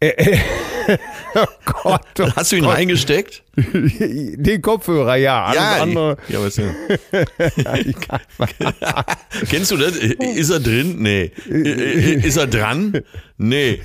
[1.34, 2.74] Oh Gott, oh Hast du ihn Gott.
[2.74, 3.44] reingesteckt?
[3.54, 5.52] Den Kopfhörer, ja.
[5.54, 6.16] ja, andere.
[6.28, 6.74] Ja, was ja.
[9.48, 9.94] Kennst du das?
[9.96, 10.96] Ist er drin?
[10.98, 11.30] Nee.
[11.46, 13.00] Ist er dran?
[13.36, 13.80] Nee.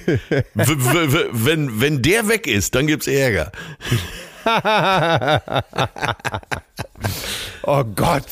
[0.55, 3.51] wenn, wenn der weg ist, dann gibt's Ärger.
[7.63, 8.23] oh Gott.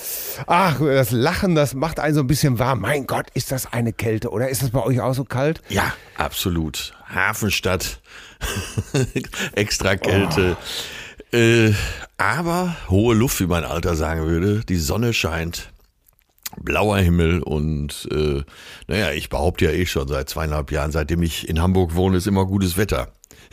[0.48, 2.82] Ach, das Lachen, das macht einen so ein bisschen warm.
[2.82, 5.62] Mein Gott, ist das eine Kälte oder ist das bei euch auch so kalt?
[5.70, 6.94] Ja, absolut.
[7.14, 8.02] Hafenstadt,
[9.54, 10.58] extra Kälte.
[11.34, 11.38] Oh.
[11.38, 11.74] Äh,
[12.18, 14.64] aber hohe Luft, wie mein Alter sagen würde.
[14.66, 15.72] Die Sonne scheint,
[16.62, 18.44] blauer Himmel und äh,
[18.88, 22.28] naja, ich behaupte ja eh schon seit zweieinhalb Jahren, seitdem ich in Hamburg wohne, ist
[22.28, 23.10] immer gutes Wetter.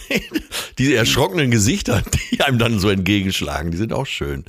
[0.79, 2.03] Diese erschrockenen Gesichter,
[2.33, 4.45] die einem dann so entgegenschlagen, die sind auch schön.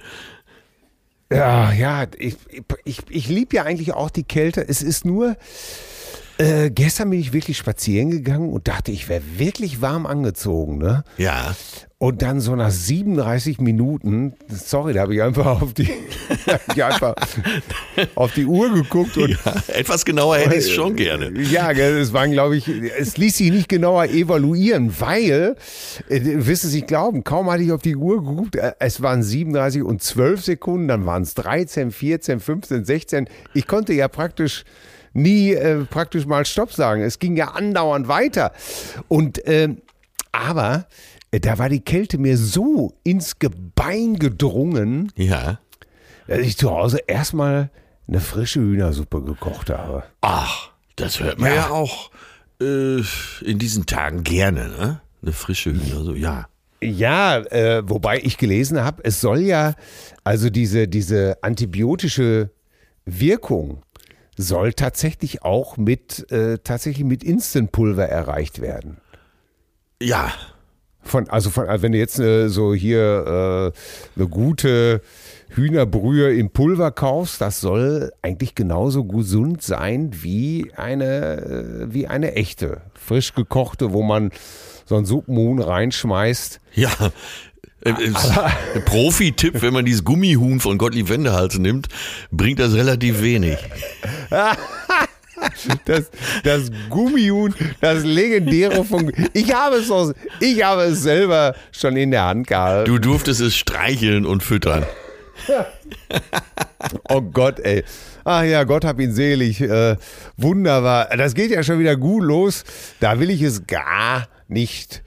[1.31, 2.35] Ja, ja, ich,
[2.83, 4.67] ich, ich liebe ja eigentlich auch die Kälte.
[4.67, 5.37] Es ist nur,
[6.41, 11.03] äh, gestern bin ich wirklich spazieren gegangen und dachte, ich wäre wirklich warm angezogen, ne?
[11.17, 11.55] Ja.
[11.99, 15.87] Und dann so nach 37 Minuten, sorry, da habe ich einfach auf die,
[16.75, 17.13] ich einfach
[18.15, 21.31] auf die Uhr geguckt und ja, etwas genauer hätte ich es schon gerne.
[21.39, 25.55] Ja, es waren, glaube ich, es ließ sich nicht genauer evaluieren, weil,
[26.09, 29.21] äh, du es nicht glauben, kaum hatte ich auf die Uhr geguckt, äh, es waren
[29.21, 33.29] 37 und 12 Sekunden, dann waren es 13, 14, 15, 16.
[33.53, 34.65] Ich konnte ja praktisch
[35.13, 37.01] nie äh, praktisch mal Stopp sagen.
[37.01, 38.51] Es ging ja andauernd weiter.
[39.07, 39.69] Und äh,
[40.31, 40.87] aber
[41.31, 45.59] äh, da war die Kälte mir so ins Gebein gedrungen, ja.
[46.27, 47.69] dass ich zu Hause erstmal
[48.07, 50.03] eine frische Hühnersuppe gekocht habe.
[50.21, 52.11] Ach, das hört man ja, ja auch
[52.61, 53.01] äh,
[53.41, 55.01] in diesen Tagen gerne, ne?
[55.21, 56.47] Eine frische Hühnersuppe, ja.
[56.83, 59.75] Ja, äh, wobei ich gelesen habe, es soll ja,
[60.23, 62.49] also diese, diese antibiotische
[63.05, 63.83] Wirkung
[64.41, 68.97] soll tatsächlich auch mit, äh, tatsächlich mit Instantpulver erreicht werden.
[70.01, 70.31] Ja,
[71.03, 75.01] von, also von, also wenn du jetzt äh, so hier äh, eine gute
[75.49, 82.35] Hühnerbrühe im Pulver kaufst, das soll eigentlich genauso gesund sein wie eine, äh, wie eine
[82.35, 84.31] echte, frisch gekochte, wo man
[84.85, 86.59] so ein Suppenhuhn reinschmeißt.
[86.73, 86.91] Ja,
[87.81, 87.93] äh,
[88.85, 91.87] Profi-Tipp, wenn man dieses Gummihuhn von Gottlieb Wendehals nimmt,
[92.31, 93.57] bringt das relativ wenig.
[95.85, 96.11] Das,
[96.43, 99.11] das Gummihuhn, das legendäre von.
[99.33, 102.85] Ich habe es aus, ich habe es selber schon in der Hand gehalten.
[102.85, 104.85] Du durftest es streicheln und füttern.
[107.09, 107.83] oh Gott, ey.
[108.23, 109.61] Ach ja, Gott hab ihn selig.
[109.61, 109.97] Äh,
[110.37, 111.09] wunderbar.
[111.17, 112.63] Das geht ja schon wieder gut los.
[112.99, 115.01] Da will ich es gar nicht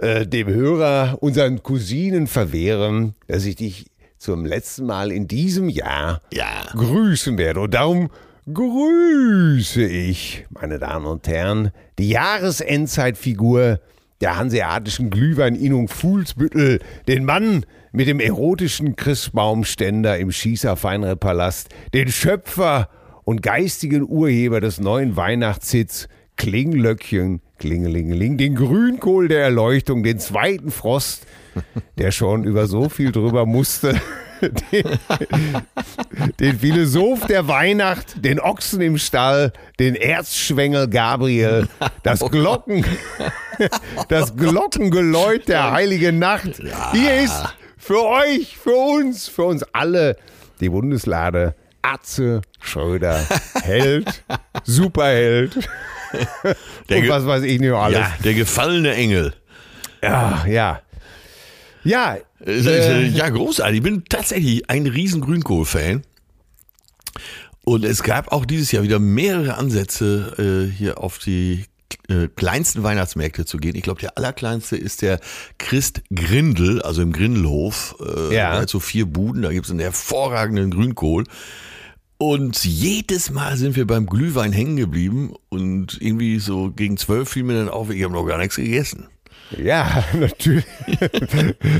[0.00, 3.86] äh, dem Hörer, unseren Cousinen verwehren, dass ich dich
[4.18, 6.66] zum letzten Mal in diesem Jahr ja.
[6.72, 7.60] grüßen werde.
[7.60, 8.10] Und darum
[8.52, 13.80] grüße ich, meine Damen und Herren, die Jahresendzeitfigur
[14.20, 22.88] der hanseatischen Glühweininnung Fuhlsbüttel, den Mann mit dem erotischen Christbaumständer im Schießer Feinre-Palast den Schöpfer
[23.24, 31.26] und geistigen Urheber des neuen Weihnachtshits Klinglöckchen, Klingelingeling, den Grünkohl der Erleuchtung, den zweiten Frost,
[31.98, 34.00] der schon über so viel drüber musste.
[34.72, 34.84] Den,
[36.40, 41.68] den Philosoph der Weihnacht, den Ochsen im Stall, den Erzschwengel Gabriel,
[42.02, 42.86] das Glocken,
[44.08, 46.62] das Glockengeläut der heiligen Nacht.
[46.92, 50.16] Hier ist für euch, für uns, für uns alle
[50.60, 53.24] die Bundeslade Atze Schröder,
[53.62, 54.22] Held,
[54.64, 55.58] Superheld.
[56.88, 57.98] Der Und was weiß ich nicht alles.
[57.98, 59.34] Ja, der gefallene Engel.
[60.02, 60.82] Ja, ja.
[61.84, 63.76] Ja, Äh, ja, großartig.
[63.78, 66.02] Ich bin tatsächlich ein riesen Grünkohl-Fan.
[67.64, 71.66] Und es gab auch dieses Jahr wieder mehrere Ansätze, äh, hier auf die
[72.08, 73.74] äh, kleinsten Weihnachtsmärkte zu gehen.
[73.76, 75.20] Ich glaube, der allerkleinste ist der
[75.58, 77.96] Christ Grindel, also im Grindelhof.
[78.00, 78.52] Äh, Ja.
[78.52, 81.24] Der hat so vier Buden, da gibt es einen hervorragenden Grünkohl.
[82.18, 87.44] Und jedes Mal sind wir beim Glühwein hängen geblieben und irgendwie so gegen zwölf fiel
[87.44, 89.06] mir dann auf, ich habe noch gar nichts gegessen.
[89.56, 90.66] Ja, natürlich.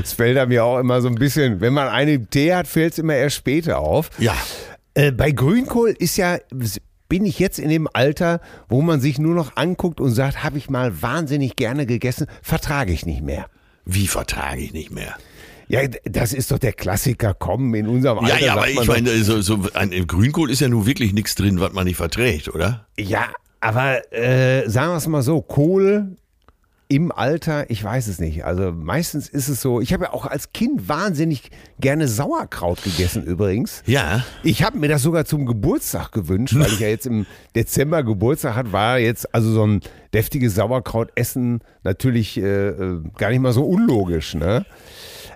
[0.03, 2.93] Es fällt einem ja auch immer so ein bisschen, wenn man einen Tee hat, fällt
[2.93, 4.09] es immer erst später auf.
[4.17, 4.35] Ja,
[4.93, 6.37] Äh, bei Grünkohl ist ja,
[7.11, 10.57] bin ich jetzt in dem Alter, wo man sich nur noch anguckt und sagt, habe
[10.57, 13.47] ich mal wahnsinnig gerne gegessen, vertrage ich nicht mehr.
[13.83, 15.13] wie vertrage ich nicht mehr?
[15.67, 18.45] Ja, das ist doch der Klassiker, komm, in unserem Ja, Alter.
[18.45, 21.11] ja, aber sagt man ich meine, so, so ein, im Grünkohl ist ja nun wirklich
[21.11, 22.87] nichts drin, was man nicht verträgt, oder?
[22.97, 23.25] Ja,
[23.59, 26.15] aber äh, sagen wir es mal so, Kohl
[26.91, 28.43] im Alter, ich weiß es nicht.
[28.43, 31.49] Also meistens ist es so, ich habe ja auch als Kind wahnsinnig
[31.79, 33.81] gerne Sauerkraut gegessen übrigens.
[33.85, 34.25] Ja.
[34.43, 38.55] Ich habe mir das sogar zum Geburtstag gewünscht, weil ich ja jetzt im Dezember Geburtstag
[38.55, 39.79] hatte, war jetzt also so ein
[40.13, 44.65] deftiges Sauerkrautessen natürlich äh, äh, gar nicht mal so unlogisch, ne?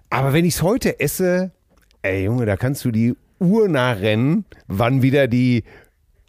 [0.09, 1.51] Aber wenn ich es heute esse,
[2.01, 5.63] ey Junge, da kannst du die Uhr nachrennen, wann wieder die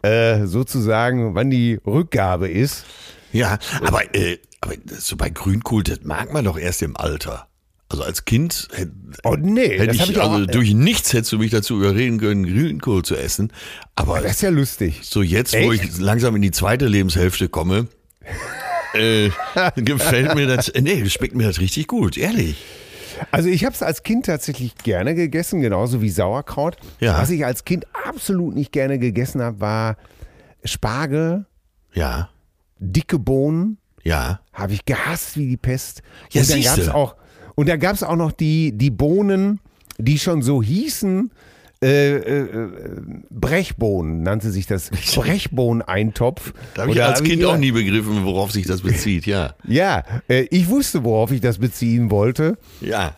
[0.03, 2.85] äh, sozusagen, wann die Rückgabe ist.
[3.33, 7.47] Ja, aber, äh, aber so bei Grünkohl, das mag man doch erst im Alter.
[7.89, 8.91] Also als Kind hätte
[9.23, 10.33] Oh nee, hätt ich, ich auch.
[10.33, 13.53] also durch nichts hättest du mich dazu überreden können, Grünkohl zu essen.
[13.95, 14.99] Aber das ist ja lustig.
[15.03, 15.83] so jetzt, wo Echt?
[15.85, 17.87] ich langsam in die zweite Lebenshälfte komme,
[18.93, 19.29] äh,
[19.75, 22.57] gefällt mir das, äh, nee, schmeckt mir das richtig gut, ehrlich.
[23.31, 26.75] Also ich habe es als Kind tatsächlich gerne gegessen, genauso wie Sauerkraut.
[26.99, 27.17] Ja.
[27.19, 29.97] Was ich als Kind absolut nicht gerne gegessen habe, war
[30.63, 31.45] Spargel,
[31.93, 32.29] Ja,
[32.79, 33.77] dicke Bohnen.
[34.03, 34.39] Ja.
[34.53, 36.01] Habe ich gehasst wie die Pest.
[36.31, 36.81] Ja, und dann siehste.
[36.81, 37.15] gab's auch
[37.55, 39.59] und da gab es auch noch die, die Bohnen,
[39.97, 41.31] die schon so hießen.
[41.79, 42.69] Äh, äh, äh,
[43.29, 44.89] Brechbohnen nannte sich das.
[45.15, 46.53] Brechbohneneintopf.
[46.73, 49.53] Da habe ich als Kind immer- auch nie begriffen, worauf sich das bezieht, ja.
[49.67, 52.57] Ja, äh, ich wusste, worauf ich das beziehen wollte.
[52.81, 53.15] Ja.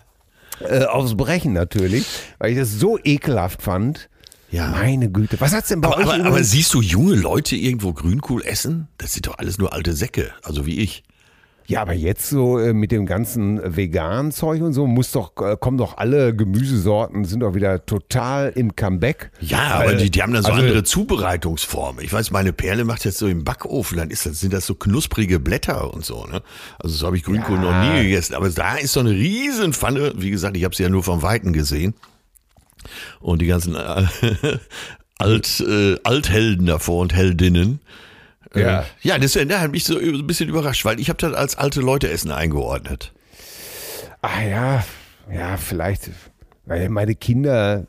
[0.62, 2.06] Äh, aufs Brechen natürlich,
[2.38, 4.10] weil ich das so ekelhaft fand.
[4.52, 4.68] Ja.
[4.70, 5.40] Meine Güte.
[5.40, 6.06] Was hat's denn bei Aber, euch?
[6.08, 8.88] aber, aber siehst du junge Leute irgendwo Grünkohl essen?
[8.98, 11.04] Das sind doch alles nur alte Säcke, also wie ich.
[11.68, 15.56] ja, aber jetzt so äh, mit dem ganzen veganen Zeug und so muss doch äh,
[15.56, 19.30] kommen doch alle Gemüsesorten sind doch wieder total im Comeback.
[19.40, 22.04] Ja, aber die, die haben dann so also- andere Zubereitungsformen.
[22.04, 24.74] Ich weiß, meine Perle macht jetzt so im Backofen, dann ist das, sind das so
[24.74, 26.26] knusprige Blätter und so.
[26.26, 26.42] Ne?
[26.80, 27.62] Also so habe ich Grünkohl Ja.
[27.62, 28.34] noch nie gegessen.
[28.34, 30.14] Aber da ist so eine Riesenpfanne.
[30.16, 31.94] Wie gesagt, ich habe sie ja nur vom Weiten gesehen.
[33.20, 34.06] Und die ganzen äh,
[35.18, 37.80] Alt, äh, Althelden davor und Heldinnen.
[38.56, 38.86] Äh, Ja.
[39.02, 41.82] ja, das da hat mich so ein bisschen überrascht, weil ich habe das als alte
[41.82, 43.12] Leute Essen eingeordnet.
[44.22, 44.86] Ah ja,
[45.34, 46.10] ja, vielleicht,
[46.66, 47.86] weil meine Kinder,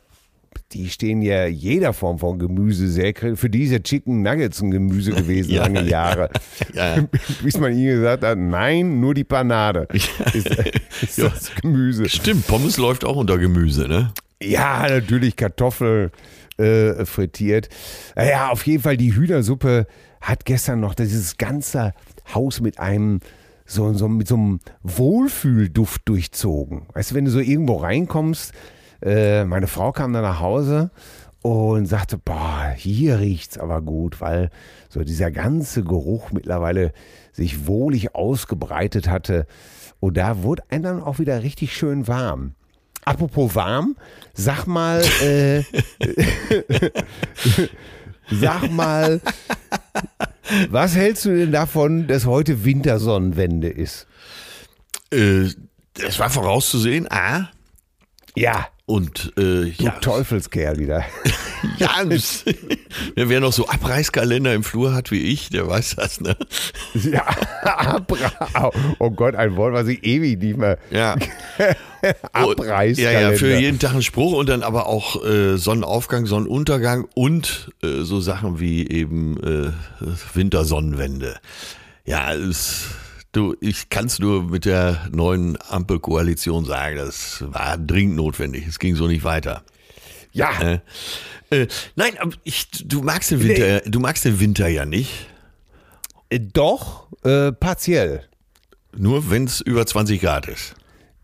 [0.71, 3.39] die stehen ja jeder Form von Gemüse sehr kritisch.
[3.39, 6.29] Für die ist ja Chicken Nuggets ein Gemüse gewesen, Ja, lange Jahre.
[6.73, 7.05] Ja.
[7.43, 10.09] Bis man ihnen gesagt hat, nein, nur die Panade ist,
[11.01, 11.29] ist Ja.
[11.29, 12.07] das Gemüse.
[12.07, 14.13] Stimmt, Pommes läuft auch unter Gemüse, ne?
[14.41, 16.11] Ja, natürlich Kartoffel
[16.57, 17.69] äh, frittiert.
[18.15, 19.85] Naja, auf jeden Fall die Hühnersuppe
[20.19, 21.93] hat gestern noch dieses ganze
[22.33, 23.19] Haus mit einem
[23.65, 26.87] so, so mit so einem Wohlfühlduft durchzogen.
[26.93, 28.53] Weißt du, wenn du so irgendwo reinkommst,
[29.01, 30.91] äh, meine Frau kam dann nach Hause
[31.41, 34.49] und sagte, boah, hier riecht's aber gut, weil
[34.89, 36.93] so dieser ganze Geruch mittlerweile
[37.31, 39.47] sich wohlig ausgebreitet hatte.
[39.99, 42.55] Und da wurde einem dann auch wieder richtig schön warm.
[43.05, 43.95] Apropos warm,
[44.33, 45.63] sag mal, äh,
[48.31, 49.21] sag mal,
[50.69, 54.07] was hältst du denn davon, dass heute Wintersonnenwende ist?
[55.11, 55.49] Äh,
[55.93, 57.49] das war vorauszusehen, A.
[58.35, 61.05] Ja, Und äh, du ja, Teufelskerl wieder.
[61.77, 62.03] ja
[63.15, 66.35] wer noch so Abreißkalender im Flur hat wie ich, der weiß das, ne?
[66.93, 67.25] ja,
[67.63, 68.69] Abra
[68.99, 70.77] oh Gott, ein Wort, was ich ewig nicht mehr.
[70.89, 71.15] Ja.
[72.33, 73.01] Abreißkalender.
[73.01, 77.71] Ja, ja, für jeden Tag ein Spruch und dann aber auch äh, Sonnenaufgang, Sonnenuntergang und
[77.81, 79.71] äh, so Sachen wie eben äh,
[80.33, 81.37] Wintersonnenwende.
[82.03, 82.87] Ja, es,
[83.31, 88.67] du, ich kann es nur mit der neuen Ampelkoalition sagen, das war dringend notwendig.
[88.67, 89.63] Es ging so nicht weiter.
[90.33, 90.79] Ja, Äh,
[91.63, 95.27] äh, nein, aber ich, du magst den Winter, du magst den Winter ja nicht.
[96.29, 98.27] äh, doch, äh, partiell.
[98.95, 100.75] Nur wenn es über 20 Grad ist.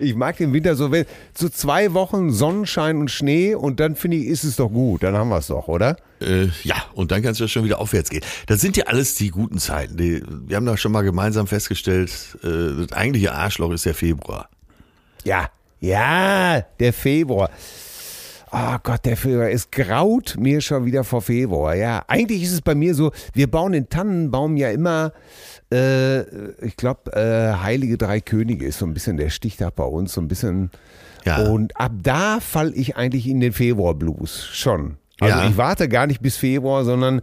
[0.00, 1.04] Ich mag den Winter so, wenn
[1.34, 5.02] so zwei Wochen Sonnenschein und Schnee und dann finde ich, ist es doch gut.
[5.02, 5.96] Dann haben wir es doch, oder?
[6.20, 8.22] Äh, ja, und dann kann es ja schon wieder aufwärts gehen.
[8.46, 9.96] Das sind ja alles die guten Zeiten.
[9.96, 12.10] Die, wir haben da schon mal gemeinsam festgestellt,
[12.42, 14.48] äh, das eigentliche Arschloch ist der Februar.
[15.24, 17.50] Ja, ja, der Februar.
[18.52, 19.48] Oh Gott, der Februar.
[19.48, 21.74] Es graut mir schon wieder vor Februar.
[21.76, 25.12] Ja, eigentlich ist es bei mir so, wir bauen den Tannenbaum ja immer,
[25.72, 26.20] äh,
[26.64, 30.20] ich glaube, äh, Heilige Drei Könige ist so ein bisschen der Stichtag bei uns, so
[30.20, 30.70] ein bisschen.
[31.24, 31.48] Ja.
[31.48, 34.96] Und ab da falle ich eigentlich in den Februar-Blues schon.
[35.20, 35.48] Also Ja.
[35.48, 37.20] ich warte gar nicht bis Februar, sondern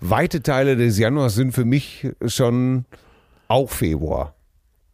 [0.00, 2.84] weite Teile des Januars sind für mich schon
[3.48, 4.34] auch Februar.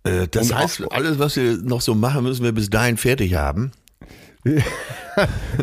[0.04, 3.34] Äh, das Und heißt, alles, was wir noch so machen, müssen wir bis dahin fertig
[3.34, 3.72] haben.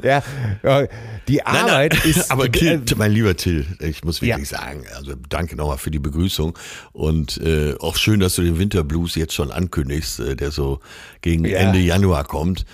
[0.04, 0.22] Ja,
[0.64, 0.88] ja,
[1.30, 2.30] die Nein, nein, Arbeit ist.
[2.32, 6.58] aber Till, mein lieber Till, ich muss wirklich sagen, also danke nochmal für die Begrüßung
[6.92, 10.82] und äh, auch schön, dass du den Winterblues jetzt schon ankündigst, äh, der so
[11.22, 11.60] gegen Ja.
[11.60, 12.66] Ende Januar kommt.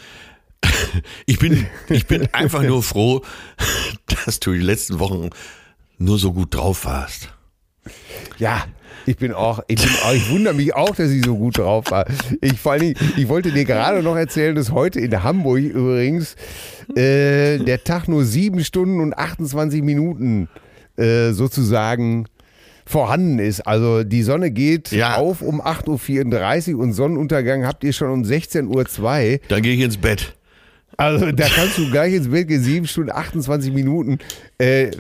[1.26, 3.24] Ich bin, ich bin einfach nur froh,
[4.26, 5.30] dass du die letzten Wochen
[5.98, 7.30] nur so gut drauf warst.
[8.38, 8.66] Ja,
[9.06, 11.90] ich bin auch, ich, bin auch, ich wundere mich auch, dass ich so gut drauf
[11.92, 12.06] war.
[12.42, 16.36] Ich, vor Dingen, ich wollte dir gerade noch erzählen, dass heute in Hamburg übrigens
[16.96, 20.50] äh, der Tag nur sieben Stunden und 28 Minuten
[20.98, 22.26] äh, sozusagen
[22.86, 23.62] vorhanden ist.
[23.68, 25.16] Also die Sonne geht Ja.
[25.16, 29.40] auf um 8.34 Uhr und Sonnenuntergang habt ihr schon um 16.02 Uhr.
[29.48, 30.36] Dann gehe ich ins Bett.
[30.98, 34.20] Also da kannst du gleich ins Bett gehen, 7 Stunden, 28 Minuten.
[34.58, 34.92] Äh,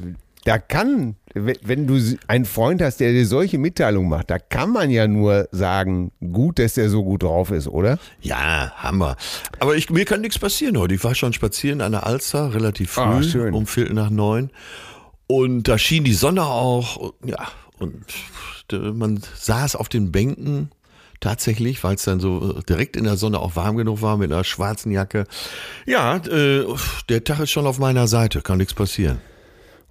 [0.46, 4.90] da kann, wenn du einen Freund hast, der dir solche Mitteilungen macht, da kann man
[4.90, 7.98] ja nur sagen, gut, dass der so gut drauf ist, oder?
[8.22, 9.16] Ja, Hammer.
[9.60, 10.94] Aber ich, mir kann nichts passieren heute.
[10.96, 13.54] Ich war schon spazieren an der Alster, relativ früh, Ah, schön.
[13.54, 14.50] um Viertel nach neun.
[15.28, 16.98] Und da schien die Sonne auch.
[16.98, 17.48] Und, ja,
[17.80, 18.04] und
[18.98, 20.70] man saß auf den Bänken
[21.20, 24.32] tatsächlich, weil es dann so äh, direkt in der Sonne auch warm genug war mit
[24.32, 25.26] einer schwarzen Jacke.
[25.86, 26.66] Ja, äh,
[27.10, 29.22] der Tag ist schon auf meiner Seite, kann nichts passieren.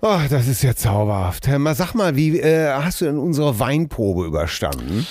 [0.03, 1.47] Ach, das ist ja zauberhaft.
[1.47, 5.07] Mal, sag mal, wie äh, hast du denn unsere Weinprobe überstanden?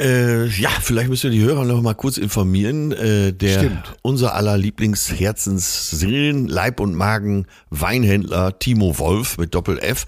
[0.00, 2.92] Äh, ja, vielleicht müssen wir die Hörer noch mal kurz informieren.
[2.92, 3.96] Äh, der Stimmt.
[4.00, 10.06] unser aller Lieblingsherzens Seelen, Leib und Magen Weinhändler Timo Wolf mit Doppel F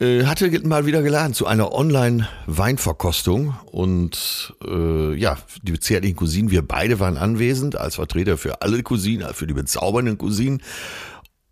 [0.00, 6.62] äh, hatte mal wieder geladen zu einer Online-Weinverkostung und äh, ja, die zärtlichen Cousinen, wir
[6.62, 10.62] beide waren anwesend als Vertreter für alle Cousinen, also für die bezaubernden Cousinen.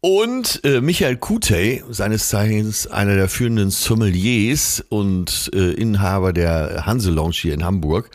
[0.00, 7.10] Und äh, Michael Kutey, seines Zeichens einer der führenden Sommeliers und äh, Inhaber der Hanse
[7.10, 8.10] Lounge hier in Hamburg,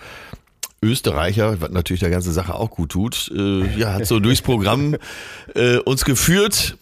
[0.83, 4.95] Österreicher, was natürlich der ganze Sache auch gut tut, äh, ja, hat so durchs Programm
[5.55, 6.77] äh, uns geführt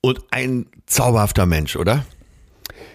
[0.00, 2.04] und ein zauberhafter Mensch, oder?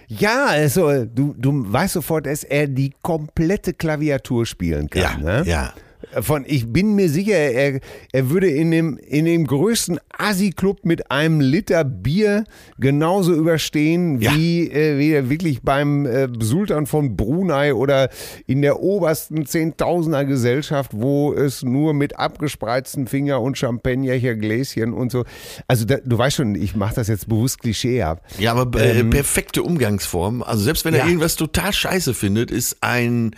[0.07, 5.01] Ja, also du, du weißt sofort, dass er die komplette Klaviatur spielen kann.
[5.21, 5.43] ne?
[5.45, 5.73] ja.
[6.21, 7.79] Von, ich bin mir sicher, er,
[8.13, 12.43] er würde in dem, in dem größten Assi-Club mit einem Liter Bier
[12.79, 14.33] genauso überstehen, Ja.
[14.35, 18.09] wie, äh, wie er wirklich beim äh, Sultan von Brunei oder
[18.45, 25.11] in der obersten Zehntausender Gesellschaft, wo es nur mit abgespreizten Finger und Champagnercher Gläschen und
[25.11, 25.25] so.
[25.67, 28.21] Also da, du weißt schon, ich mache das jetzt bewusst Klischee ab.
[28.39, 30.43] Ja, aber äh, perfekte Umgangsform.
[30.43, 31.07] Also selbst wenn er Ja.
[31.07, 33.35] irgendwas total scheiße findet, ist ein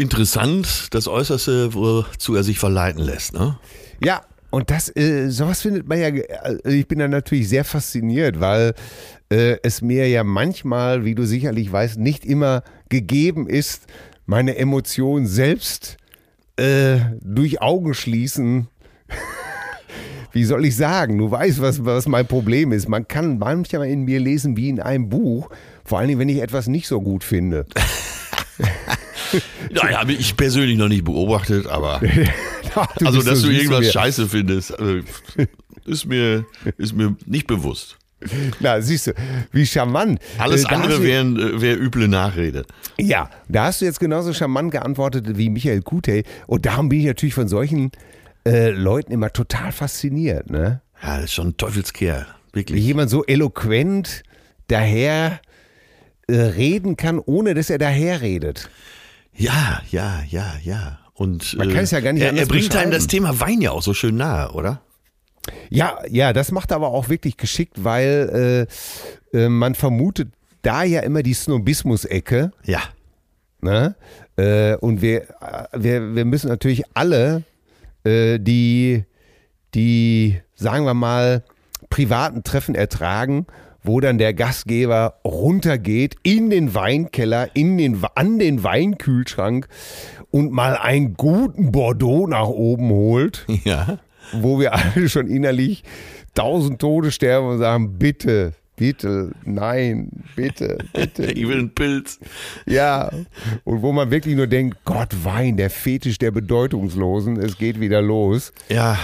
[0.00, 3.34] interessant das Äußerste, wozu er sich verleiten lässt.
[3.34, 3.58] Ne?
[4.02, 8.40] Ja, und das, äh, sowas findet man ja, äh, ich bin da natürlich sehr fasziniert,
[8.40, 8.74] weil
[9.30, 13.86] äh, es mir ja manchmal, wie du sicherlich weißt, nicht immer gegeben ist,
[14.26, 15.98] meine Emotionen selbst
[16.56, 18.68] äh, durch Augen schließen.
[20.32, 21.18] Wie soll ich sagen?
[21.18, 22.88] Du weißt, was, was mein Problem ist.
[22.88, 25.50] Man kann manchmal in mir lesen wie in einem Buch,
[25.84, 27.66] vor allen Dingen, wenn ich etwas nicht so gut finde.
[29.72, 32.00] Ja, habe ich persönlich noch nicht beobachtet, aber
[32.98, 33.90] Du also, dass so du irgendwas mir.
[33.92, 35.02] scheiße findest, äh,
[35.86, 36.44] ist mir,
[36.76, 37.96] ist mir nicht bewusst.
[38.60, 39.14] Na, siehst du,
[39.50, 40.20] wie charmant.
[40.38, 42.64] Alles Äh, da andere wäre üble Nachrede.
[42.98, 46.24] Ja, da hast du jetzt genauso charmant geantwortet wie Michael Kutey.
[46.46, 47.90] Und darum bin ich natürlich von solchen
[48.46, 50.50] äh, Leuten immer total fasziniert.
[50.50, 50.82] Ne?
[51.02, 52.26] Ja, das ist schon ein Teufelskerl.
[52.52, 52.84] Wie Wirklich.
[52.84, 54.22] jemand so eloquent
[54.68, 55.40] daher
[56.28, 58.68] äh, reden kann, ohne dass er daher redet.
[59.40, 60.98] Ja, ja, ja, ja.
[61.14, 63.06] Und Man kann es ja gar nicht er, er bringt einem das.
[63.06, 64.82] Thema Wein ja auch so schön nahe, oder?
[65.70, 68.68] Ja, ja, das macht er aber auch wirklich geschickt, weil
[69.32, 70.28] äh, äh, man vermutet
[70.62, 72.52] da ja immer die Snobismus-Ecke.
[72.64, 72.80] Ja.
[73.62, 73.94] Ne?
[74.36, 77.42] Äh, und wir, äh, wir, wir müssen natürlich alle
[78.04, 79.04] äh, die,
[79.74, 81.44] die, sagen wir mal,
[81.88, 83.46] privaten Treffen ertragen,
[83.82, 89.68] wo dann der Gastgeber runtergeht in den Weinkeller, in den, an den Weinkühlschrank
[90.30, 93.98] und mal einen guten Bordeaux nach oben holt Ja.
[94.32, 95.82] wo wir alle schon innerlich
[96.34, 101.24] tausend Tode sterben und sagen, bitte, bitte, nein, bitte, bitte.
[101.32, 102.18] Ich will einen Pilz.
[102.64, 103.10] Ja,
[103.64, 108.00] und wo man wirklich nur denkt, Gott, Wein, der Fetisch der Bedeutungslosen, es geht wieder
[108.00, 108.54] los.
[108.70, 108.98] Ja.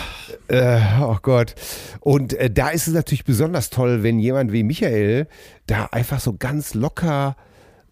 [0.48, 1.54] Äh, oh Gott.
[2.00, 5.26] Und äh, da ist es natürlich besonders toll, wenn jemand wie Michael
[5.66, 7.36] da einfach so ganz locker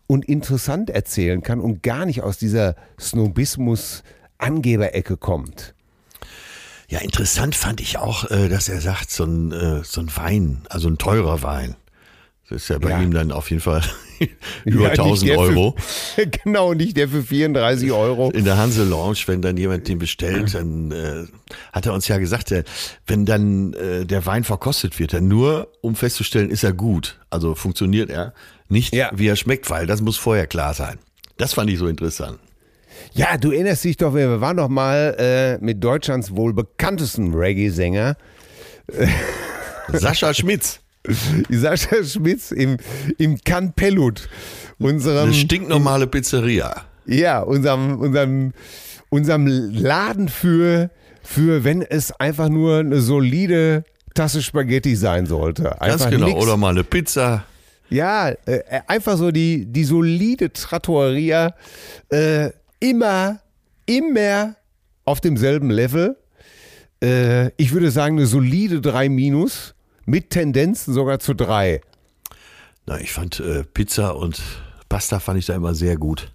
[0.07, 5.74] und interessant erzählen kann und gar nicht aus dieser Snobismus-Angeberecke kommt.
[6.89, 10.63] Ja, interessant fand ich auch, äh, dass er sagt, so ein, äh, so ein Wein,
[10.69, 11.77] also ein teurer Wein.
[12.51, 13.01] Das ist ja bei Ja.
[13.01, 13.81] ihm dann auf jeden Fall
[14.67, 15.77] über Ja, nicht 1000 der für- Euro.
[16.45, 18.31] genau, nicht der für 34 Euro.
[18.33, 21.25] In der Hanse Lounge, wenn dann jemand den bestellt, dann äh,
[21.73, 22.65] hat er uns ja gesagt, äh,
[23.07, 27.55] wenn dann äh, der Wein verkostet wird, dann nur, um festzustellen, ist er gut, also
[27.55, 28.35] funktioniert er,
[28.69, 29.11] nicht Ja.
[29.15, 30.99] wie er schmeckt, weil das muss vorher klar sein.
[31.39, 32.39] Das fand ich so interessant.
[33.13, 38.17] Ja, du erinnerst dich doch, wir waren doch mal äh, mit Deutschlands wohl bekanntesten Reggae-Sänger,
[39.93, 40.81] Sascha Schmitz,
[41.49, 42.79] Sascha Schmitz im,
[43.19, 44.29] im Can Pellut,
[44.79, 46.85] unserem, eine stinknormale Pizzeria.
[47.07, 48.53] ja, unserem, unserem,
[49.11, 50.91] unserem Laden für,
[51.23, 53.85] für, wenn es einfach nur eine solide
[54.15, 55.81] Tasse Spaghetti sein sollte.
[55.81, 56.27] Einfach Ganz genau.
[56.27, 56.41] nix.
[56.41, 57.45] Oder mal eine Pizza.
[57.91, 61.55] Ja, äh, einfach so die, die solide Trattoria,
[62.09, 62.51] äh,
[62.85, 63.41] immer,
[63.87, 64.57] immer
[65.05, 66.17] auf demselben Level.
[67.03, 69.75] Äh, ich würde sagen, eine solide 3 minus
[70.05, 71.81] mit Tendenzen sogar zu 3.
[72.87, 74.41] Na, ich fand äh, Pizza und
[74.89, 76.31] Pasta fand ich da immer sehr gut.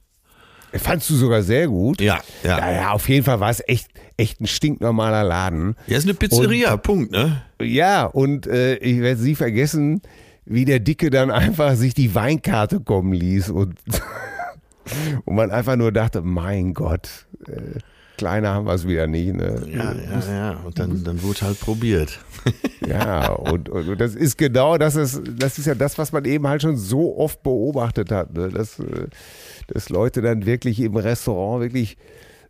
[0.73, 2.01] Fandst du sogar sehr gut?
[2.01, 2.59] Ja, ja.
[2.59, 5.75] Ja, ja, auf jeden Fall war es echt, echt ein stinknormaler Laden.
[5.87, 7.41] Ja, ist eine Pizzeria, Punkt, ne?
[7.59, 10.01] Ja, und äh, ich werde sie vergessen,
[10.45, 13.75] wie der Dicke dann einfach sich die Weinkarte kommen ließ und,
[15.25, 17.79] und man einfach nur dachte, mein Gott, äh,
[18.19, 19.33] kleiner haben wir es wieder nicht.
[19.33, 19.63] Ne?
[19.71, 20.59] Ja, ja, ja.
[20.65, 22.19] Und dann, dann wurde halt probiert.
[22.87, 26.25] Ja, und, und, und das ist genau das, ist, das ist ja das, was man
[26.25, 28.47] eben halt schon so oft beobachtet hat, ne?
[28.47, 29.07] dass, äh,
[29.67, 31.97] dass Leute dann wirklich im Restaurant wirklich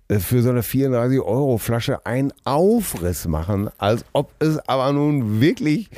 [0.07, 5.41] äh, für so eine 34 Euro Flasche einen Aufriss machen, als ob es aber nun
[5.41, 5.89] wirklich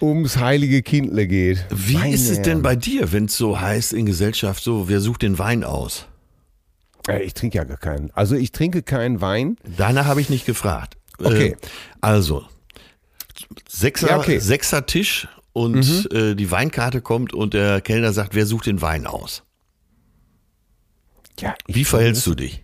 [0.00, 1.64] ums heilige Kindle geht.
[1.70, 5.00] Wie Meine ist es denn bei dir, wenn es so heißt in Gesellschaft, so, wer
[5.00, 6.06] sucht den Wein aus?
[7.08, 8.10] Äh, Ich trinke ja gar keinen.
[8.12, 9.56] Also ich trinke keinen Wein.
[9.76, 10.96] Danach habe ich nicht gefragt.
[11.18, 11.48] Okay.
[11.50, 11.56] Äh,
[12.00, 12.44] also,
[13.68, 14.36] Sechser, Ja, okay.
[14.36, 14.40] Mhm.
[14.40, 19.06] Sechser Tisch und äh, die Weinkarte kommt und der Kellner sagt, wer sucht den Wein
[19.06, 19.42] aus?
[21.38, 22.63] Ja, Wie verhältst du dich?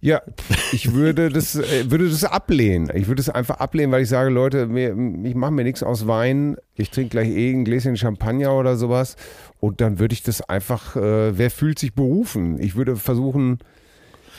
[0.00, 0.22] Ja,
[0.72, 2.90] ich würde das, äh, würde das ablehnen.
[2.94, 6.06] Ich würde es einfach ablehnen, weil ich sage, Leute, mir, ich mache mir nichts aus
[6.06, 6.56] Wein.
[6.74, 9.16] Ich trinke gleich eh ein Gläschen Champagner oder sowas.
[9.58, 12.58] Und dann würde ich das einfach, äh, wer fühlt sich berufen?
[12.60, 13.58] Ich würde versuchen,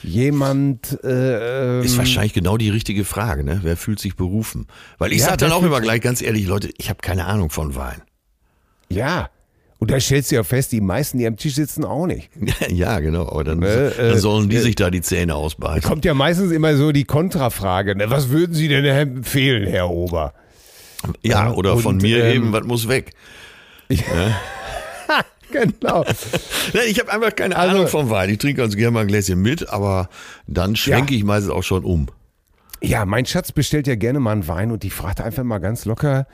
[0.04, 0.98] jemand.
[1.04, 3.60] Äh, ähm, Ist wahrscheinlich genau die richtige Frage, ne?
[3.64, 4.68] Wer fühlt sich berufen?
[4.98, 7.50] Weil ich Ja, sag dann auch immer gleich ganz ehrlich, Leute, ich habe keine Ahnung
[7.50, 8.02] von Wein.
[8.90, 9.30] Ja.
[9.82, 12.30] Und da stellst du ja fest, die meisten, die am Tisch sitzen, auch nicht.
[12.70, 13.28] ja, genau.
[13.28, 15.82] Aber dann, Ne, dann sollen die äh, sich da die Zähne ausbeißen.
[15.82, 17.96] Kommt ja meistens immer so die Kontrafrage.
[17.96, 18.10] Ne?
[18.12, 20.34] Was würden Sie denn empfehlen, Herr Ober?
[21.24, 23.14] Ja, Ja, oder von und, mir ähm, eben, was muss weg?
[25.52, 26.06] Genau.
[26.74, 28.30] Nein, ich habe einfach keine Also- Ahnung von Wein.
[28.30, 30.08] Ich trinke ganz gerne mal ein Gläschen mit, aber
[30.48, 32.08] dann schwenke ich meistens auch schon um.
[32.84, 35.86] Ja, mein Schatz bestellt ja gerne mal einen Wein und die fragt einfach mal ganz
[35.86, 36.26] locker,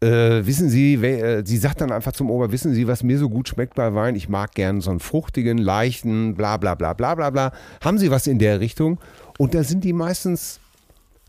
[0.00, 3.18] äh, wissen Sie, wer, äh, sie sagt dann einfach zum Ober, wissen Sie, was mir
[3.18, 4.14] so gut schmeckt bei Wein?
[4.14, 7.52] Ich mag gern so einen fruchtigen, leichten, bla bla bla bla bla bla.
[7.82, 9.00] Haben Sie was in der Richtung?
[9.38, 10.60] Und da sind die meistens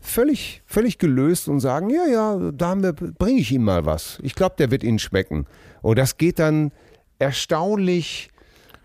[0.00, 2.74] völlig, völlig gelöst und sagen, ja, ja, da
[3.18, 4.20] bringe ich Ihnen mal was.
[4.22, 5.46] Ich glaube, der wird Ihnen schmecken.
[5.82, 6.70] Und das geht dann
[7.18, 8.30] erstaunlich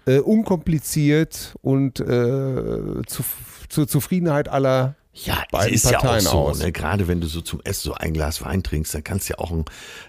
[0.07, 3.23] äh, unkompliziert und äh, zu,
[3.69, 6.71] zur Zufriedenheit aller Ja, beiden ist ja auch Parteien so, ne?
[6.73, 9.39] gerade wenn du so zum Essen so ein Glas Wein trinkst, dann kannst du ja
[9.39, 9.63] auch ein,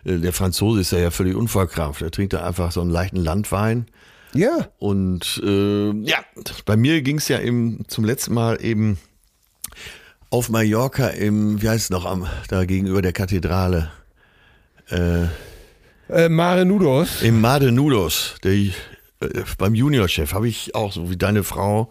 [0.04, 3.18] äh, der Franzose ist ja, ja völlig unverkrampft, der trinkt da einfach so einen leichten
[3.18, 3.86] Landwein.
[4.34, 6.18] Ja, und äh, ja,
[6.64, 8.98] bei mir ging es ja eben zum letzten Mal eben
[10.30, 13.90] auf Mallorca im, wie heißt es noch, am, da gegenüber der Kathedrale,
[14.90, 17.22] äh, Mare Nudos.
[17.22, 18.72] im Made Nudos, der äh,
[19.58, 20.32] beim Juniorchef.
[20.32, 21.90] Habe ich auch so wie deine Frau,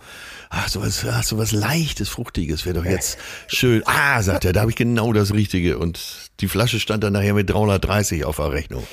[0.49, 3.81] ach, sowas, ach, sowas leichtes, fruchtiges wäre doch jetzt schön.
[3.86, 5.77] Ah, sagt er, da habe ich genau das Richtige.
[5.77, 5.99] Und
[6.39, 8.86] die Flasche stand dann nachher mit 330 auf der Rechnung.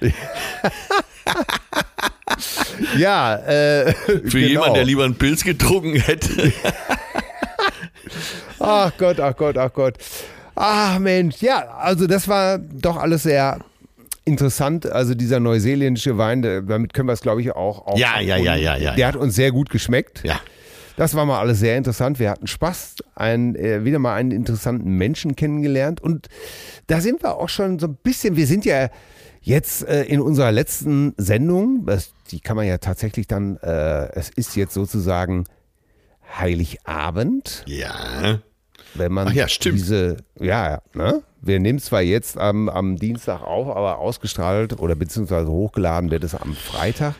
[2.96, 4.46] Ja, äh, Für genau.
[4.46, 6.52] jemanden, der lieber einen Pilz getrunken hätte.
[8.60, 9.94] Ach Gott, ach Gott, ach Gott.
[10.54, 13.58] Ach Mensch, ja, also das war doch alles sehr
[14.24, 14.90] interessant.
[14.90, 17.86] Also dieser neuseeländische Wein, damit können wir es, glaube ich, auch.
[17.86, 19.06] auch Ja, ja, ja, ja, ja, Der ja.
[19.08, 20.22] hat uns sehr gut geschmeckt.
[20.24, 20.40] Ja.
[20.98, 22.18] Das war mal alles sehr interessant.
[22.18, 26.00] Wir hatten Spaß, ein, äh, wieder mal einen interessanten Menschen kennengelernt.
[26.00, 26.26] Und
[26.88, 28.88] da sind wir auch schon so ein bisschen, wir sind ja
[29.40, 34.28] jetzt äh, in unserer letzten Sendung, das, die kann man ja tatsächlich dann, äh, es
[34.30, 35.44] ist jetzt sozusagen
[36.36, 38.40] Heiligabend, Ja.
[38.94, 39.78] wenn man Ach ja, stimmt.
[39.78, 41.22] diese, ja, ja, ne?
[41.40, 46.34] Wir nehmen zwar jetzt am, am Dienstag auf, aber ausgestrahlt oder beziehungsweise hochgeladen wird es
[46.34, 47.14] am Freitag.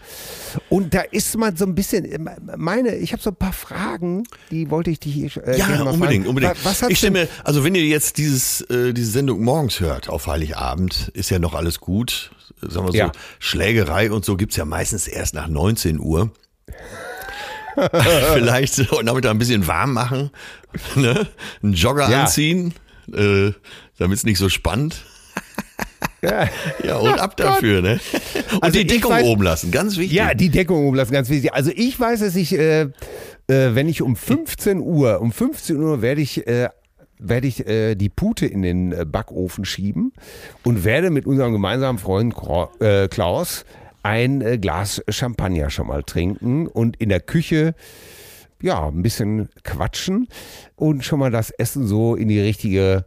[0.68, 4.70] Und da ist man so ein bisschen, meine, ich habe so ein paar Fragen, die
[4.70, 6.26] wollte ich dich äh, Ja, unbedingt, fragen.
[6.26, 6.56] unbedingt.
[6.56, 9.78] Was, was hat's ich stimme, denn, also wenn ihr jetzt dieses, äh, diese Sendung morgens
[9.78, 12.32] hört auf Heiligabend, ist ja noch alles gut.
[12.60, 13.12] Sagen wir so, Ja.
[13.38, 16.32] Schlägerei und so gibt's ja meistens erst nach 19 Uhr.
[18.34, 20.30] Vielleicht so, damit ein bisschen warm machen,
[20.96, 21.28] ne?
[21.62, 22.22] einen Jogger Ja.
[22.22, 22.74] anziehen,
[23.12, 23.52] äh,
[23.98, 25.04] damit es nicht so spannend.
[26.20, 26.48] Ja.
[26.82, 28.00] Ja, und ab dafür, ne?
[28.54, 30.16] Und Also die Deckung weiß- oben lassen, ganz wichtig.
[30.16, 31.54] Ja, die Deckung umlassen, ganz wichtig.
[31.54, 32.88] Also ich weiß, dass ich, äh, äh,
[33.46, 36.70] wenn ich um 15 Uhr, um 15 Uhr werde ich, äh,
[37.20, 40.12] werde ich äh, die Pute in den äh, Backofen schieben
[40.64, 42.34] und werde mit unserem gemeinsamen Freund
[42.80, 43.64] äh, Klaus
[44.02, 47.76] ein äh, Glas Champagner schon mal trinken und in der Küche
[48.60, 50.26] ja, ein bisschen quatschen
[50.74, 53.04] und schon mal das Essen so in die richtige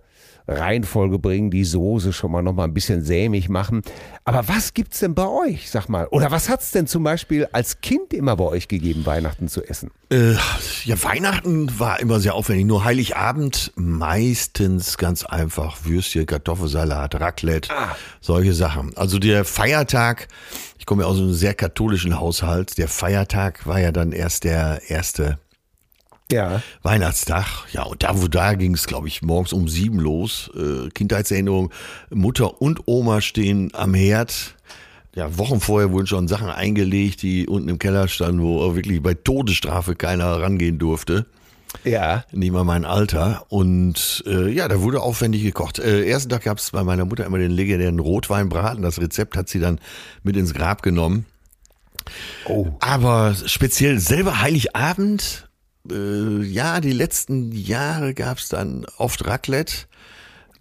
[0.47, 3.81] Reihenfolge bringen, die Soße schon mal noch mal ein bisschen sämig machen.
[4.23, 6.07] Aber was gibt's denn bei euch, sag mal?
[6.07, 9.91] Oder was hat's denn zum Beispiel als Kind immer bei euch gegeben, Weihnachten zu essen?
[10.09, 10.33] Äh,
[10.85, 12.65] ja, Weihnachten war immer sehr aufwendig.
[12.65, 17.73] Nur Heiligabend meistens ganz einfach Würstchen, Kartoffelsalat, Raclette,
[18.19, 18.95] solche Sachen.
[18.97, 20.27] Also der Feiertag,
[20.77, 24.81] ich komme ja aus einem sehr katholischen Haushalt, der Feiertag war ja dann erst der
[24.89, 25.39] erste
[26.31, 26.61] Ja.
[26.81, 27.45] Weihnachtstag.
[27.73, 30.49] Ja, und da, wo da ging es, glaube ich, morgens um sieben los.
[30.55, 31.71] Äh, Kindheitserinnerung,
[32.09, 34.55] Mutter und Oma stehen am Herd.
[35.13, 39.13] Ja, Wochen vorher wurden schon Sachen eingelegt, die unten im Keller standen, wo wirklich bei
[39.13, 41.25] Todesstrafe keiner rangehen durfte.
[41.83, 42.23] Ja.
[42.31, 43.45] Nicht mal mein Alter.
[43.49, 45.79] Und äh, ja, da wurde aufwendig gekocht.
[45.79, 48.81] Äh, ersten Tag gab es bei meiner Mutter immer den legendären Rotweinbraten.
[48.81, 49.79] Das Rezept hat sie dann
[50.23, 51.25] mit ins Grab genommen.
[52.45, 52.67] Oh.
[52.79, 55.49] Aber speziell selber Heiligabend,
[55.89, 59.73] äh, ja, die letzten Jahre gab es dann oft Raclette,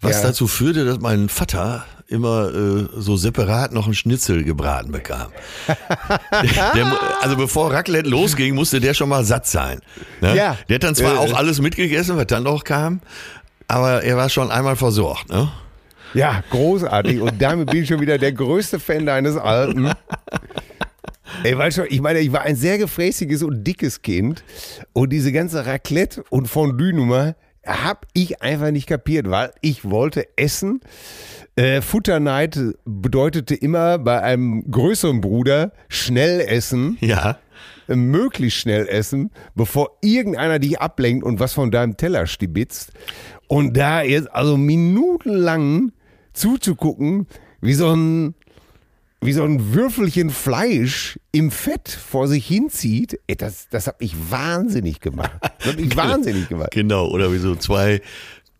[0.01, 0.29] was Ja.
[0.29, 5.31] dazu führte, dass mein Vater immer äh, so separat noch einen Schnitzel gebraten bekam.
[6.75, 9.79] der, also bevor Raclette losging, musste der schon mal satt sein.
[10.19, 10.35] Ne?
[10.35, 10.57] Ja.
[10.67, 12.99] Der hat dann zwar Äh, auch alles mitgegessen, was dann noch kam,
[13.67, 15.29] aber er war schon einmal versorgt.
[15.29, 15.49] Ne?
[16.13, 17.21] Ja, großartig.
[17.21, 19.91] Und damit bin ich schon wieder der größte Fan deines Alten.
[21.43, 24.43] Ey, weißt du, ich meine, ich war ein sehr gefräßiges und dickes Kind
[24.93, 30.81] und diese ganze Raclette- und Fondue-Nummer habe ich einfach nicht kapiert, weil ich wollte essen.
[31.55, 37.37] Äh, Futterneid bedeutete immer bei einem größeren Bruder schnell essen, Ja.
[37.87, 42.93] äh, möglichst schnell essen, bevor irgendeiner dich ablenkt und was von deinem Teller stibitzt.
[43.47, 45.91] Und da jetzt also minutenlang
[46.33, 47.27] zuzugucken,
[47.61, 48.33] wie so ein
[49.23, 54.15] wie so ein Würfelchen Fleisch im Fett vor sich hinzieht, ey, das, das hat mich
[54.29, 55.31] wahnsinnig gemacht.
[55.59, 56.71] Das hat mich wahnsinnig gemacht.
[56.71, 58.01] Genau, oder wie so zwei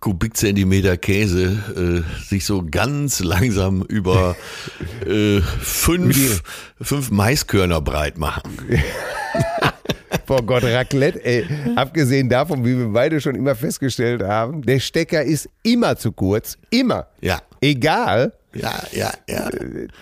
[0.01, 4.35] Kubikzentimeter Käse äh, sich so ganz langsam über
[5.07, 6.43] äh, fünf,
[6.79, 8.51] fünf Maiskörner breit machen.
[10.27, 11.45] Vor Gott, Raclette, ey.
[11.75, 16.57] Abgesehen davon, wie wir beide schon immer festgestellt haben, der Stecker ist immer zu kurz.
[16.69, 17.07] Immer.
[17.19, 17.41] Ja.
[17.61, 18.33] Egal.
[18.53, 19.49] Ja, ja, ja.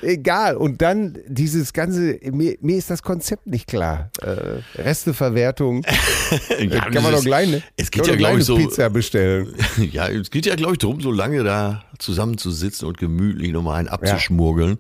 [0.02, 0.56] Egal.
[0.58, 4.12] Und dann dieses ganze, mir, mir ist das Konzept nicht klar.
[4.22, 5.84] Äh, Resteverwertung.
[6.60, 7.62] ja kann man doch gleich, ne?
[7.78, 8.56] Es geht ja, glaube gleich ich, so.
[8.56, 9.54] Pizza bestellen.
[9.92, 13.88] Ja, es geht ja, glaube ich, darum, so lange da zusammenzusitzen und gemütlich nochmal einen
[13.88, 14.80] abzuschmurgeln.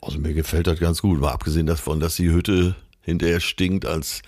[0.00, 1.20] Also mir gefällt das ganz gut.
[1.20, 4.22] Mal abgesehen davon, dass die Hütte hinterher stinkt, als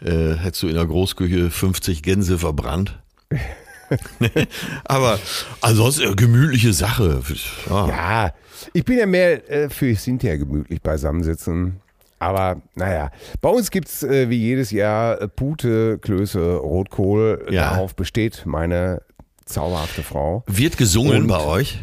[0.00, 2.98] äh, hättest du in der Großküche 50 Gänse verbrannt.
[4.84, 5.18] Aber
[5.60, 7.20] ansonsten äh, gemütliche Sache.
[7.68, 7.88] Ja.
[7.88, 8.32] Ja,
[8.72, 11.80] ich bin ja mehr äh, für hinterher gemütlich beisammensitzen.
[12.18, 13.10] Aber naja,
[13.42, 17.46] bei uns gibt es äh, wie jedes Jahr äh, Pute, Klöße, Rotkohl.
[17.50, 17.70] Ja.
[17.70, 19.02] Darauf besteht meine
[19.44, 20.42] zauberhafte Frau.
[20.46, 21.78] Wird gesungen Und- bei euch?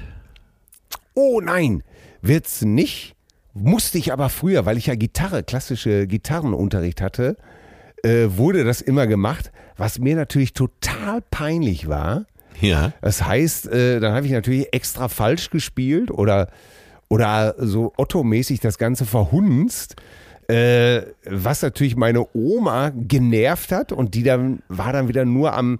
[1.15, 1.83] Oh nein,
[2.23, 3.15] wird's nicht.
[3.53, 7.37] musste ich aber früher, weil ich ja Gitarre, klassische Gitarrenunterricht hatte,
[8.03, 12.25] äh, wurde das immer gemacht, was mir natürlich total peinlich war.
[12.61, 12.93] Ja.
[13.01, 16.49] Das heißt, äh, dann habe ich natürlich extra falsch gespielt oder,
[17.09, 19.95] oder so Otto-mäßig das Ganze verhunzt.
[20.49, 25.79] Äh, was natürlich meine Oma genervt hat und die dann war dann wieder nur am.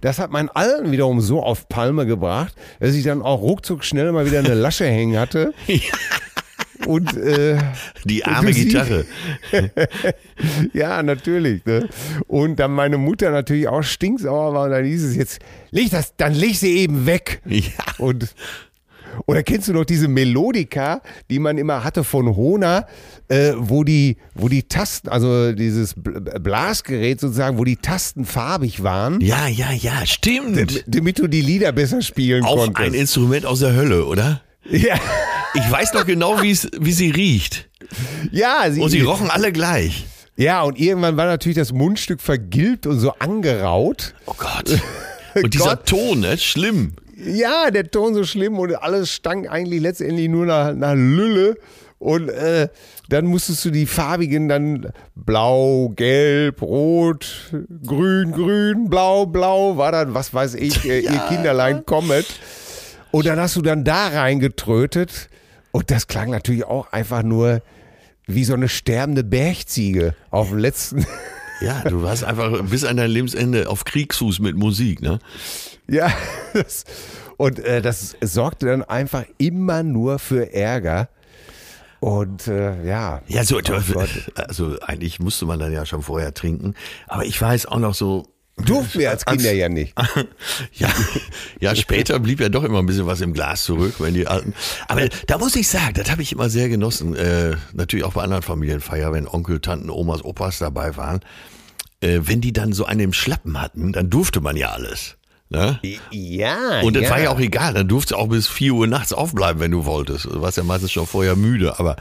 [0.00, 4.10] Das hat meinen Alten wiederum so auf Palme gebracht, dass ich dann auch ruckzuck schnell
[4.12, 5.52] mal wieder eine Lasche hängen hatte.
[6.86, 7.58] Und äh,
[8.04, 9.04] Die arme Gitarre.
[10.72, 11.64] ja, natürlich.
[11.64, 11.88] Ne?
[12.26, 15.38] Und dann meine Mutter natürlich auch stinksauer war und dann hieß es jetzt,
[15.70, 17.40] leg das, dann leg sie eben weg.
[17.46, 17.60] Ja.
[17.98, 18.34] Und
[19.26, 22.86] oder kennst du noch diese Melodika, die man immer hatte von Hona,
[23.28, 28.82] äh, wo die, wo die Tasten, also dieses Bl- Blasgerät sozusagen, wo die Tasten farbig
[28.82, 30.84] waren, Ja, ja, ja, stimmt.
[30.86, 32.78] damit du die Lieder besser spielen Auch konntest.
[32.88, 34.40] ein Instrument aus der Hölle, oder?
[34.70, 34.94] Ja,
[35.54, 37.68] Ich weiß noch genau, wie sie riecht.
[38.30, 40.06] ja, sie, Und sie rochen alle gleich.
[40.36, 44.14] ja, und irgendwann war natürlich das Mundstück vergilbt und so angeraut.
[44.26, 44.80] Oh Gott.
[45.34, 45.86] Und dieser Gott.
[45.86, 46.36] Ton, ne?
[46.36, 46.92] Schlimm.
[47.16, 51.56] Ja, der Ton so schlimm und alles stank eigentlich letztendlich nur nach, nach Lülle.
[51.98, 52.68] Und äh,
[53.08, 57.50] dann musstest du die farbigen dann blau, gelb, rot,
[57.86, 62.26] grün, grün, blau, blau, war dann, was weiß ich, äh, ihr Kinderlein Comet.
[63.12, 65.28] Und dann hast du dann da reingetrötet.
[65.70, 67.62] Und das klang natürlich auch einfach nur
[68.26, 71.06] wie so eine sterbende Bergziege auf dem letzten.
[71.60, 75.20] Ja, du warst einfach bis an dein Lebensende auf Kriegsfuß mit Musik, ne?
[75.86, 76.12] Ja,
[76.54, 76.82] das,
[77.36, 81.08] und äh, das sorgte dann einfach immer nur für Ärger.
[82.00, 83.22] Und äh, ja.
[83.28, 86.74] Ja, so, Oh also eigentlich musste man dann ja schon vorher trinken.
[87.06, 88.26] Aber ich weiß auch noch so.
[88.56, 89.94] Durften wir als Kinder ja nicht.
[90.74, 90.88] Ja,
[91.60, 94.54] ja, später blieb ja doch immer ein bisschen was im Glas zurück, wenn die alten.
[94.88, 97.14] Aber da muss ich sagen, das habe ich immer sehr genossen.
[97.14, 101.20] Äh, natürlich auch bei anderen Familienfeiern, wenn Onkel, Tanten, Omas, Opas dabei waren.
[102.00, 105.16] Äh, wenn die dann so einen im Schlappen hatten, dann durfte man ja alles.
[105.52, 105.78] Ne?
[106.10, 106.80] Ja.
[106.80, 109.70] Und das war ja auch egal, dann durfte auch bis 4 Uhr nachts aufbleiben, wenn
[109.70, 110.24] du wolltest.
[110.24, 111.96] Du warst ja meistens schon vorher müde, aber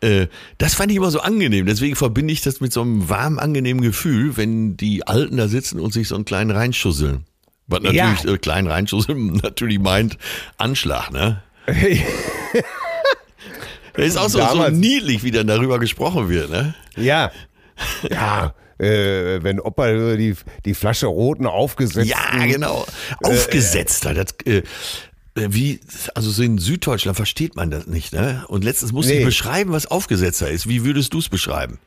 [0.00, 0.26] äh,
[0.58, 1.66] das fand ich immer so angenehm.
[1.66, 5.78] Deswegen verbinde ich das mit so einem warmen, angenehmen Gefühl, wenn die Alten da sitzen
[5.78, 7.24] und sich so einen kleinen reinschusseln.
[7.66, 8.32] Was natürlich, Ja.
[8.32, 10.16] äh, klein reinschusseln natürlich meint
[10.56, 11.42] Anschlag, ne?
[11.66, 11.74] Das
[14.06, 16.74] ist auch so, so niedlich, wie dann darüber gesprochen wird, ne?
[16.96, 17.30] ja.
[18.10, 18.54] Ja.
[18.78, 20.34] Äh, wenn Opa die,
[20.64, 22.84] die Flasche roten aufgesetzt Ja, genau.
[23.22, 24.12] Aufgesetzter.
[24.14, 24.62] Das, äh,
[25.34, 25.80] wie,
[26.14, 28.44] also so in Süddeutschland versteht man das nicht, ne?
[28.48, 29.24] Und letztens musste ich Nee.
[29.24, 30.68] beschreiben, was Aufgesetzter ist.
[30.68, 31.78] Wie würdest du es beschreiben?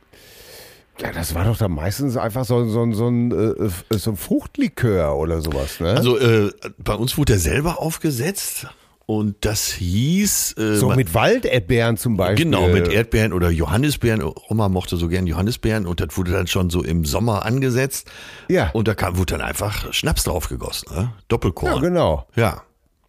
[1.02, 5.16] Ja, das war doch dann meistens einfach so, so, so, ein, äh, so ein Fruchtlikör
[5.18, 5.92] oder sowas, ne?
[5.92, 8.68] Also äh, bei uns wurde er selber aufgesetzt
[9.10, 12.46] und das hieß äh, so mit Walderdbeeren zum Beispiel.
[12.46, 14.22] Genau, mit Erdbeeren oder Johannisbeeren.
[14.50, 18.08] Oma mochte so gern Johannisbeeren und das wurde dann schon so im Sommer angesetzt.
[18.50, 18.70] Ja.
[18.70, 21.12] Und da kam, wurde dann einfach Schnaps drauf gegossen, ne?
[21.28, 21.74] Doppelkorn.
[21.74, 22.28] Ja, genau.
[22.36, 22.62] Ja.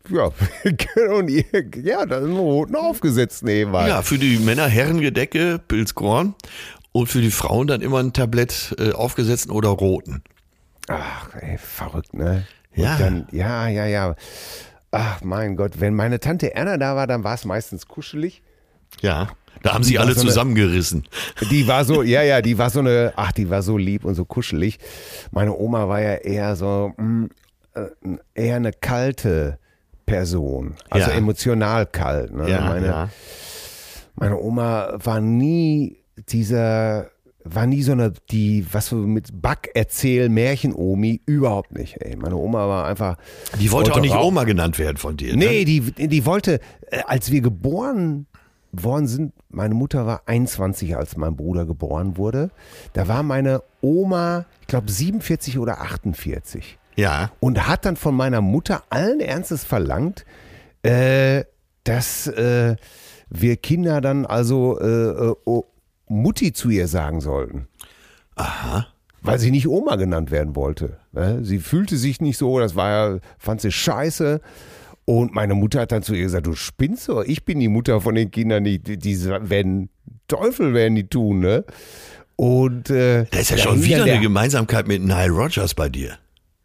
[0.08, 0.30] Ja,
[1.18, 1.44] und ihr,
[1.84, 3.88] ja, da ist ein roten aufgesetzt nebenbei.
[3.88, 6.34] Ja, für die Männer Herrengedecke, Pilzkorn
[6.92, 10.22] und für die Frauen dann immer ein Tablett äh, aufgesetzten oder roten.
[10.88, 12.46] Ach, ey, verrückt, ne?
[12.74, 12.96] Und Ja.
[12.96, 14.14] Dann, ja, ja, ja.
[14.92, 18.42] Ach, mein Gott, wenn meine Tante Erna da war, dann war es meistens kuschelig.
[19.00, 19.28] Ja.
[19.62, 21.04] Da haben sie alle so eine- zusammengerissen.
[21.50, 24.14] Die war so, ja, ja, die war so eine, ach, die war so lieb und
[24.14, 24.78] so kuschelig.
[25.30, 27.26] Meine Oma war ja eher so, mm,
[27.74, 27.86] äh,
[28.34, 29.58] eher eine kalte
[30.06, 30.74] Person.
[30.88, 31.16] Also Ja.
[31.16, 32.32] emotional kalt.
[32.34, 32.48] Ne?
[32.60, 33.10] meine,
[34.16, 35.98] meine Oma war nie
[36.28, 37.10] dieser,
[37.44, 41.96] war nie so eine, die, was mit Back erzähl Märchen-Omi, überhaupt nicht.
[42.00, 42.16] Ey.
[42.16, 43.16] Meine Oma war einfach.
[43.58, 44.26] Die wollte auch nicht rauchen.
[44.28, 45.34] Oma genannt werden von dir.
[45.36, 45.64] Nee, Ne?
[45.64, 48.26] die, die wollte, äh, als wir geboren
[48.72, 52.50] worden sind, meine Mutter war 21, als mein Bruder geboren wurde.
[52.92, 57.32] Da war meine Oma, ich glaube 47 oder 48 Ja.
[57.40, 60.24] und hat dann von meiner Mutter allen Ernstes verlangt,
[60.84, 61.42] äh,
[61.84, 62.76] dass äh,
[63.28, 65.62] wir Kinder dann also äh, äh,
[66.10, 67.68] Mutti zu ihr sagen sollten.
[68.34, 68.88] Aha.
[69.22, 70.98] Weil sie nicht Oma genannt werden wollte.
[71.12, 71.44] ne?
[71.44, 74.40] Sie fühlte sich nicht so, das war ja, fand sie scheiße.
[75.04, 78.00] Und meine Mutter hat dann zu ihr gesagt, du spinnst doch, ich bin die Mutter
[78.00, 79.88] von den Kindern, die, die, die werden,
[80.28, 81.64] Teufel werden die tun, ne?
[82.36, 86.16] Und äh, Da ist ja schon wieder eine Gemeinsamkeit mit Nile Rogers bei dir.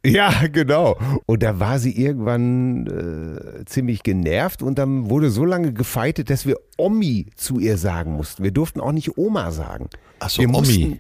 [0.06, 0.98] Ja, genau.
[1.26, 6.46] Und da war sie irgendwann äh, ziemlich genervt und dann wurde so lange gefeitet, dass
[6.46, 8.44] wir Omi zu ihr sagen mussten.
[8.44, 9.90] Wir durften auch nicht Oma sagen.
[10.20, 11.00] Ach so, wir Omi.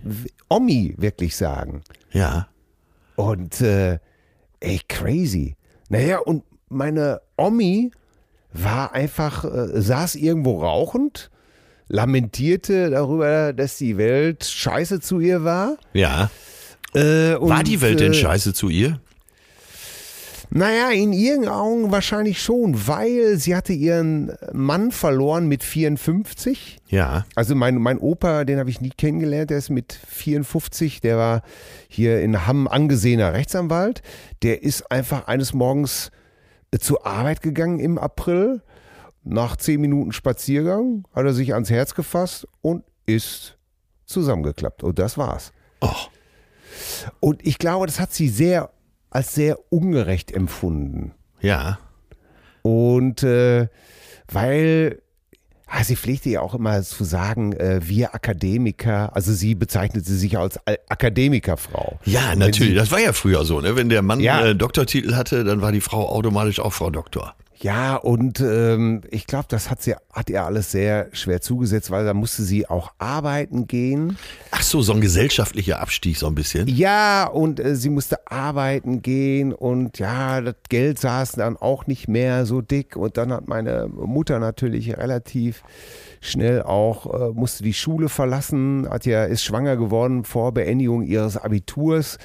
[0.50, 1.84] Omi wirklich sagen.
[2.12, 2.48] Ja.
[3.16, 4.00] Und äh,
[4.60, 5.56] ey, crazy.
[5.90, 7.92] Naja, und meine Omi
[8.54, 11.30] war einfach, äh, saß irgendwo rauchend,
[11.88, 15.78] lamentierte darüber, dass die Welt scheiße zu ihr war.
[15.94, 16.32] Ja.
[16.96, 19.00] Äh, War und, die Welt denn äh, scheiße zu ihr?
[20.50, 26.78] Naja, in ihren Augen wahrscheinlich schon, weil sie hatte ihren Mann verloren mit 54.
[26.88, 27.26] Ja.
[27.36, 31.42] Also mein, mein Opa, den habe ich nie kennengelernt, der ist mit 54, der war
[31.90, 34.02] hier in Hamm angesehener Rechtsanwalt.
[34.44, 36.12] Der ist einfach eines Morgens
[36.72, 38.62] äh, zur Arbeit gegangen im April.
[39.24, 43.58] Nach zehn Minuten Spaziergang hat er sich ans Herz gefasst und ist
[44.06, 44.84] zusammengeklappt.
[44.84, 45.52] Und das war's.
[45.82, 45.90] Oh.
[47.20, 48.70] Und ich glaube, das hat sie sehr
[49.10, 51.14] als sehr ungerecht empfunden.
[51.42, 51.80] Ja.
[52.64, 53.68] Und äh,
[54.32, 55.02] weil
[55.68, 60.38] ah, sie pflegte ja auch immer zu sagen, äh, wir Akademiker, also sie bezeichnete sich
[60.38, 62.00] als Al- Akademikerfrau.
[62.06, 62.72] Ja, natürlich.
[62.74, 63.76] sie- Das war ja früher so, ne?
[63.76, 64.46] Wenn der Mann Ja.
[64.48, 67.36] äh, Doktortitel hatte, dann war die Frau automatisch auch Frau Doktor.
[67.58, 72.04] Ja, und ähm, ich glaube, das hat sie hat ihr alles sehr schwer zugesetzt, weil
[72.04, 74.18] da musste sie auch arbeiten gehen.
[74.58, 76.70] Ach so, so ein gesellschaftlicher Abstieg so ein bisschen.
[76.70, 82.08] Ja, und äh, sie musste arbeiten gehen und ja, das Geld saß dann auch nicht
[82.08, 82.96] mehr so dick.
[82.96, 85.62] Und dann hat meine Mutter natürlich relativ
[86.22, 91.36] schnell auch, äh, musste die Schule verlassen, hat ja, ist schwanger geworden vor Beendigung ihres
[91.36, 92.18] Abiturs.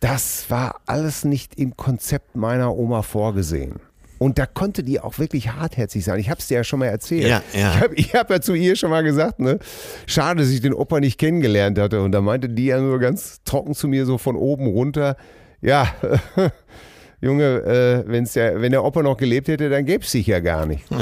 [0.00, 3.80] Das war alles nicht im Konzept meiner Oma vorgesehen.
[4.20, 6.20] Und da konnte die auch wirklich hartherzig sein.
[6.20, 7.26] Ich habe es dir ja schon mal erzählt.
[7.26, 7.72] Ja, ja.
[7.74, 9.58] Ich habe ich hab ja zu ihr schon mal gesagt, ne?
[10.06, 12.02] Schade, dass ich den Opa nicht kennengelernt hatte.
[12.02, 15.16] Und da meinte die ja nur ganz trocken zu mir, so von oben runter.
[15.62, 15.94] Ja,
[17.22, 20.40] Junge, äh, wenn's der, wenn der Opa noch gelebt hätte, dann gäbe es dich ja
[20.40, 20.84] gar nicht.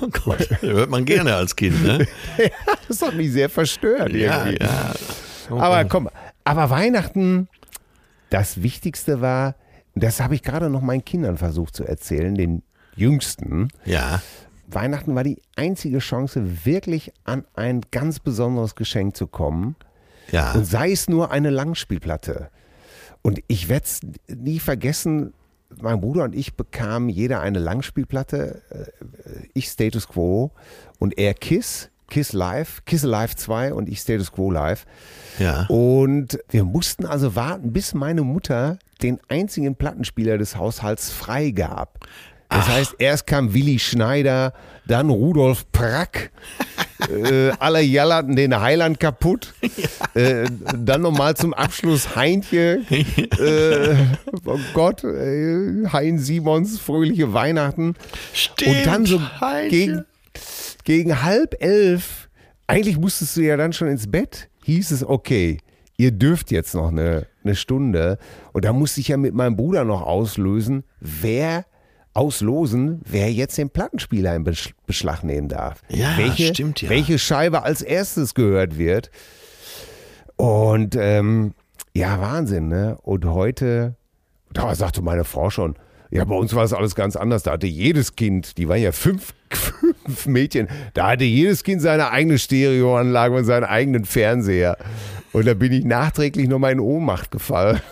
[0.00, 2.08] Oh Gott, hört man gerne als Kind, ne?
[2.88, 4.10] Das hat mich sehr verstört.
[4.14, 4.64] ja, irgendwie.
[4.64, 4.94] ja.
[5.50, 6.08] Aber komm,
[6.44, 7.46] aber Weihnachten,
[8.30, 9.54] das Wichtigste war,
[10.02, 12.62] das habe ich gerade noch meinen Kindern versucht zu erzählen, den
[12.94, 13.68] Jüngsten.
[13.84, 14.22] Ja.
[14.68, 19.76] Weihnachten war die einzige Chance, wirklich an ein ganz besonderes Geschenk zu kommen.
[20.32, 20.52] Ja.
[20.52, 22.50] Und sei es nur eine Langspielplatte.
[23.22, 25.32] Und ich werde es nie vergessen,
[25.80, 28.62] mein Bruder und ich bekamen jeder eine Langspielplatte.
[28.70, 30.52] äh, Ich Status Quo
[30.98, 34.86] und er Kiss, Kiss Live, Kiss Live 2 und ich Status Quo Live.
[35.38, 35.66] Ja.
[35.66, 42.06] Und wir mussten also warten, bis meine Mutter den einzigen Plattenspieler des Haushalts freigab.
[42.48, 44.52] Das heißt, erst kam Willi Schneider,
[44.86, 46.30] dann Rudolf Prack,
[47.10, 49.54] äh, alle jallerten den Heiland kaputt.
[50.14, 52.80] Äh, dann nochmal zum Abschluss Heintje.
[52.88, 53.96] Äh,
[54.46, 57.96] oh Gott, äh, Hein Simons, fröhliche Weihnachten.
[58.32, 58.78] Stimmt.
[58.78, 59.68] Und dann so Heintje.
[59.68, 60.04] gegen,
[60.84, 62.30] gegen halb elf,
[62.66, 65.58] eigentlich musstest du ja dann schon ins Bett, hieß es, okay,
[65.98, 68.18] ihr dürft jetzt noch eine, eine Stunde.
[68.52, 71.64] Und da musste ich ja mit meinem Bruder noch auslösen, wer
[72.14, 75.82] auslosen, wer jetzt den Plattenspieler in Besch- Beschlag nehmen darf.
[75.88, 76.88] Ja, welche, stimmt ja.
[76.88, 79.10] Welche Scheibe als erstes gehört wird.
[80.36, 81.54] Und ähm,
[81.94, 82.98] ja, Wahnsinn, ne?
[83.02, 83.96] Und heute,
[84.52, 85.76] da sagte meine Frau schon,
[86.10, 87.42] ja, bei uns war es alles ganz anders.
[87.42, 92.10] Da hatte jedes Kind, die waren ja fünf, fünf Mädchen, da hatte jedes Kind seine
[92.10, 94.76] eigene Stereoanlage und seinen eigenen Fernseher.
[95.32, 97.80] Und da bin ich nachträglich nochmal in Ohnmacht gefallen.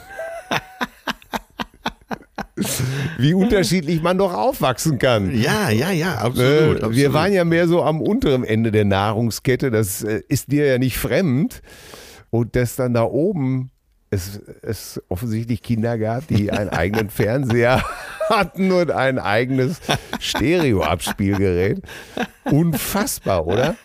[3.19, 5.37] Wie unterschiedlich man doch aufwachsen kann.
[5.37, 6.77] Ja, ja, ja, absolut.
[6.77, 6.97] absolut.
[6.97, 9.71] Wir waren ja mehr so am unteren Ende der Nahrungskette.
[9.71, 11.63] Das äh, ist dir ja nicht fremd.
[12.31, 13.71] Und dass dann da oben
[14.15, 17.83] es, es offensichtlich Kinder gab, die einen eigenen Fernseher
[18.31, 19.81] hatten und ein eigenes
[20.21, 21.83] Stereoabspielgerät.
[22.45, 23.77] Unfassbar, oder?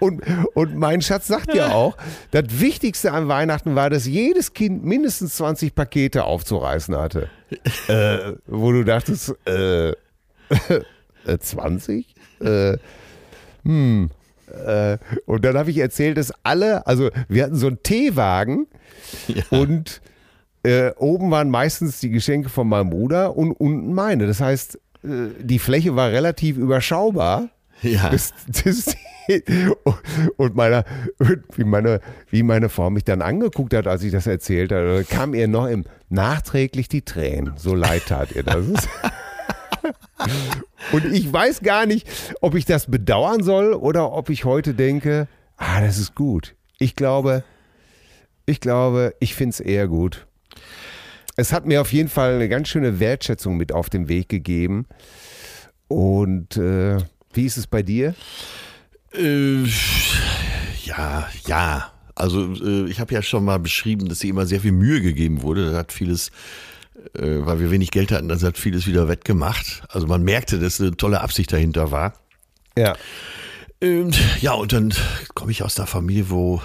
[0.00, 0.20] Und,
[0.52, 1.96] und mein Schatz sagt ja auch,
[2.30, 7.30] das Wichtigste an Weihnachten war, dass jedes Kind mindestens 20 Pakete aufzureißen hatte.
[7.88, 9.92] äh, wo du dachtest, äh,
[11.24, 12.14] äh, 20?
[12.40, 12.76] Äh,
[13.64, 14.10] hm.
[14.66, 18.66] Äh, und dann habe ich erzählt, dass alle, also wir hatten so einen Teewagen
[19.50, 20.00] und
[20.62, 24.26] äh, oben waren meistens die Geschenke von meinem Bruder und unten meine.
[24.26, 25.08] Das heißt, äh,
[25.40, 27.48] die Fläche war relativ überschaubar.
[27.82, 28.10] Ja.
[28.10, 28.34] Das,
[28.64, 28.96] das,
[30.36, 30.84] und meine,
[31.54, 35.34] wie, meine, wie meine Frau mich dann angeguckt hat, als ich das erzählt habe, kam
[35.34, 37.52] ihr noch im nachträglich die Tränen.
[37.56, 38.66] So leid tat ihr das.
[40.92, 42.06] Und ich weiß gar nicht,
[42.40, 46.54] ob ich das bedauern soll oder ob ich heute denke, ah, das ist gut.
[46.78, 47.44] Ich glaube,
[48.46, 50.26] ich glaube, ich finde es eher gut.
[51.36, 54.86] Es hat mir auf jeden Fall eine ganz schöne Wertschätzung mit auf den Weg gegeben.
[55.86, 56.98] Und äh,
[57.32, 58.14] wie ist es bei dir?
[59.14, 59.64] Äh,
[60.84, 61.92] ja, ja.
[62.14, 65.42] Also äh, ich habe ja schon mal beschrieben, dass sie immer sehr viel Mühe gegeben
[65.42, 65.70] wurde.
[65.70, 66.32] Da hat vieles
[67.14, 69.82] äh, weil wir wenig Geld hatten, das hat vieles wieder wettgemacht.
[69.88, 72.14] Also man merkte, dass eine tolle Absicht dahinter war.
[72.76, 72.96] Ja.
[73.82, 74.92] Und, ja, und dann
[75.34, 76.60] komme ich aus einer Familie, wo,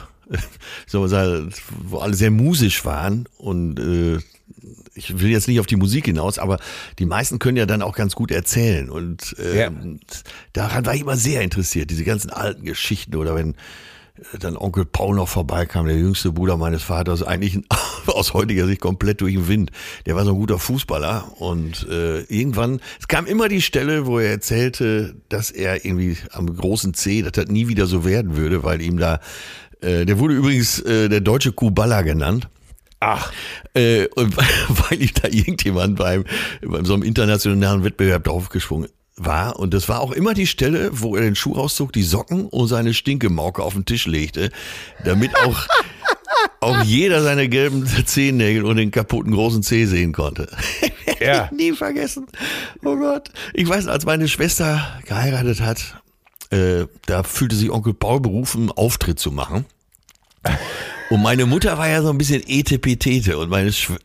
[0.87, 4.19] soll man sagen, wo alle sehr musisch waren und äh,
[4.95, 6.59] ich will jetzt nicht auf die Musik hinaus, aber
[6.99, 9.71] die meisten können ja dann auch ganz gut erzählen und äh, Ja.
[10.53, 13.55] daran war ich immer sehr interessiert, diese ganzen alten Geschichten oder wenn
[14.39, 17.59] dann Onkel Paul noch vorbeikam, der jüngste Bruder meines Vaters, eigentlich
[18.05, 19.71] aus heutiger Sicht komplett durch den Wind.
[20.05, 24.19] Der war so ein guter Fußballer und äh, irgendwann, es kam immer die Stelle, wo
[24.19, 28.63] er erzählte, dass er irgendwie am großen C, dass das nie wieder so werden würde,
[28.63, 29.19] weil ihm da,
[29.81, 32.49] äh, der wurde übrigens äh, der deutsche Kubala genannt.
[32.99, 33.33] Ach,
[33.73, 36.23] Äh, und weil ich da irgendjemand beim,
[36.61, 39.59] beim so einem internationalen Wettbewerb draufgeschwungen war.
[39.59, 42.67] Und das war auch immer die Stelle, wo er den Schuh rauszog, die Socken und
[42.67, 44.51] seine Stinkemauke auf den Tisch legte,
[45.03, 45.67] damit auch,
[46.59, 50.47] auch jeder seine gelben Zehennägel und den kaputten großen Zeh sehen konnte.
[51.19, 51.49] Ja.
[51.53, 52.27] Nie vergessen.
[52.83, 53.29] Oh Gott.
[53.53, 56.01] Ich weiß, als meine Schwester geheiratet hat,
[56.49, 59.65] äh, da fühlte sich Onkel Paul berufen, einen Auftritt zu machen.
[61.09, 63.95] Und meine Mutter war ja so ein bisschen etepetete und meine, Schw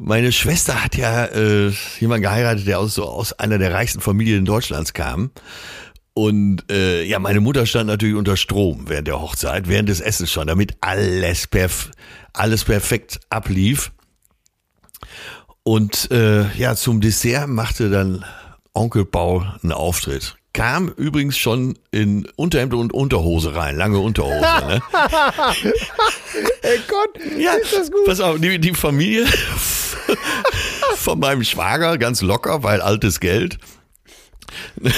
[0.00, 4.44] meine Schwester hat ja äh, jemanden geheiratet, der aus, so aus einer der reichsten Familien
[4.44, 5.30] Deutschlands kam.
[6.14, 10.30] Und äh, ja, meine Mutter stand natürlich unter Strom während der Hochzeit, während des Essens
[10.30, 11.90] schon, damit alles, perf
[12.32, 13.92] alles perfekt ablief.
[15.62, 18.24] Und äh, ja, zum Dessert machte dann
[18.74, 20.36] Onkel Paul einen Auftritt.
[20.52, 24.40] Kam übrigens schon in Unterhemd und Unterhose rein, lange Unterhose.
[24.40, 24.82] Ne?
[26.62, 28.04] ey Gott, Ja, ist das gut?
[28.04, 29.26] pass auf, die, die Familie
[30.96, 33.58] von meinem Schwager, ganz locker, weil altes Geld.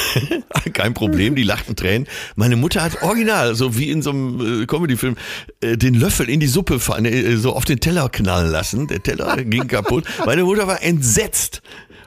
[0.72, 2.08] Kein Problem, die lachten Tränen.
[2.36, 5.16] Meine Mutter hat original, so wie in so einem äh, Comedy-Film,
[5.60, 8.86] äh, den Löffel in die Suppe äh, so auf den Teller knallen lassen.
[8.86, 10.04] Der Teller ging kaputt.
[10.24, 11.62] Meine Mutter war entsetzt.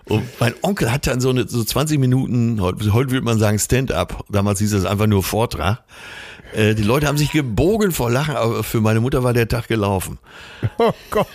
[0.07, 3.57] Und mein Onkel hat dann so eine so 20 Minuten, heute, heute würde man sagen
[3.57, 5.83] Stand-up, damals hieß das einfach nur Vortrag.
[6.55, 9.67] Äh, die Leute haben sich gebogen vor Lachen, aber für meine Mutter war der Tag
[9.67, 10.17] gelaufen.
[10.77, 11.27] Oh Gott,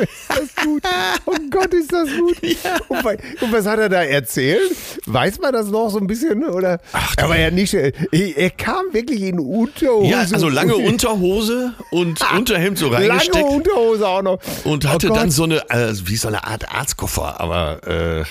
[0.00, 0.82] ist das gut.
[1.26, 2.36] Oh Gott, ist das gut.
[2.88, 3.10] Und, wa-
[3.42, 4.62] und was hat er da erzählt?
[5.06, 6.42] Weiß man das noch so ein bisschen?
[6.44, 6.80] Oder?
[6.92, 7.74] Ach, Aber er nicht.
[7.74, 10.08] Er, er kam wirklich in Unterhose.
[10.10, 14.38] Ja, also lange Unterhose und Unterhemd so Lange reingesteckt Unterhose auch noch.
[14.64, 15.16] und Oh hatte Gott.
[15.18, 18.24] dann so eine, äh, wie so eine Art Arztkoffer, aber äh,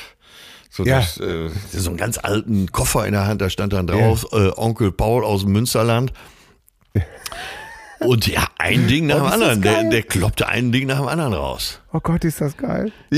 [0.69, 0.99] so, Ja.
[0.99, 4.49] das, äh, so einen ganz alten Koffer in der Hand, da stand dann drauf, äh,
[4.55, 6.11] Onkel Paul aus dem Münsterland.
[7.99, 9.61] Und ja, ein Ding nach Oh, dem anderen.
[9.63, 11.81] Der, der kloppte ein Ding nach dem anderen raus.
[11.93, 12.91] Oh Gott, ist das geil.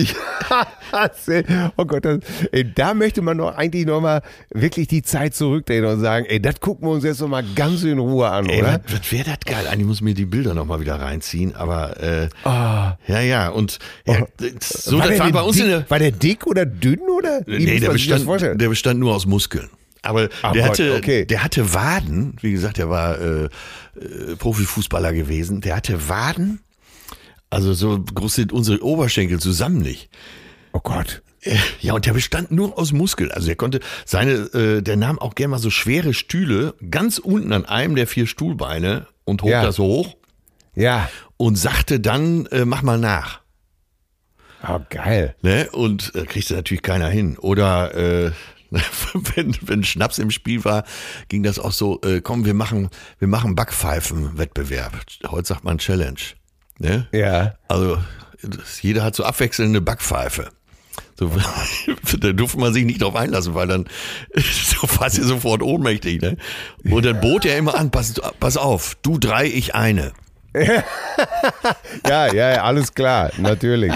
[1.28, 2.20] Ja, oh Gott, das,
[2.52, 4.22] ey, da möchte man doch eigentlich nochmal
[4.52, 8.00] wirklich die Zeit zurückdrehen und sagen, ey, das gucken wir uns jetzt nochmal ganz in
[8.00, 8.82] Ruhe an, Ey, oder?
[8.88, 9.68] was, was wäre das geil?
[9.70, 12.98] Eigentlich muss mir die Bilder nochmal wieder reinziehen, aber äh, Ah.
[13.08, 14.26] ja, ja, und ja,
[14.62, 17.02] so, war, das der war bei uns dick, in der, war der dick oder dünn
[17.02, 17.42] oder?
[17.46, 18.26] Wie Nee, der bestand,
[18.62, 19.70] der bestand nur aus Muskeln.
[20.02, 21.26] Aber Ach der, hatte, okay.
[21.26, 26.62] der hatte Waden, wie gesagt, der war äh, äh, Profifußballer gewesen, der hatte Waden,
[27.50, 30.10] also so groß sind unsere Oberschenkel zusammen nicht.
[30.72, 31.22] Oh Gott.
[31.42, 33.32] Äh, Ja, und der bestand nur aus Muskeln.
[33.32, 37.52] Also er konnte seine, äh, der nahm auch gerne mal so schwere Stühle ganz unten
[37.52, 39.64] an einem der vier Stuhlbeine und hob Ja.
[39.64, 40.16] das hoch
[40.76, 41.10] Ja.
[41.38, 43.42] und sagte dann, äh, mach mal nach.
[44.68, 45.36] Oh, geil.
[45.42, 45.70] Ne?
[45.72, 47.38] Und äh, kriegte natürlich keiner hin.
[47.38, 48.32] Oder äh,
[49.36, 50.84] wenn, wenn Schnaps im Spiel war,
[51.28, 52.90] ging das auch so, äh, komm, wir machen,
[53.20, 54.94] wir machen Backpfeifen-Wettbewerb.
[55.28, 56.20] Heute sagt man Challenge.
[56.78, 57.08] Ne?
[57.12, 57.56] Ja.
[57.68, 57.98] Also
[58.42, 60.50] das, jeder hat so abwechselnde Backpfeife.
[61.18, 61.32] So,
[62.20, 63.86] da durfte man sich nicht drauf einlassen, weil dann
[64.36, 66.22] so fast ihr sofort ohnmächtig.
[66.22, 66.38] Ne?
[66.90, 70.14] Und dann bot er immer an, pass, pass auf, du drei, ich eine.
[72.08, 73.94] Ja, ja, ja, alles klar, natürlich.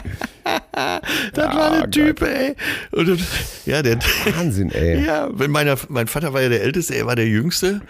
[1.34, 2.56] Das war der Typ, ey.
[2.92, 3.20] Und,
[3.66, 3.98] ja, der,
[4.36, 5.06] Wahnsinn, ey.
[5.06, 7.82] Ja, wenn meiner, mein Vater war ja der Älteste, er war der Jüngste.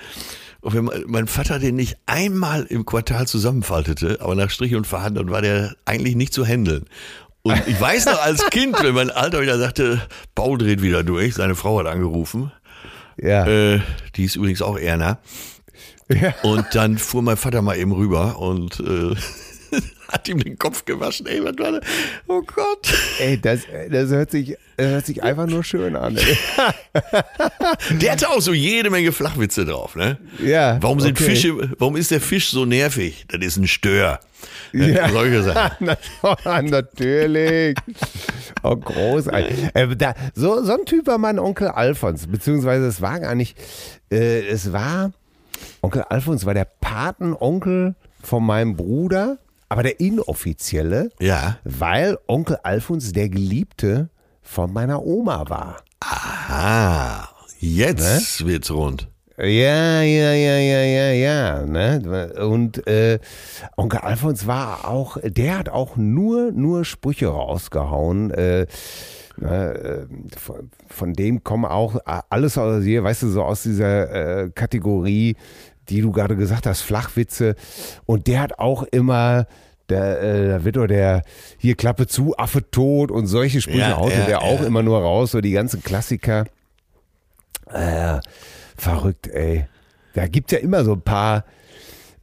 [0.62, 4.88] Und wenn mein- mein Vater den nicht einmal im Quartal zusammenfaltete, aber nach Strich und
[4.88, 6.86] Faden, dann war der eigentlich nicht zu handeln.
[7.42, 10.02] Und ich weiß noch als Kind, wenn mein Alter wieder sagte,
[10.36, 12.52] Paul dreht wieder durch, seine Frau hat angerufen,
[13.22, 13.46] Ja.
[13.46, 13.82] äh,
[14.16, 15.18] die ist übrigens auch Erna.
[16.10, 16.34] Ja.
[16.44, 19.16] Und dann fuhr mein Vater mal eben rüber und äh,
[20.10, 21.26] hat ihm den Kopf gewaschen.
[21.26, 21.82] Ey, was war das?
[22.28, 22.94] Oh Gott.
[23.20, 26.18] Ey, das, das, hört sich, das hört sich einfach nur schön an.
[26.18, 26.38] Ey.
[28.02, 30.18] Der hatte auch so jede Menge Flachwitze drauf, ne?
[30.40, 31.32] Ja, Warum sind okay.
[31.32, 33.26] Fische, warum ist der Fisch so nervig?
[33.30, 34.20] Das ist ein Stör.
[34.72, 34.94] Ne?
[34.94, 35.10] Ja.
[35.10, 35.88] Solche Sachen.
[36.44, 37.76] Na, Natürlich.
[38.62, 39.70] Oh, großartig.
[39.74, 43.58] Äh, da, so, so ein Typ war mein Onkel Alfons, beziehungsweise es war gar nicht,
[44.12, 45.12] äh, es war,
[45.82, 49.38] Onkel Alfons war der Patenonkel von meinem Bruder,
[49.70, 51.58] aber der inoffizielle, Ja.
[51.64, 54.10] weil Onkel Alfons der Geliebte
[54.42, 55.78] von meiner Oma war.
[56.00, 57.28] Ah,
[57.60, 59.08] jetzt wird's rund.
[59.38, 61.66] Ja, ja, ja, ja, ja, ja.
[61.66, 62.34] Ne?
[62.48, 63.18] Und äh,
[63.76, 68.30] Onkel Alfons war auch, der hat auch nur, nur Sprüche rausgehauen.
[68.32, 68.68] Äh,
[69.38, 71.98] ne, äh, von, von dem kommen auch
[72.30, 75.36] alles aus hier, weißt du, so aus dieser äh, Kategorie,
[75.90, 77.56] die du gerade gesagt hast, Flachwitze.
[78.06, 79.48] Und der hat auch immer.
[79.90, 81.24] Der, äh, da wird doch der
[81.58, 84.66] hier Klappe zu, Affe tot und solche Sprüche Ja, haute ja, der auch ja.
[84.66, 86.46] immer nur raus, so die ganzen Klassiker.
[87.70, 88.20] Äh,
[88.78, 89.66] verrückt, ey.
[90.14, 91.44] Da gibt's ja immer so ein paar.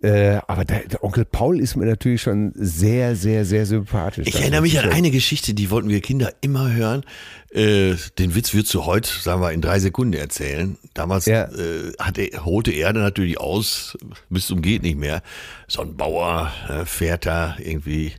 [0.02, 4.26] Äh, aber der, der Onkel Paul ist mir natürlich schon sehr, sehr, sehr sympathisch.
[4.26, 7.04] Ich erinnere mich an eine Geschichte, die wollten wir Kinder immer hören.
[7.50, 10.78] Äh, den Witz würdest du heute, sagen wir, in drei Sekunden erzählen.
[10.94, 11.44] Damals Ja.
[11.44, 13.98] äh, hat er, holte er dann natürlich aus,
[14.30, 15.22] bis zum geht nicht mehr.
[15.68, 18.12] So ein Bauer äh, fährt da irgendwie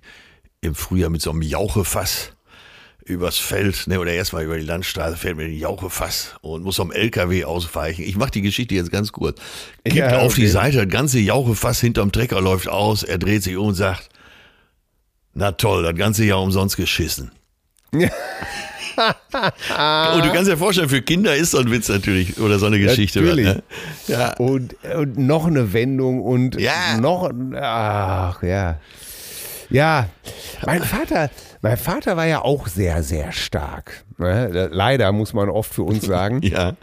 [0.62, 2.34] im Frühjahr mit so einem Jauchefass
[3.12, 6.92] übers Feld, ne, oder erstmal über die Landstraße, fährt mit dem Jauchefass und muss vom
[6.92, 8.04] LKW ausweichen.
[8.04, 9.40] Ich mache die Geschichte jetzt ganz kurz.
[9.84, 10.52] Gibt Ja, auf die okay.
[10.52, 14.10] Seite, das ganze Jauchefass hinterm Trecker läuft aus, er dreht sich um und sagt,
[15.34, 17.32] na toll, das ganze Jahr umsonst geschissen.
[18.98, 22.78] Und du kannst dir vorstellen, für Kinder ist so ein Witz natürlich oder so eine
[22.80, 23.22] Geschichte.
[23.22, 23.46] Natürlich.
[23.46, 23.64] Ne?
[24.08, 24.34] Ja.
[24.36, 26.98] Und, und noch eine Wendung und Ja.
[27.00, 28.80] noch, ach ja.
[29.70, 30.10] Ja,
[30.66, 31.30] mein Vater,
[31.62, 34.04] mein Vater war ja auch sehr, sehr stark.
[34.18, 34.70] Ne?
[34.72, 36.42] Leider muss man oft für uns sagen.
[36.44, 36.74] ja.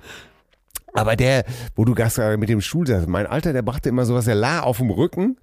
[0.95, 1.45] Aber der,
[1.76, 4.62] wo du gerade mit dem Stuhl sagst, mein Alter, der brachte immer sowas, er lag
[4.62, 5.37] auf dem Rücken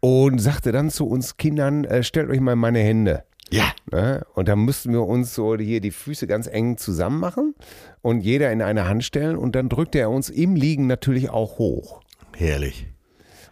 [0.00, 3.24] und sagte dann zu uns Kindern, äh, stellt euch mal meine Hände.
[3.50, 3.72] Ja.
[3.90, 4.24] Ne?
[4.34, 7.54] Und dann mussten wir uns so hier die Füße ganz eng zusammen machen
[8.00, 11.58] und jeder in eine Hand stellen und dann drückte er uns im Liegen natürlich auch
[11.58, 12.00] hoch.
[12.36, 12.86] Herrlich.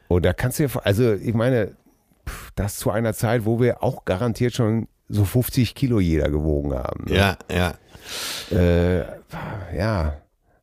[0.09, 1.72] Und da kannst du dir, vor- also ich meine,
[2.54, 7.04] das zu einer Zeit, wo wir auch garantiert schon so 50 Kilo jeder gewogen haben.
[7.06, 7.16] ne?
[7.16, 7.74] Ja, ja.
[8.56, 9.00] Äh,
[9.76, 10.14] ja,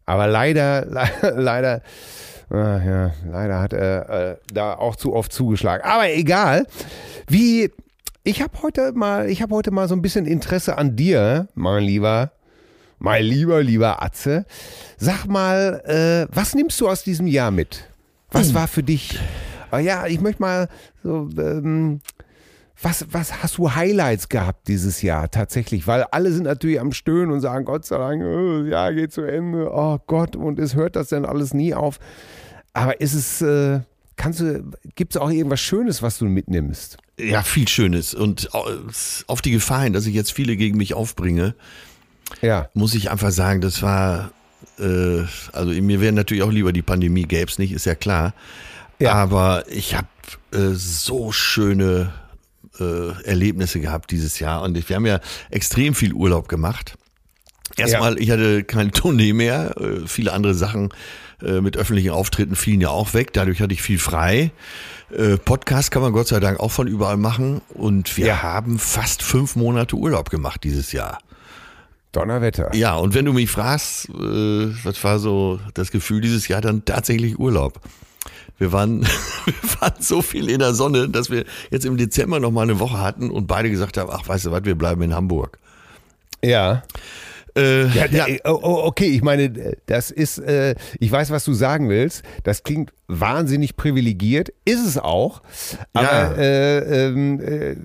[0.05, 1.81] aber leider, le- leider,
[2.49, 5.83] ah, ja, leider hat er äh, da auch zu oft zugeschlagen.
[5.85, 6.65] Aber egal.
[7.27, 7.71] Wie,
[8.23, 11.83] ich habe heute mal, ich habe heute mal so ein bisschen Interesse an dir, mein
[11.83, 12.31] lieber,
[12.97, 14.45] mein lieber, lieber Atze.
[14.97, 17.85] Sag mal, äh, was nimmst du aus diesem Jahr mit?
[18.31, 19.17] Was war für dich?
[19.71, 20.69] Ah, ja, ich möchte mal
[21.03, 21.29] so.
[21.37, 22.01] Ähm,
[22.81, 25.85] was, was hast du Highlights gehabt dieses Jahr tatsächlich?
[25.85, 29.11] Weil alle sind natürlich am Stöhnen und sagen, Gott sei Dank, äh, das Jahr geht
[29.11, 31.99] zu Ende, oh Gott, und es hört das denn alles nie auf.
[32.73, 33.81] Aber ist es, äh,
[34.15, 34.63] kannst du,
[34.95, 36.97] gibt es auch irgendwas Schönes, was du mitnimmst?
[37.19, 38.13] Ja, viel Schönes.
[38.13, 41.55] Und auf die Gefahr hin, dass ich jetzt viele gegen mich aufbringe,
[42.41, 44.31] Ja, muss ich einfach sagen, das war,
[44.79, 48.33] äh, also mir wäre natürlich auch lieber die Pandemie gäbe es nicht, ist ja klar.
[48.99, 49.13] Ja.
[49.13, 50.07] Aber ich habe
[50.51, 52.13] äh, so schöne
[52.79, 55.19] äh, Erlebnisse gehabt dieses Jahr und wir haben ja
[55.49, 56.95] extrem viel Urlaub gemacht.
[57.77, 60.89] Erstmal, ich hatte keine Tournee mehr, äh, viele andere Sachen
[61.41, 64.51] äh, mit öffentlichen Auftritten fielen ja auch weg, dadurch hatte ich viel frei.
[65.15, 68.43] Äh, Podcast kann man Gott sei Dank auch von überall machen und wir Ja.
[68.43, 71.19] haben fast fünf Monate Urlaub gemacht dieses Jahr.
[72.11, 72.73] Donnerwetter.
[72.75, 74.13] Ja, und wenn du mich fragst, äh,
[74.83, 77.79] was war so das Gefühl dieses Jahr, dann tatsächlich Urlaub.
[78.59, 79.01] Wir waren,
[79.45, 82.79] wir waren so viel in der Sonne, dass wir jetzt im Dezember noch mal eine
[82.79, 85.57] Woche hatten und beide gesagt haben, ach, weißt du was, wir bleiben in Hamburg.
[86.43, 86.83] Ja.
[87.55, 91.43] Äh, Ja, ja, äh, oh, oh, okay, ich meine, das ist, äh, ich weiß, was
[91.45, 92.21] du sagen willst.
[92.43, 95.41] Das klingt wahnsinnig privilegiert, ist es auch.
[95.93, 96.33] Aber Ja.
[96.33, 97.75] äh, ähm, äh,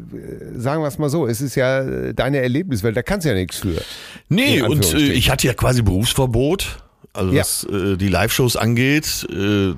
[0.60, 3.34] sagen wir es mal so, es ist ja äh, deine Erlebniswelt, da kannst du ja
[3.34, 3.80] nichts für.
[4.28, 6.83] nee, und äh, ich hatte ja quasi Berufsverbot,
[7.14, 7.40] also Ja.
[7.40, 9.26] was äh, die Live-Shows angeht.
[9.30, 9.74] Äh,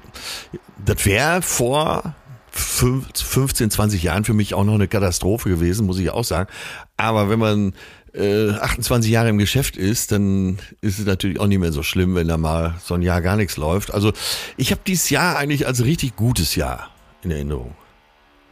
[0.84, 2.14] das wäre vor
[2.51, 6.49] fünf- 15, 20 Jahren für mich auch noch eine Katastrophe gewesen, muss ich auch sagen.
[6.97, 7.74] Aber wenn man
[8.14, 12.14] äh, 28 Jahre im Geschäft ist, dann ist es natürlich auch nicht mehr so schlimm,
[12.14, 13.93] wenn da mal so ein Jahr gar nichts läuft.
[13.93, 14.12] Also
[14.57, 16.91] ich habe dieses Jahr eigentlich als richtig gutes Jahr
[17.22, 17.74] in Erinnerung.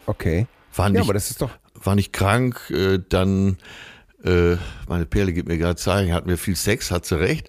[0.07, 0.47] Okay.
[0.77, 1.51] War Ja, nicht, aber das ist doch.
[1.83, 3.57] war nicht krank, äh, dann
[4.23, 4.57] äh,
[4.89, 7.49] meine Perle gibt mir gerade Zeichen, hat mir viel Sex, hat sie recht.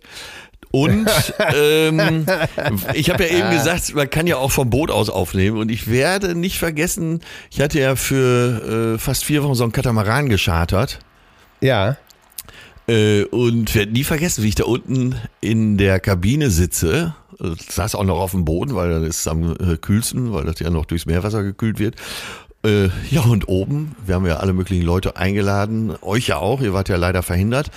[0.71, 1.07] Und
[1.55, 2.25] ähm,
[2.93, 5.57] ich habe ja eben gesagt, man kann ja auch vom Boot aus aufnehmen.
[5.57, 9.71] Und ich werde nicht vergessen, ich hatte ja für äh, fast vier Wochen so einen
[9.71, 10.99] Katamaran geschartert.
[11.61, 11.97] Ja.
[12.87, 17.15] Äh, und werde nie vergessen, wie ich da unten in der Kabine sitze.
[17.39, 20.45] Äh, saß auch noch auf dem Boden, weil dann ist es am äh, kühlsten, weil
[20.45, 21.95] das ja noch durchs Meerwasser gekühlt wird.
[22.65, 26.73] Äh, ja, und oben, wir haben ja alle möglichen Leute eingeladen, euch ja auch, ihr
[26.73, 27.69] wart ja leider verhindert.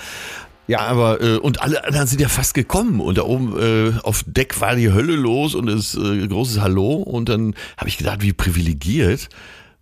[0.69, 4.23] Ja, aber äh, und alle anderen sind ja fast gekommen und da oben äh, auf
[4.27, 8.21] Deck war die Hölle los und es äh, großes Hallo und dann habe ich gedacht,
[8.21, 9.29] wie privilegiert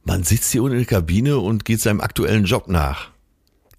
[0.06, 3.10] man sitzt hier unten in der Kabine und geht seinem aktuellen Job nach.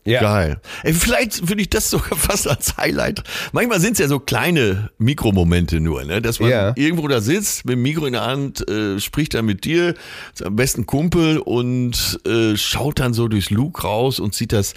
[0.04, 0.20] Ja.
[0.20, 0.61] Geil.
[0.82, 3.22] Ey, vielleicht würde ich das sogar fast als Highlight.
[3.52, 6.20] Manchmal sind es ja so kleine Mikromomente nur, ne?
[6.22, 6.72] Dass man Ja.
[6.76, 9.94] irgendwo da sitzt, mit dem Mikro in der Hand, äh, spricht dann mit dir,
[10.34, 14.74] seinem besten Kumpel und äh, schaut dann so durchs Luke raus und sieht das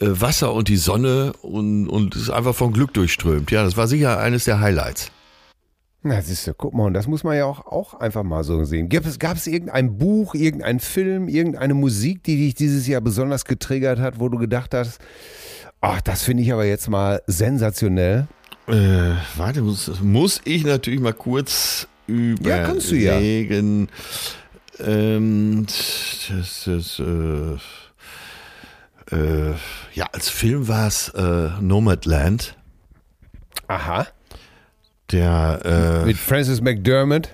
[0.00, 3.50] Wasser und die Sonne und, und ist einfach von Glück durchströmt.
[3.50, 5.12] Ja, das war sicher eines der Highlights.
[6.02, 8.64] Na, siehst du, guck mal, und das muss man ja auch, auch einfach mal so
[8.64, 8.88] sehen.
[8.88, 13.44] Gab es, gab es irgendein Buch, irgendein Film, irgendeine Musik, die dich dieses Jahr besonders
[13.44, 14.98] getriggert hat, wo du gedacht hast,
[15.82, 18.26] ach, das finde ich aber jetzt mal sensationell?
[18.66, 22.48] Äh, warte, muss, muss ich natürlich mal kurz überlegen.
[22.48, 23.18] Ja, kannst du ja.
[23.18, 23.88] Ähm,
[25.66, 27.58] das ist, äh,
[29.12, 29.52] äh,
[29.94, 32.56] ja, als Film war es äh, Nomadland.
[33.68, 34.06] Aha.
[35.10, 37.28] Der, äh, Mit Francis McDermott.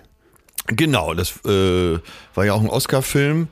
[0.69, 1.99] genau, das äh,
[2.35, 3.49] war ja auch ein Oscar-Film.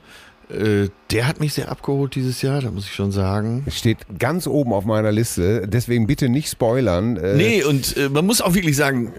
[0.50, 3.64] Äh, der hat mich sehr abgeholt dieses Jahr, da muss ich schon sagen.
[3.70, 7.16] Steht ganz oben auf meiner Liste, deswegen bitte nicht spoilern.
[7.16, 9.12] Äh, Nee, und man muss auch wirklich sagen,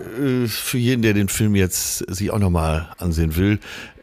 [0.47, 3.60] für jeden, der den Film jetzt sich auch nochmal ansehen will,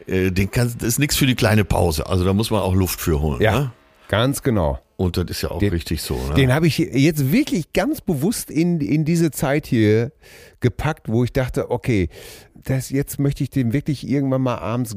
[0.07, 2.07] den kann, das ist nichts für die kleine Pause.
[2.07, 3.41] Also da muss man auch Luft für holen.
[3.41, 3.71] Ja, Ne?
[4.09, 4.79] ganz genau.
[5.03, 6.15] Und das ist ja auch Den- richtig so.
[6.27, 6.33] Ne?
[6.35, 10.11] Den habe ich jetzt wirklich ganz bewusst in, in diese Zeit hier
[10.59, 12.09] gepackt, wo ich dachte, okay,
[12.55, 14.95] das, jetzt möchte ich den wirklich irgendwann mal abends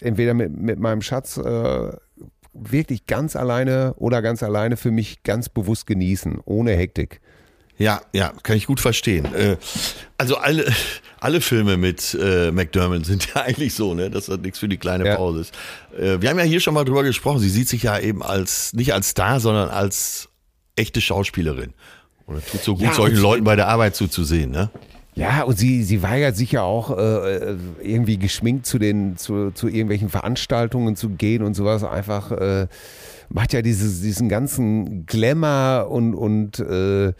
[0.00, 1.92] entweder mit, mit meinem Schatz äh,
[2.54, 7.20] wirklich ganz alleine oder ganz alleine für mich ganz bewusst genießen, ohne Hektik.
[7.80, 9.24] Ja, ja, kann ich gut verstehen.
[9.34, 9.56] Äh,
[10.18, 10.70] also alle,
[11.18, 14.76] alle Filme mit äh, McDermott sind ja eigentlich so, ne, dass das nichts für die
[14.76, 15.16] kleine Ja.
[15.16, 15.54] Pause ist.
[15.98, 17.38] Äh, wir haben ja hier schon mal drüber gesprochen.
[17.38, 20.28] Sie sieht sich ja eben als nicht als Star, sondern als
[20.76, 21.72] echte Schauspielerin.
[22.26, 24.70] Und es tut so gut, Ja, solchen Leuten bei der Arbeit zuzusehen, ne?
[25.14, 29.68] Ja, und sie, sie weigert sich ja auch äh, irgendwie geschminkt zu den zu, zu
[29.68, 31.82] irgendwelchen Veranstaltungen zu gehen und sowas.
[31.82, 32.68] Einfach äh,
[33.30, 37.12] macht ja dieses, diesen ganzen Glamour und, und äh,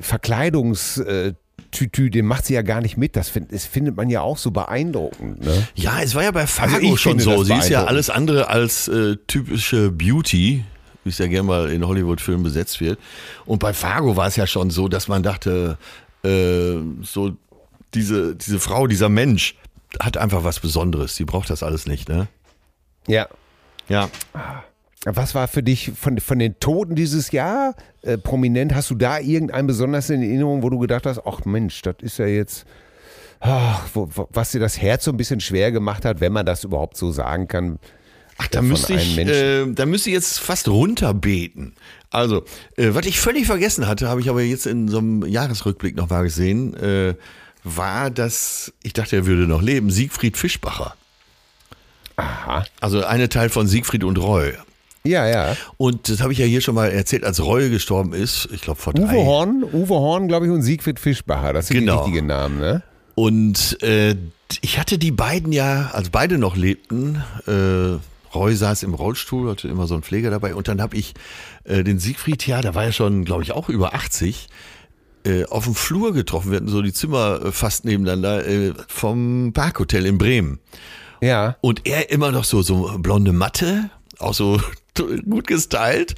[0.00, 3.16] Verkleidungstütü, den macht sie ja gar nicht mit.
[3.16, 5.44] Das, find, das findet man ja auch so beeindruckend.
[5.44, 5.68] Ne?
[5.74, 7.44] Ja, es war ja bei Fargo ich schon so.
[7.44, 10.64] Sie ist ja alles andere als äh, typische Beauty,
[11.04, 12.98] wie es ja gerne mal in Hollywood-Filmen besetzt wird.
[13.44, 15.78] Und bei Fargo war es ja schon so, dass man dachte,
[16.24, 17.36] äh, so
[17.94, 19.56] diese, diese Frau, dieser Mensch
[20.00, 21.14] hat einfach was Besonderes.
[21.16, 22.28] Die braucht das alles nicht, ne?
[23.06, 23.28] Ja.
[23.88, 24.10] Ja.
[25.04, 28.74] Was war für dich von, von den Toten dieses Jahr äh, prominent?
[28.74, 32.18] Hast du da irgendeinen besonders in Erinnerung, wo du gedacht hast, ach Mensch, das ist
[32.18, 32.64] ja jetzt,
[33.40, 36.46] ach, wo, wo, was dir das Herz so ein bisschen schwer gemacht hat, wenn man
[36.46, 37.78] das überhaupt so sagen kann?
[38.38, 41.74] Ach, da von müsste ich, äh, da müsste ich jetzt fast runterbeten.
[42.10, 42.44] Also,
[42.76, 46.08] äh, was ich völlig vergessen hatte, habe ich aber jetzt in so einem Jahresrückblick noch
[46.08, 47.14] mal gesehen, äh,
[47.62, 49.90] war, dass ich dachte, er würde noch leben.
[49.90, 50.94] Siegfried Fischbacher.
[52.16, 52.64] Aha.
[52.80, 54.54] Also eine Teil von Siegfried und Roy.
[55.06, 55.56] Ja, ja.
[55.76, 58.48] Und das habe ich ja hier schon mal erzählt, als Roy gestorben ist.
[58.52, 61.80] Ich glaube vor drei Uwe Horn, Uwe Horn, glaube ich, und Siegfried Fischbacher, das sind
[61.80, 61.98] Genau.
[61.98, 62.82] die richtigen Namen, ne?
[63.14, 64.16] Und äh,
[64.62, 67.98] ich hatte die beiden ja, als beide noch lebten, äh,
[68.34, 70.54] Roy saß im Rollstuhl, hatte immer so einen Pfleger dabei.
[70.54, 71.14] Und dann habe ich
[71.64, 74.48] äh, den Siegfried, ja, da war er schon, glaube ich, auch über 80,
[75.26, 76.50] äh, auf dem Flur getroffen.
[76.50, 80.58] Wir hatten so die Zimmer äh, fast nebeneinander äh, vom Parkhotel in Bremen.
[81.20, 81.56] Ja.
[81.60, 84.60] Und er immer noch so, so blonde Matte, auch so
[85.28, 86.14] gut gestylt,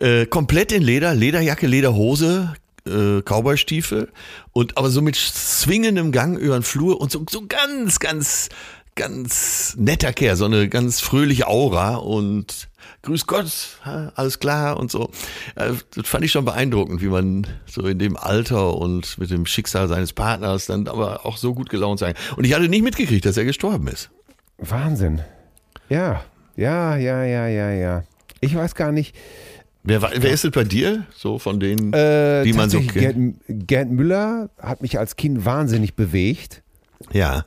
[0.00, 2.54] äh, komplett in Leder, Lederjacke, Lederhose,
[2.86, 4.10] äh, Cowboystiefel
[4.52, 8.48] und aber so mit zwingendem Gang über den Flur und so, so ganz, ganz,
[8.94, 12.68] ganz netter Kerl, so eine ganz fröhliche Aura und
[13.02, 13.78] Grüß Gott,
[14.14, 15.10] alles klar und so.
[15.56, 19.44] Äh, Das fand ich schon beeindruckend, wie man so in dem Alter und mit dem
[19.44, 22.14] Schicksal seines Partners dann aber auch so gut gelaunt sein.
[22.36, 24.10] Und ich hatte nicht mitgekriegt, dass er gestorben ist.
[24.56, 25.20] Wahnsinn.
[25.90, 26.24] Ja,
[26.56, 28.04] ja, ja, ja, ja, ja.
[28.40, 29.14] Ich weiß gar nicht.
[29.82, 31.04] Wer, wer ist es bei dir?
[31.14, 32.94] So von denen, Äh, die man so kennt?
[33.46, 36.62] Gerd, Gerd Müller hat mich als Kind wahnsinnig bewegt.
[37.12, 37.44] Ja.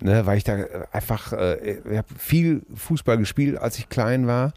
[0.00, 0.56] ne, weil ich da
[0.90, 4.52] einfach, äh, ich habe viel Fußball gespielt, als ich klein war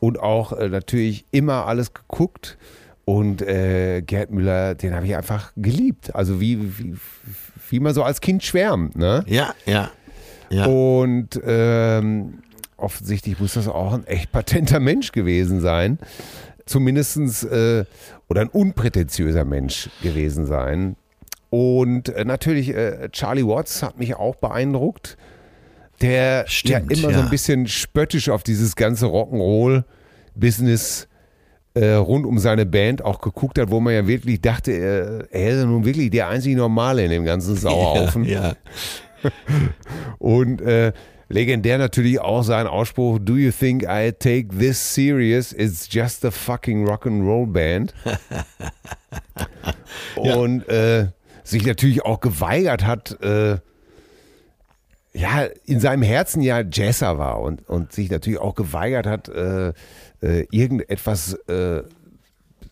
[0.00, 2.58] und auch äh, natürlich immer alles geguckt.
[3.04, 6.12] Und äh, Gerd Müller, den habe ich einfach geliebt.
[6.16, 6.96] Also wie, wie,
[7.70, 8.96] wie man so als Kind schwärmt.
[8.96, 9.22] Ne?
[9.28, 9.90] Ja, ja.
[10.50, 10.66] Ja.
[10.66, 12.38] Und ähm,
[12.76, 15.98] offensichtlich muss das auch ein echt patenter Mensch gewesen sein.
[16.66, 17.84] Zumindestens äh,
[18.28, 20.96] oder ein unprätentiöser Mensch gewesen sein.
[21.50, 25.16] Und äh, natürlich, äh, Charlie Watts hat mich auch beeindruckt,
[26.00, 27.24] der Stimmt, ja immer so ja.
[27.24, 31.08] ein bisschen spöttisch auf dieses ganze Rock'n'Roll-Business
[31.74, 35.50] äh, rund um seine Band auch geguckt hat, wo man ja wirklich dachte, äh, er
[35.50, 38.24] ist nun wirklich der einzige Normale in dem ganzen Sauerhaufen.
[38.24, 38.54] Ja,
[39.22, 39.22] ja.
[40.18, 40.92] Und äh,
[41.28, 45.52] Legendär natürlich auch sein Ausspruch, Do you think I take this serious?
[45.52, 47.94] It's just a fucking Rock'n'Roll Band.
[50.16, 51.08] Und äh,
[51.42, 53.58] sich natürlich auch geweigert hat, äh,
[55.12, 59.68] ja, in seinem Herzen ja Jazzer war und, und sich natürlich auch geweigert hat, äh,
[60.20, 61.82] äh, irgendetwas äh,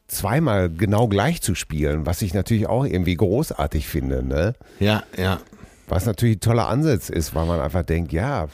[0.09, 4.23] zweimal genau gleich zu spielen, was ich natürlich auch irgendwie großartig finde.
[4.23, 4.55] Ne?
[4.79, 5.41] Ja, ja.
[5.89, 8.49] Was natürlich ein toller Ansatz ist, weil man einfach denkt, ja,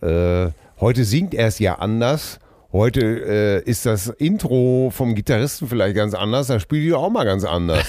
[0.00, 0.48] äh,
[0.80, 2.38] heute singt er es ja anders.
[2.72, 7.24] Heute äh, ist das Intro vom Gitarristen vielleicht ganz anders, da spielt er auch mal
[7.24, 7.86] ganz anders.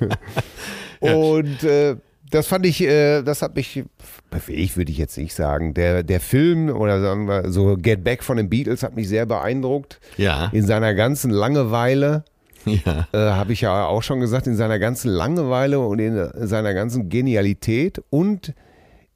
[1.00, 1.96] Und äh,
[2.30, 3.84] das fand ich, äh, das hat mich
[4.30, 5.72] bewegt, würde ich jetzt nicht sagen.
[5.74, 9.24] Der, der Film oder sagen wir so Get Back von den Beatles hat mich sehr
[9.24, 10.00] beeindruckt.
[10.16, 10.48] Ja.
[10.52, 12.24] In seiner ganzen Langeweile.
[12.84, 13.06] Ja.
[13.12, 17.08] Äh, Habe ich ja auch schon gesagt, in seiner ganzen Langeweile und in seiner ganzen
[17.08, 18.54] Genialität und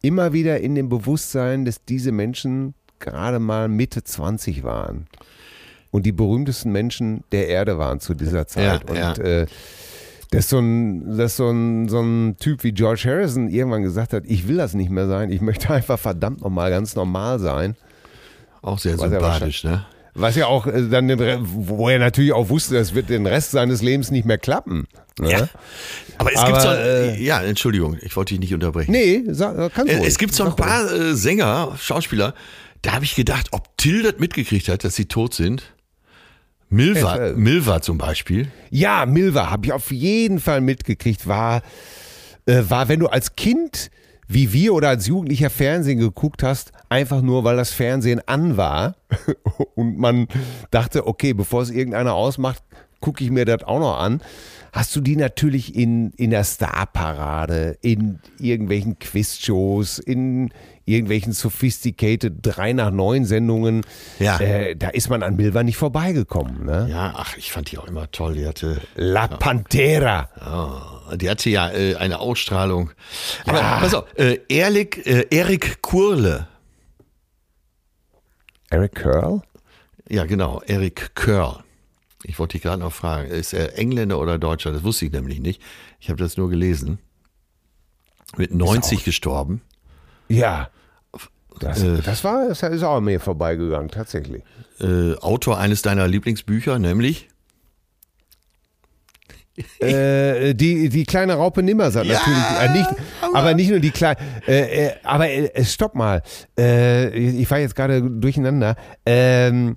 [0.03, 5.07] immer wieder in dem Bewusstsein, dass diese Menschen gerade mal Mitte 20 waren
[5.90, 8.88] und die berühmtesten Menschen der Erde waren zu dieser Zeit.
[8.88, 9.09] Ja, ja.
[9.11, 9.46] und äh,
[10.30, 14.24] dass so ein, dass so ein, so ein Typ wie George Harrison irgendwann gesagt hat,
[14.26, 17.76] ich will das nicht mehr sein, ich möchte einfach verdammt nochmal ganz normal sein.
[18.61, 19.86] Auch sehr sympathisch, ne?
[20.20, 21.08] Was ja auch äh, dann,
[21.68, 24.86] wo er natürlich auch wusste, das wird den Rest seines Lebens nicht mehr klappen.
[25.18, 25.30] Ne?
[25.30, 25.48] Ja.
[26.18, 28.90] Aber es Aber, gibt so, äh, ja, Entschuldigung, ich wollte dich nicht unterbrechen.
[28.92, 30.04] Nee, sag, kannst Äh, du.
[30.04, 32.34] Es gibt so ein paar äh, Sänger, Schauspieler,
[32.82, 35.74] da habe ich gedacht, ob Till das mitgekriegt hat, dass sie tot sind.
[36.70, 37.32] Milva, Äh, äh.
[37.34, 38.48] Milva zum Beispiel.
[38.70, 41.26] Ja, Milva habe ich auf jeden Fall mitgekriegt.
[41.26, 41.62] War,
[42.46, 43.90] äh, war, wenn du als Kind
[44.26, 48.97] wie wir oder als Jugendlicher Fernsehen geguckt hast, einfach nur, weil das Fernsehen an war
[49.74, 50.28] und man
[50.70, 52.62] dachte, okay, bevor es irgendeiner ausmacht,
[53.01, 54.20] gucke ich mir das auch noch an.
[54.72, 60.51] Hast du die natürlich in, in der Starparade, in irgendwelchen Quizshows, in
[60.84, 63.82] irgendwelchen sophisticated 3 nach 9 Sendungen.
[64.18, 64.39] Ja.
[64.39, 66.64] Äh, da ist man an Milva nicht vorbeigekommen.
[66.64, 66.89] Ne?
[66.91, 68.34] Ja, ach, ich fand die auch immer toll.
[68.34, 70.28] Die hatte, La Pantera.
[71.11, 72.91] oh, die hatte ja äh, eine Ausstrahlung.
[73.47, 76.47] Aber pass auf, äh, Erik, äh, Erik Kurle.
[78.70, 79.42] Eric Curl?
[80.08, 81.56] Ja, genau, Erik Curl.
[82.24, 84.72] Ich wollte dich gerade noch fragen, ist er Engländer oder Deutscher?
[84.72, 85.62] Das wusste ich nämlich nicht.
[86.00, 86.98] Ich habe das nur gelesen.
[88.36, 89.62] Mit 90 gestorben.
[90.28, 90.68] Ja.
[91.60, 92.02] Das, Äh.
[92.02, 94.42] das war, das ist auch an mir vorbeigegangen, tatsächlich.
[94.80, 97.28] Äh, Autor eines deiner Lieblingsbücher, nämlich?
[99.80, 102.61] Äh, die, die kleine Raupe Nimmersatt Ja, natürlich.
[102.61, 102.90] Äh, nicht,
[103.34, 104.18] aber, nicht nur die kleine.
[104.46, 106.22] Äh, äh, aber äh, stopp mal.
[106.59, 108.76] Äh, ich war jetzt gerade durcheinander.
[109.06, 109.76] Ähm,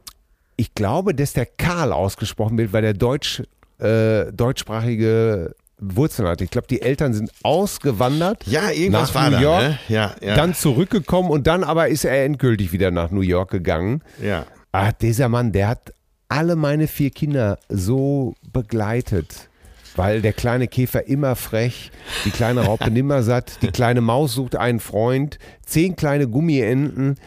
[0.56, 3.42] ich glaube, dass der Karl ausgesprochen wird, weil der Deutsch,
[3.80, 6.42] deutschsprachige Wurzeln hat.
[6.42, 8.46] Ich glaube, die Eltern sind ausgewandert.
[8.46, 9.80] Ja, irgendwas nach New da, York, ne?
[9.90, 10.36] Ja, ja.
[10.36, 14.04] Dann zurückgekommen und dann aber ist er endgültig wieder nach New York gegangen.
[14.22, 14.46] Ja.
[14.72, 15.94] Ah, dieser Mann, der hat
[16.30, 19.50] alle meine vier Kinder so begleitet.
[19.96, 21.92] Weil der kleine Käfer immer frech,
[22.26, 27.18] die kleine Raupe nimmer satt, die kleine Maus sucht einen Freund, zehn kleine Gummienten,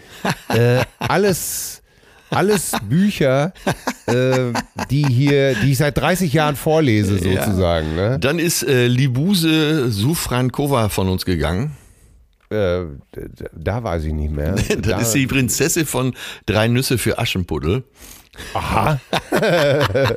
[0.48, 1.82] äh, alles,
[2.30, 3.52] alles Bücher,
[4.06, 4.52] äh,
[4.90, 7.94] die hier, die ich seit 30 Jahren vorlese sozusagen.
[7.94, 8.18] Ne?
[8.18, 11.76] Dann ist äh, Libuse Sufrankova von uns gegangen.
[12.50, 12.82] Äh,
[13.54, 14.54] da weiß ich nicht mehr.
[14.68, 16.14] Das Da- ist die Prinzessin von
[16.46, 17.84] Drei Nüsse für Aschenputtel.
[18.54, 19.00] Aha.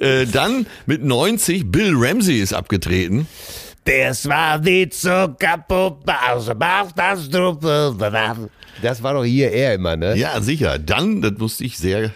[0.00, 3.26] Äh, dann mit 90 Bill Ramsey ist abgetreten.
[3.84, 7.96] Das war die Zuckerpuppe aus dem Bauch, das Truppe.
[8.82, 10.16] Das war doch hier er immer, ne?
[10.16, 10.78] Ja, sicher.
[10.78, 12.10] Dann, das musste ich sehr äh,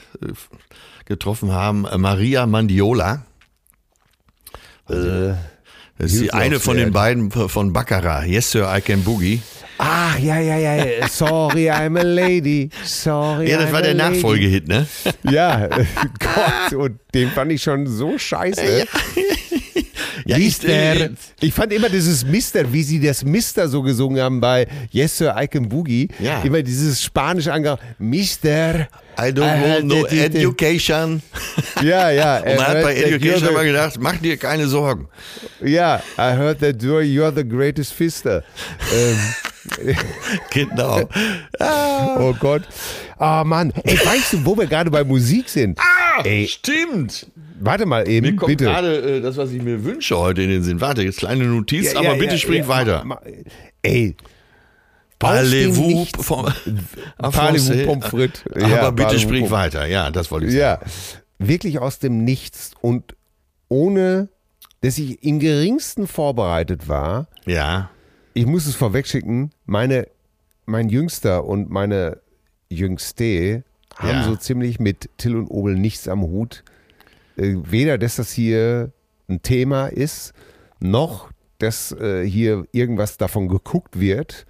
[1.07, 3.25] getroffen haben, Maria Mandiola.
[4.91, 5.35] Äh,
[5.99, 8.27] Das ist die eine von den beiden von Baccarat.
[8.27, 9.41] Yes, Sir, I Can Boogie.
[9.79, 11.09] Ach, ja, ja, ja.
[11.09, 12.71] Sorry, I'm a lady.
[12.85, 13.51] Sorry.
[13.51, 13.95] Ja, das I'm war der.
[13.95, 14.87] Nachfolgehit, ne?
[15.29, 15.69] Ja,
[16.21, 18.79] Gott, und den fand ich schon so scheiße.
[18.79, 18.85] Ja,
[20.25, 21.11] ich, äh, Mister.
[21.41, 25.35] Ich fand immer dieses Mister, wie sie das Mister so gesungen haben bei Yes Sir
[25.39, 26.09] I Can Boogie.
[26.19, 26.43] Ja.
[26.43, 28.89] Immer dieses spanisch ange Mister.
[29.19, 31.23] I don't want no education.
[31.83, 32.39] Ja, ja.
[32.45, 35.09] Und man hat bei Education immer gedacht, mach dir keine Sorgen.
[35.63, 38.43] Ja, I heard that you're, you're the greatest fister.
[38.95, 39.19] ähm,
[40.51, 41.09] Genau.
[41.61, 42.63] oh Gott.
[43.19, 43.73] Ah, Mann.
[43.85, 45.79] Ey, weißt du, wo wir gerade bei Musik sind?
[46.25, 47.27] Ey, Stimmt.
[47.65, 48.65] Warte mal eben, Mir kommt bitte.
[48.65, 50.81] gerade äh, das, was ich mir wünsche heute in den Sinn.
[50.81, 53.05] Warte, jetzt kleine Notiz, Ja, aber ja, bitte ja, spring ja, weiter.
[53.05, 53.23] ma- ma-
[53.83, 54.17] Ey.
[55.19, 57.85] Parlez-vous français.
[57.87, 58.45] Pommes frites.
[58.55, 59.87] Aber bitte Pommes- weiter.
[59.87, 60.81] Ja, das wollte ich sagen.
[61.39, 63.15] Ja, wirklich aus dem Nichts und
[63.69, 64.29] ohne,
[64.81, 67.29] dass ich im geringsten vorbereitet war.
[67.47, 67.91] Ja.
[68.35, 70.09] Ich muss es vorwegschicken, meine
[70.65, 72.19] mein Jüngster und meine
[72.71, 73.65] Jüngste
[73.97, 76.65] haben so ziemlich mit Till und Obel nichts am Hut.
[77.37, 78.93] Äh, weder, dass das hier
[79.29, 80.33] ein Thema ist,
[80.81, 84.47] noch, dass äh, hier irgendwas davon geguckt wird.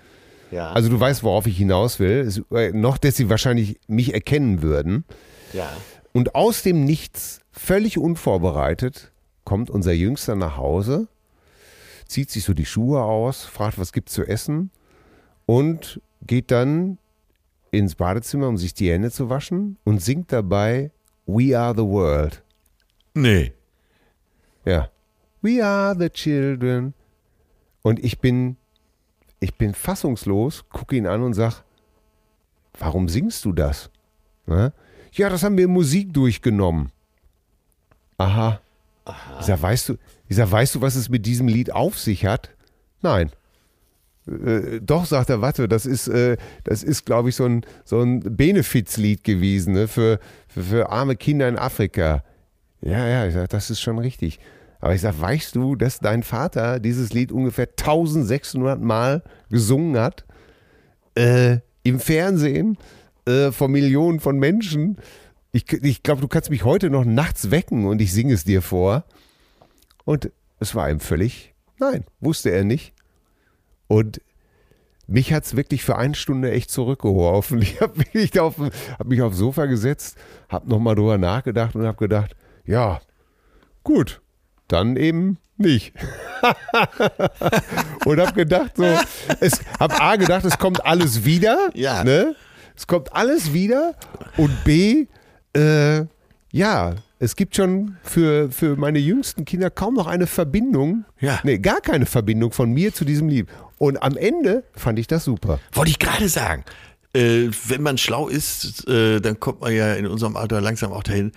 [0.51, 0.71] Ja.
[0.73, 2.21] Also du weißt, worauf ich hinaus will.
[2.21, 5.05] Es, äh, noch, dass sie wahrscheinlich mich erkennen würden.
[5.53, 5.71] ja.
[6.15, 9.13] Und aus dem Nichts, völlig unvorbereitet,
[9.45, 11.09] kommt unser Jüngster nach Hause,
[12.07, 14.71] zieht sich so die Schuhe aus, fragt, was gibt's zu essen
[15.47, 16.99] und geht dann
[17.71, 20.91] ins Badezimmer, um sich die Hände zu waschen und singt dabei
[21.25, 22.43] We Are the World.
[23.15, 23.53] Nee.
[24.65, 24.91] Ja.
[25.41, 26.95] We are the children.
[27.83, 28.57] Und ich bin,
[29.41, 31.65] ich bin fassungslos, gucke ihn an und sag,
[32.79, 33.91] warum singst du das?
[34.47, 34.73] Ne?
[35.13, 36.91] Ja, das haben wir in Musik durchgenommen.
[38.19, 38.61] Aha.
[39.41, 39.99] Ich sag, weißt du,
[40.29, 42.51] ich sag, weißt du, was es mit diesem Lied auf sich hat?
[43.03, 43.33] Nein.
[44.27, 48.01] Äh, doch, sagt er, warte, das ist, äh, das ist, glaube ich, so ein, so
[48.01, 52.23] ein Benefizlied gewesen, ne, für, für, für arme Kinder in Afrika.
[52.83, 54.41] Ja, ja, ich sag, das ist schon richtig.
[54.81, 60.25] Aber ich sag, weißt du, dass dein Vater dieses Lied ungefähr 1600 Mal gesungen hat?
[61.15, 62.77] Äh, Im Fernsehen,
[63.27, 64.99] äh, vor Millionen von Menschen.
[65.53, 68.63] Ich, ich glaube, du kannst mich heute noch nachts wecken und ich singe es dir
[68.63, 69.05] vor.
[70.05, 72.93] Und es war ihm völlig, nein, wusste er nicht.
[73.87, 74.21] Und
[75.07, 77.61] mich hat es wirklich für eine Stunde echt zurückgeworfen.
[77.63, 80.17] Ich habe mich, hab mich aufs Sofa gesetzt,
[80.49, 83.01] habe nochmal drüber nachgedacht und habe gedacht, ja,
[83.83, 84.21] gut,
[84.69, 85.93] dann eben nicht.
[88.05, 88.85] und habe gedacht, so,
[89.41, 91.71] es habe A gedacht, es kommt alles wieder.
[91.75, 92.05] Ja.
[92.05, 92.35] Ne?
[92.77, 93.95] Es kommt alles wieder.
[94.37, 95.07] Und B,
[95.55, 96.05] äh,
[96.51, 101.05] ja, es gibt schon für, für meine jüngsten Kinder kaum noch eine Verbindung.
[101.21, 101.41] Ja.
[101.45, 103.47] Nee, gar keine Verbindung von mir zu diesem Lied.
[103.79, 105.61] Und am Ende fand ich das super.
[105.73, 106.65] Wollte ich gerade sagen.
[107.15, 111.03] Äh, wenn man schlau ist, äh, dann kommt man ja in unserem Alter langsam auch
[111.03, 111.33] dahin,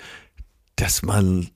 [0.76, 1.49] dass man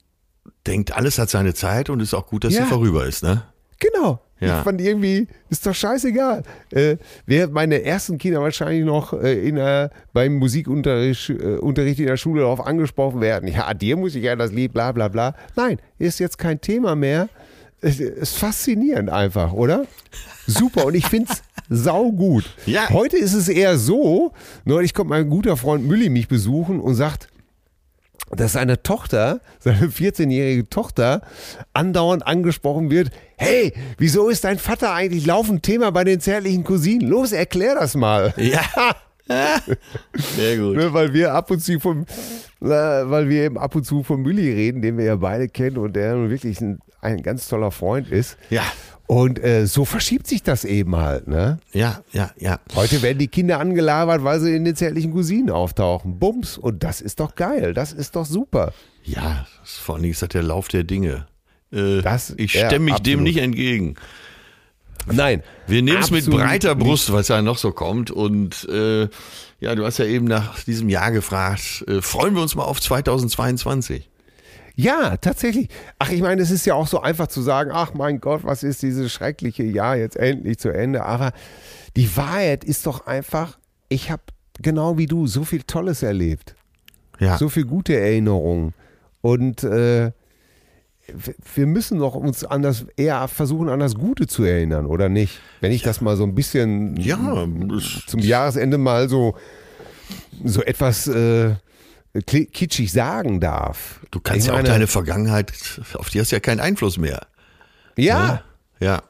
[0.66, 2.62] denkt, alles hat seine Zeit und ist auch gut, dass Ja.
[2.64, 3.42] sie vorüber ist, ne?
[3.78, 4.20] Genau.
[4.40, 4.58] Ja.
[4.58, 6.42] Ich fand irgendwie, ist doch scheißegal.
[6.70, 6.96] Äh,
[7.26, 12.16] während meine ersten Kinder wahrscheinlich noch äh, in der, beim Musikunterricht äh, Unterricht in der
[12.16, 13.48] Schule darauf angesprochen werden.
[13.50, 15.34] Ja, dir muss ich ja das Lied, bla bla bla.
[15.56, 17.28] Nein, ist jetzt kein Thema mehr.
[17.82, 19.84] Es ist faszinierend einfach, oder?
[20.46, 20.86] Super.
[20.86, 21.42] Und ich finde es
[21.84, 22.44] saugut.
[22.64, 22.88] Ja.
[22.90, 24.32] Heute ist es eher so,
[24.64, 27.28] neulich kommt mein guter Freund Mülli mich besuchen und sagt,
[28.30, 31.22] dass seine Tochter, seine 14-jährige Tochter,
[31.72, 37.08] andauernd angesprochen wird, hey, wieso ist dein Vater eigentlich laufend Thema bei den zärtlichen Cousinen?
[37.08, 38.32] Los, erklär das mal.
[38.36, 38.62] Ja.
[40.36, 40.76] Sehr gut.
[40.76, 42.02] Ne, weil wir ab und zu vom,
[42.60, 45.78] äh, weil wir eben ab und zu von Mülli reden, den wir ja beide kennen
[45.78, 48.36] und der nun wirklich ein, ein ganz toller Freund ist.
[48.50, 48.64] Ja.
[49.10, 51.58] Und äh, so verschiebt sich das eben halt, ne?
[51.72, 52.60] Ja, ja, ja.
[52.76, 56.20] Heute werden die Kinder angelabert, weil sie in den zärtlichen Cousinen auftauchen.
[56.20, 56.56] Bums.
[56.56, 57.74] Und das ist doch geil.
[57.74, 58.72] Das ist doch super.
[59.02, 61.26] Ja, vor allen Dingen ist das der Lauf der Dinge.
[61.72, 63.22] Äh, Das- ich ja, stemme mich dem absolut.
[63.24, 63.94] nicht entgegen.
[65.10, 65.42] Nein.
[65.66, 66.76] Wir nehmen es mit breiter.
[66.76, 68.12] Brust, was ja noch so kommt.
[68.12, 69.08] Und äh,
[69.58, 72.80] ja, du hast ja eben nach diesem Jahr gefragt, äh, freuen wir uns mal auf
[72.80, 74.08] 2022.
[74.74, 75.68] Ja, tatsächlich.
[75.98, 78.62] Ach, ich meine, es ist ja auch so einfach zu sagen, ach mein Gott, was
[78.62, 81.04] ist dieses schreckliche Jahr jetzt endlich zu Ende.
[81.04, 81.32] Aber
[81.96, 83.58] die Wahrheit ist doch einfach,
[83.88, 84.22] ich habe
[84.60, 86.54] genau wie du so viel Tolles erlebt.
[87.18, 87.36] Ja.
[87.36, 88.74] So viel gute Erinnerungen.
[89.20, 90.12] Und äh,
[91.54, 95.40] wir müssen doch uns an das, eher versuchen, an das Gute zu erinnern, oder nicht?
[95.60, 97.46] Wenn ich das mal so ein bisschen ja,
[98.06, 99.34] zum Jahresende mal so,
[100.44, 101.54] so etwas äh,
[102.26, 104.00] kitschig sagen darf.
[104.10, 105.52] du kannst Ich ja auch deine Vergangenheit,
[105.94, 107.26] auf die hast du ja keinen Einfluss mehr.
[107.96, 108.42] Ja,
[108.80, 109.02] Ja.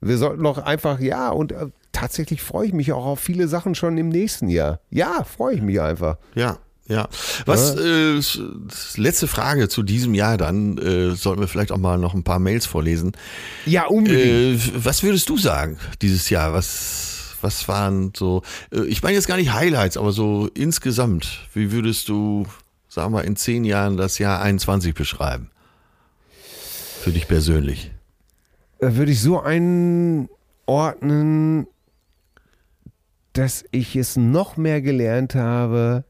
[0.00, 3.74] wir sollten doch einfach, ja, und äh, tatsächlich freue ich mich auch auf viele Sachen
[3.74, 4.80] schon im nächsten Jahr.
[4.90, 6.16] Ja, freue ich mich einfach.
[6.34, 7.08] Ja, ja.
[7.46, 8.20] Was, äh,
[8.96, 12.38] letzte Frage zu diesem Jahr dann, äh, sollten wir vielleicht auch mal noch ein paar
[12.38, 13.12] Mails vorlesen.
[13.66, 14.60] Ja, unbedingt.
[14.66, 16.52] Äh, was würdest du sagen dieses Jahr?
[16.52, 21.72] Was, was waren so, äh, ich meine jetzt gar nicht Highlights, aber so insgesamt, wie
[21.72, 22.46] würdest du,
[22.88, 25.50] sagen wir, in zehn Jahren das Jahr 21 beschreiben?
[27.00, 27.90] Für dich persönlich.
[28.78, 30.28] Äh, Würde ich so einordnen,
[33.32, 36.04] dass ich es noch mehr gelernt habe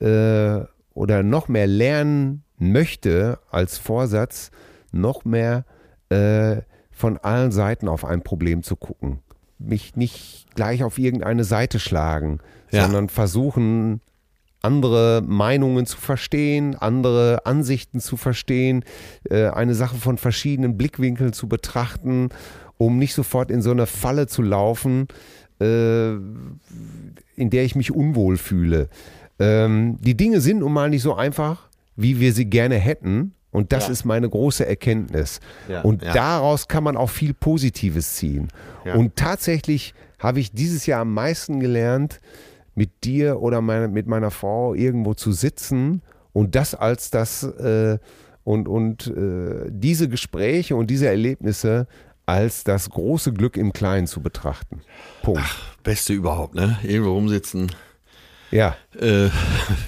[0.00, 0.60] äh,
[0.94, 4.50] oder noch mehr lernen möchte als Vorsatz,
[4.92, 5.64] noch mehr
[6.08, 9.20] äh, von allen Seiten auf ein Problem zu gucken.
[9.64, 12.38] Mich nicht gleich auf irgendeine Seite schlagen,
[12.70, 12.82] Ja.
[12.84, 14.00] sondern versuchen,
[14.60, 18.84] andere Meinungen zu verstehen, andere Ansichten zu verstehen,
[19.28, 22.28] äh, eine Sache von verschiedenen Blickwinkeln zu betrachten,
[22.78, 25.08] um nicht sofort in so eine Falle zu laufen,
[25.60, 28.88] äh, in der ich mich unwohl fühle.
[29.38, 33.34] Ähm, die Dinge sind nun mal nicht so einfach, wie wir sie gerne hätten.
[33.52, 33.92] Und das Ja.
[33.92, 35.38] ist meine große Erkenntnis.
[35.68, 36.12] Ja, und ja.
[36.12, 38.48] daraus kann man auch viel Positives ziehen.
[38.94, 42.20] Und tatsächlich habe ich dieses Jahr am meisten gelernt,
[42.74, 46.00] mit dir oder meine, mit meiner Frau irgendwo zu sitzen
[46.32, 47.98] und das als das äh,
[48.44, 51.86] und, und äh, diese Gespräche und diese Erlebnisse
[52.24, 54.80] als das große Glück im Kleinen zu betrachten.
[55.22, 55.42] Punkt.
[55.82, 56.78] Beste überhaupt, ne?
[56.82, 57.70] Irgendwo rumsitzen.
[58.52, 58.76] Ja.
[58.98, 59.28] Äh,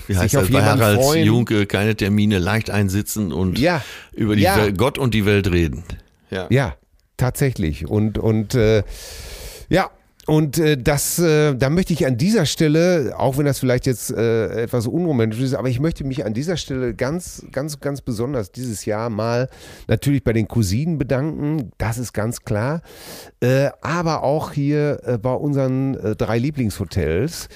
[0.09, 1.25] wie heißt auf das bei Harald freuen.
[1.25, 1.67] Junke?
[1.67, 3.83] Keine Termine, leicht einsitzen und Ja.
[4.13, 4.57] über die Ja.
[4.57, 5.85] Welt, Gott und die Welt reden.
[6.31, 6.47] Ja.
[6.51, 6.75] Ja,
[7.17, 7.87] tatsächlich.
[7.87, 8.83] Und, und äh,
[9.69, 9.91] ja,
[10.27, 14.11] und äh, das, äh, da möchte ich an dieser Stelle, auch wenn das vielleicht jetzt
[14.11, 18.51] äh, etwas unromantisch ist, aber ich möchte mich an dieser Stelle ganz, ganz, ganz besonders
[18.51, 19.51] dieses Jahr mal
[19.87, 22.81] natürlich bei den Cousinen bedanken, das ist ganz klar,
[23.41, 27.49] äh, aber auch hier äh, bei unseren äh, drei Lieblingshotels,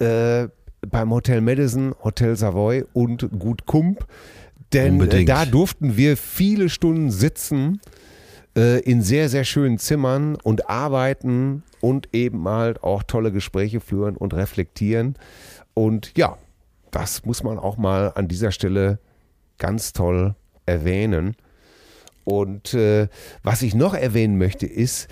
[0.00, 0.48] äh,
[0.88, 4.06] beim Hotel Madison, Hotel Savoy und Gut Kump.
[4.72, 5.28] Denn äh, Unbedingt.
[5.28, 7.80] da durften wir viele Stunden sitzen
[8.56, 14.16] äh, in sehr, sehr schönen Zimmern und arbeiten und eben halt auch tolle Gespräche führen
[14.16, 15.16] und reflektieren.
[15.74, 16.36] Und ja,
[16.90, 18.98] das muss man auch mal an dieser Stelle
[19.58, 20.34] ganz toll
[20.64, 21.36] erwähnen.
[22.24, 23.08] Und äh,
[23.42, 25.08] was ich noch erwähnen möchte, ist,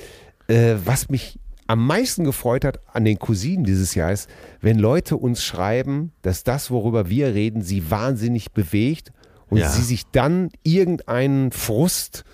[0.49, 4.28] äh, was mich am meisten gefreut hat an den Cousinen dieses Jahr ist,
[4.60, 9.12] wenn Leute uns schreiben, dass das, worüber wir reden, sie wahnsinnig bewegt
[9.48, 9.68] und Ja.
[9.70, 12.24] sie sich dann irgendeinen Frust,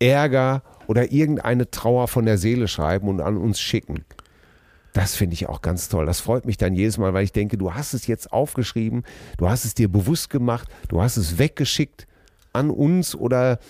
[0.00, 4.04] Ärger oder irgendeine Trauer von der Seele schreiben und an uns schicken.
[4.92, 6.06] Das finde ich auch ganz toll.
[6.06, 9.04] Das freut mich dann jedes Mal, weil ich denke, du hast es jetzt aufgeschrieben,
[9.36, 12.08] du hast es dir bewusst gemacht, du hast es weggeschickt
[12.52, 13.60] an uns oder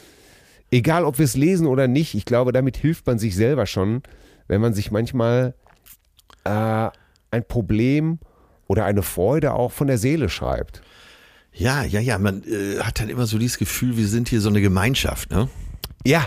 [0.70, 2.14] egal, ob wir es lesen oder nicht.
[2.14, 4.02] Ich glaube, damit hilft man sich selber schon,
[4.50, 5.54] wenn man sich manchmal
[6.42, 6.88] äh,
[7.30, 8.18] ein Problem
[8.66, 10.82] oder eine Freude auch von der Seele schreibt.
[11.52, 12.18] Ja, ja, ja.
[12.18, 15.48] Man äh, hat dann immer so dieses Gefühl, wir sind hier so eine Gemeinschaft, ne?
[16.04, 16.26] Ja,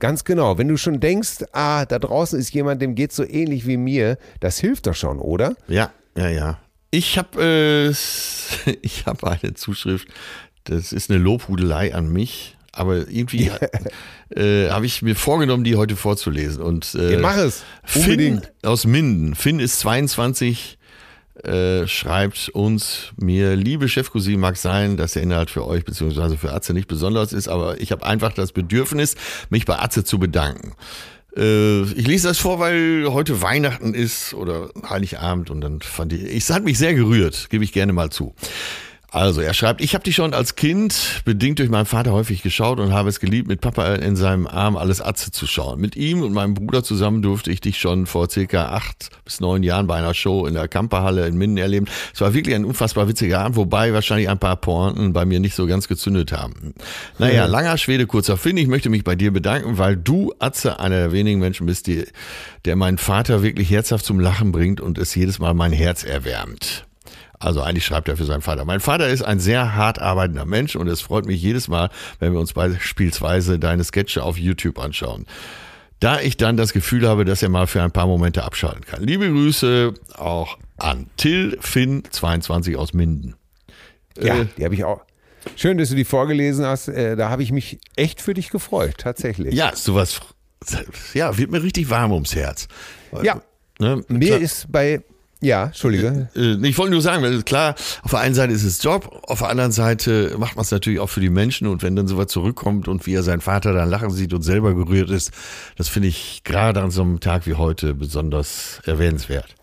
[0.00, 0.58] ganz genau.
[0.58, 4.18] Wenn du schon denkst, ah, da draußen ist jemand, dem geht so ähnlich wie mir,
[4.40, 5.54] das hilft doch schon, oder?
[5.68, 6.58] Ja, ja, ja.
[6.90, 7.90] Ich habe äh,
[8.82, 10.08] ich habe eine Zuschrift,
[10.64, 13.50] das ist eine Lobhudelei an mich, aber irgendwie
[14.34, 16.62] äh, habe ich mir vorgenommen, die heute vorzulesen.
[16.62, 17.62] Und äh, Ja, mach es.
[17.84, 18.52] Finn Unbedingt.
[18.62, 19.34] aus Minden.
[19.34, 20.78] Finn ist 22,
[21.42, 26.52] äh, schreibt uns, mir, liebe Chefcousine, mag sein, dass der Inhalt für euch beziehungsweise für
[26.52, 29.14] Atze nicht besonders ist, aber ich habe einfach das Bedürfnis,
[29.48, 30.74] mich bei Atze zu bedanken.
[31.36, 36.22] Äh, ich lese das vor, weil heute Weihnachten ist oder Heiligabend und dann fand ich,
[36.22, 38.34] es hat mich sehr gerührt, gebe ich gerne mal zu.
[39.12, 42.78] Also, er schreibt, ich habe dich schon als Kind, bedingt durch meinen Vater, häufig geschaut
[42.78, 45.80] und habe es geliebt, mit Papa in seinem Arm alles Atze zu schauen.
[45.80, 49.64] Mit ihm und meinem Bruder zusammen durfte ich dich schon vor circa acht bis neun
[49.64, 51.86] Jahren bei einer Show in der Kamperhalle in Minden erleben.
[52.14, 55.56] Es war wirklich ein unfassbar witziger Abend, wobei wahrscheinlich ein paar Pointen bei mir nicht
[55.56, 56.74] so ganz gezündet haben.
[57.18, 58.56] Naja, langer Schwede, kurzer Finn.
[58.58, 62.04] Ich möchte mich bei dir bedanken, weil du, Atze, einer der wenigen Menschen bist, die,
[62.64, 66.86] der meinen Vater wirklich herzhaft zum Lachen bringt und es jedes Mal mein Herz erwärmt.
[67.40, 68.64] Also eigentlich schreibt er für seinen Vater.
[68.66, 71.88] Mein Vater ist ein sehr hart arbeitender Mensch und es freut mich jedes Mal,
[72.18, 75.24] wenn wir uns beispielsweise deine Sketche auf YouTube anschauen.
[76.00, 79.02] Da ich dann das Gefühl habe, dass er mal für ein paar Momente abschalten kann.
[79.02, 83.34] Liebe Grüße auch an Till Finn 22 aus Minden.
[84.18, 85.00] Ja, Äh, die habe ich auch.
[85.56, 86.88] Schön, dass du die vorgelesen hast.
[86.88, 89.54] Äh, da habe ich mich echt für dich gefreut, tatsächlich.
[89.54, 90.20] Ja, sowas,
[91.14, 92.68] ja, wird mir richtig warm ums Herz.
[93.22, 93.40] Ja.
[93.78, 95.00] Ne, Mir klar- ist bei.
[95.40, 96.28] Ja, Entschuldige.
[96.36, 99.48] Äh, ich wollte nur sagen, klar, auf der einen Seite ist es Job, auf der
[99.48, 102.88] anderen Seite macht man es natürlich auch für die Menschen und wenn dann sowas zurückkommt
[102.88, 105.30] und wie er seinen Vater dann lachen sieht und selber gerührt ist,
[105.76, 109.54] das finde ich gerade an so einem Tag wie heute besonders erwähnenswert.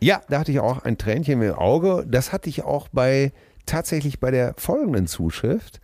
[0.00, 2.06] Ja, da hatte ich auch ein Tränchen im Auge.
[2.08, 3.32] Das hatte ich auch bei
[3.66, 5.80] tatsächlich bei der folgenden Zuschrift.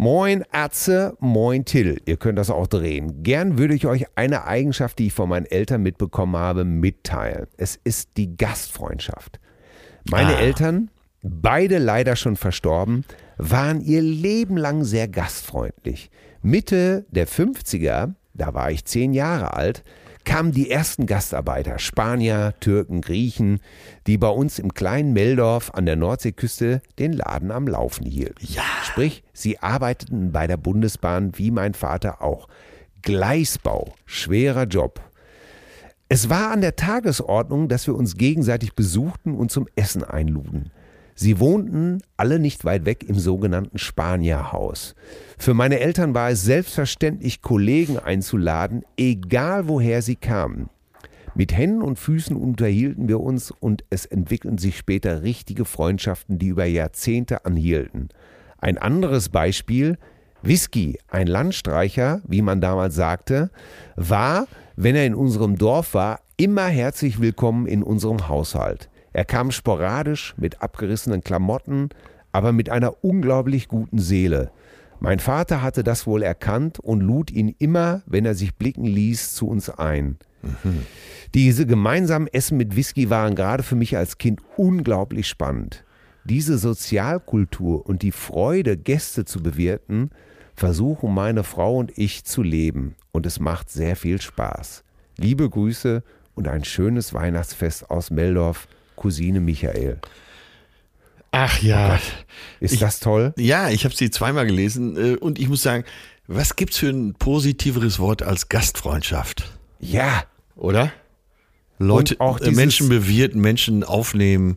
[0.00, 2.00] Moin Atze, moin Till.
[2.06, 3.24] Ihr könnt das auch drehen.
[3.24, 7.48] Gern würde ich euch eine Eigenschaft, die ich von meinen Eltern mitbekommen habe, mitteilen.
[7.56, 9.40] Es ist die Gastfreundschaft.
[10.08, 10.40] Meine Ah.
[10.40, 10.90] Eltern,
[11.22, 13.04] beide leider schon verstorben,
[13.38, 16.12] waren ihr Leben lang sehr gastfreundlich.
[16.42, 19.82] Mitte der 50er, da war ich zehn Jahre alt,
[20.28, 23.60] kamen die ersten Gastarbeiter, Spanier, Türken, Griechen,
[24.06, 28.44] die bei uns im kleinen Meldorf an der Nordseeküste den Laden am Laufen hielten.
[28.46, 28.62] Ja.
[28.84, 32.46] Sprich, sie arbeiteten bei der Bundesbahn wie mein Vater auch.
[33.00, 35.00] Gleisbau, schwerer Job.
[36.10, 40.70] Es war an der Tagesordnung, dass wir uns gegenseitig besuchten und zum Essen einluden.
[41.20, 44.94] Sie wohnten alle nicht weit weg im sogenannten Spanierhaus.
[45.36, 50.70] Für meine Eltern war es selbstverständlich, Kollegen einzuladen, egal woher sie kamen.
[51.34, 56.46] Mit Händen und Füßen unterhielten wir uns und es entwickelten sich später richtige Freundschaften, die
[56.46, 58.10] über Jahrzehnte anhielten.
[58.58, 59.98] Ein anderes Beispiel,
[60.42, 63.50] Whisky, ein Landstreicher, wie man damals sagte,
[63.96, 64.46] war,
[64.76, 68.88] wenn er in unserem Dorf war, immer herzlich willkommen in unserem Haushalt.
[69.18, 71.88] Er kam sporadisch mit abgerissenen Klamotten,
[72.30, 74.52] aber mit einer unglaublich guten Seele.
[75.00, 79.34] Mein Vater hatte das wohl erkannt und lud ihn immer, wenn er sich blicken ließ,
[79.34, 80.18] zu uns ein.
[80.42, 80.86] Mhm.
[81.34, 85.82] Diese gemeinsamen Essen mit Whisky waren gerade für mich als Kind unglaublich spannend.
[86.22, 90.10] Diese Sozialkultur und die Freude, Gäste zu bewirten,
[90.54, 94.84] versuchen meine Frau und ich zu leben und es macht sehr viel Spaß.
[95.16, 96.04] Liebe Grüße
[96.36, 99.98] und ein schönes Weihnachtsfest aus Meldorf, Cousine Michael.
[101.30, 101.94] Ach ja.
[101.94, 102.24] Oh
[102.60, 103.32] ist ich, das toll?
[103.36, 105.84] Ja, ich habe sie zweimal gelesen äh, und ich muss sagen,
[106.26, 109.50] was gibt's für ein positiveres Wort als Gastfreundschaft?
[109.80, 110.24] Ja.
[110.56, 110.92] Oder?
[111.78, 114.56] Leute, auch äh, Menschen bewirten, Menschen aufnehmen.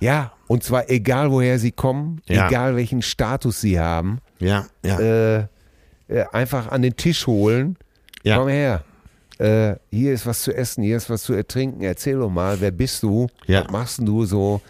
[0.00, 2.48] Ja, und zwar egal woher sie kommen, ja.
[2.48, 4.18] egal welchen Status sie haben.
[4.38, 4.98] Ja, ja.
[4.98, 5.46] Äh,
[6.08, 7.76] äh, einfach an den Tisch holen.
[8.22, 8.38] Ja.
[8.38, 8.84] Komm her.
[9.38, 11.82] Äh, hier ist was zu essen, hier ist was zu ertrinken.
[11.82, 13.28] Erzähl doch mal, wer bist du?
[13.46, 13.64] Ja.
[13.64, 14.60] Was machst du so?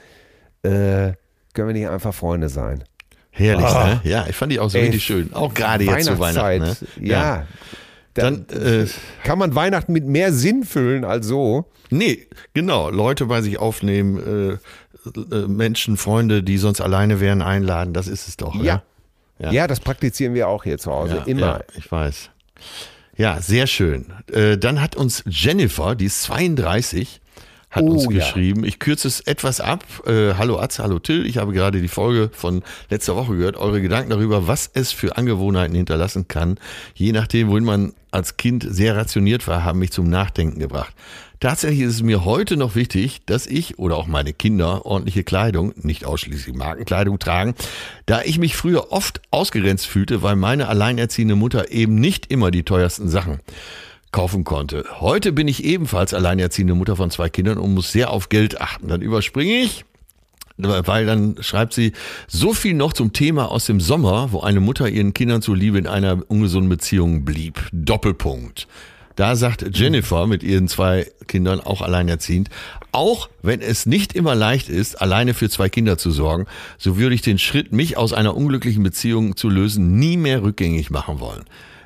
[0.62, 1.14] Äh,
[1.52, 2.84] können wir nicht einfach Freunde sein?
[3.30, 3.84] Herrlich, oh.
[3.86, 4.00] ne?
[4.04, 5.32] Ja, ich fand die auch so Ey, richtig schön.
[5.32, 6.58] Auch gerade jetzt zu Weihnachten.
[6.58, 6.76] Ne?
[7.00, 7.18] Ja.
[7.18, 7.46] ja.
[8.14, 8.86] Dann, Dann äh,
[9.24, 11.70] kann man Weihnachten mit mehr Sinn füllen als so.
[11.90, 12.90] Nee, genau.
[12.90, 17.94] Leute bei sich aufnehmen, äh, äh, Menschen, Freunde, die sonst alleine wären, einladen.
[17.94, 18.54] Das ist es doch.
[18.56, 18.62] Ja.
[18.62, 18.82] ja.
[19.38, 19.50] Ja.
[19.50, 21.64] ja, das praktizieren wir auch hier zu Hause, immer.
[21.76, 22.30] Ich weiß.
[23.22, 24.06] Ja, sehr schön.
[24.32, 27.20] Äh, dann hat uns Jennifer, die ist 32,
[27.72, 28.62] hat oh, uns geschrieben.
[28.62, 28.68] Ja.
[28.68, 29.84] Ich kürze es etwas ab.
[30.06, 31.26] Äh, hallo Atze, hallo Till.
[31.26, 33.56] Ich habe gerade die Folge von letzter Woche gehört.
[33.56, 36.58] Eure Gedanken darüber, was es für Angewohnheiten hinterlassen kann,
[36.94, 40.94] je nachdem, wohin man als Kind sehr rationiert war, haben mich zum Nachdenken gebracht.
[41.40, 45.72] Tatsächlich ist es mir heute noch wichtig, dass ich oder auch meine Kinder ordentliche Kleidung,
[45.76, 47.54] nicht ausschließlich Markenkleidung tragen,
[48.04, 52.62] da ich mich früher oft ausgegrenzt fühlte, weil meine alleinerziehende Mutter eben nicht immer die
[52.64, 53.40] teuersten Sachen
[54.12, 54.84] kaufen konnte.
[55.00, 58.88] Heute bin ich ebenfalls alleinerziehende Mutter von zwei Kindern und muss sehr auf Geld achten.
[58.88, 59.84] Dann überspringe ich
[60.58, 61.92] weil dann schreibt sie
[62.28, 65.86] so viel noch zum Thema aus dem Sommer, wo eine Mutter ihren Kindern zuliebe in
[65.86, 67.68] einer ungesunden Beziehung blieb.
[67.72, 68.68] Doppelpunkt.
[69.16, 72.48] Da sagt Jennifer mit ihren zwei Kindern, auch alleinerziehend,
[72.92, 76.46] auch wenn es nicht immer leicht ist, alleine für zwei Kinder zu sorgen,
[76.78, 80.90] so würde ich den Schritt, mich aus einer unglücklichen Beziehung zu lösen, nie mehr rückgängig
[80.90, 81.44] machen wollen.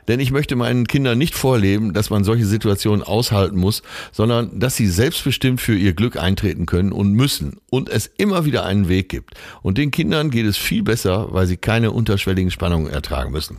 [0.09, 3.83] Denn ich möchte meinen Kindern nicht vorleben, dass man solche Situationen aushalten muss,
[4.13, 8.65] sondern dass sie selbstbestimmt für ihr Glück eintreten können und müssen und es immer wieder
[8.65, 9.35] einen Weg gibt.
[9.63, 13.59] Und den Kindern geht es viel besser, weil sie keine unterschwelligen Spannungen ertragen müssen.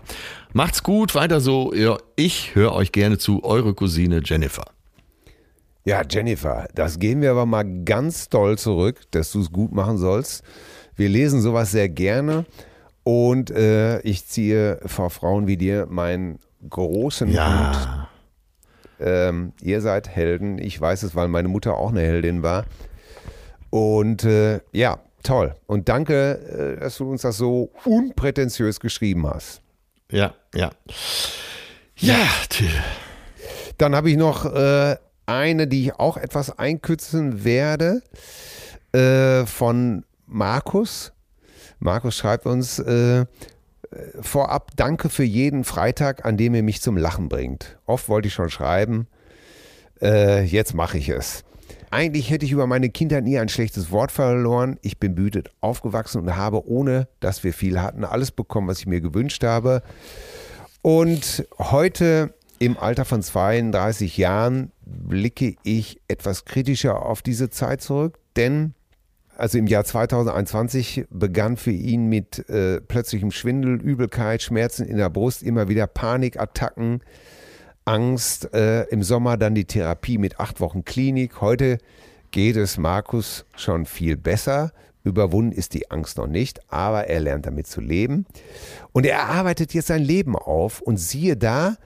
[0.53, 1.73] Macht's gut, weiter so.
[2.15, 4.65] Ich höre euch gerne zu, eure Cousine Jennifer.
[5.85, 9.97] Ja, Jennifer, das gehen wir aber mal ganz doll zurück, dass du es gut machen
[9.97, 10.43] sollst.
[10.97, 12.45] Wir lesen sowas sehr gerne.
[13.07, 16.39] Und äh, ich ziehe vor Frauen wie dir meinen
[16.69, 18.09] großen ja.
[18.99, 19.07] Hut.
[19.07, 20.57] Ähm, ihr seid Helden.
[20.57, 22.65] Ich weiß es, weil meine Mutter auch eine Heldin war.
[23.69, 25.55] Und äh, ja, toll.
[25.67, 29.61] Und danke, äh, dass du uns das so unprätentiös geschrieben hast.
[30.11, 30.71] Ja, ja.
[31.95, 32.67] Ja, Till.
[33.77, 38.01] Dann habe ich noch äh, eine, die ich auch etwas einkürzen werde,
[38.91, 41.13] äh, von Markus.
[41.79, 43.25] Markus schreibt uns äh,
[44.19, 47.77] vorab Danke für jeden Freitag, an dem ihr mich zum Lachen bringt.
[47.85, 49.07] Oft wollte ich schon schreiben,
[50.01, 51.43] äh, jetzt mache ich es.
[51.89, 54.77] Eigentlich hätte ich über meine Kindheit nie ein schlechtes Wort verloren.
[54.81, 58.87] Ich bin behütet aufgewachsen und habe, ohne dass wir viel hatten, alles bekommen, was ich
[58.87, 59.83] mir gewünscht habe.
[60.81, 68.19] Und heute im Alter von 32 Jahren blicke ich etwas kritischer auf diese Zeit zurück,
[68.35, 68.73] denn
[69.37, 75.09] also im Jahr 2021 begann für ihn mit äh, plötzlichem Schwindel, Übelkeit, Schmerzen in der
[75.09, 77.01] Brust, immer wieder Panikattacken,
[77.85, 78.53] Angst.
[78.53, 81.39] Äh, Im Sommer dann die Therapie mit acht Wochen Klinik.
[81.39, 81.77] Heute
[82.31, 84.71] geht es Markus schon viel besser.
[85.03, 88.25] Überwunden ist die Angst noch nicht, aber er lernt damit zu leben.
[88.91, 91.77] Und er arbeitet jetzt sein Leben auf und siehe da,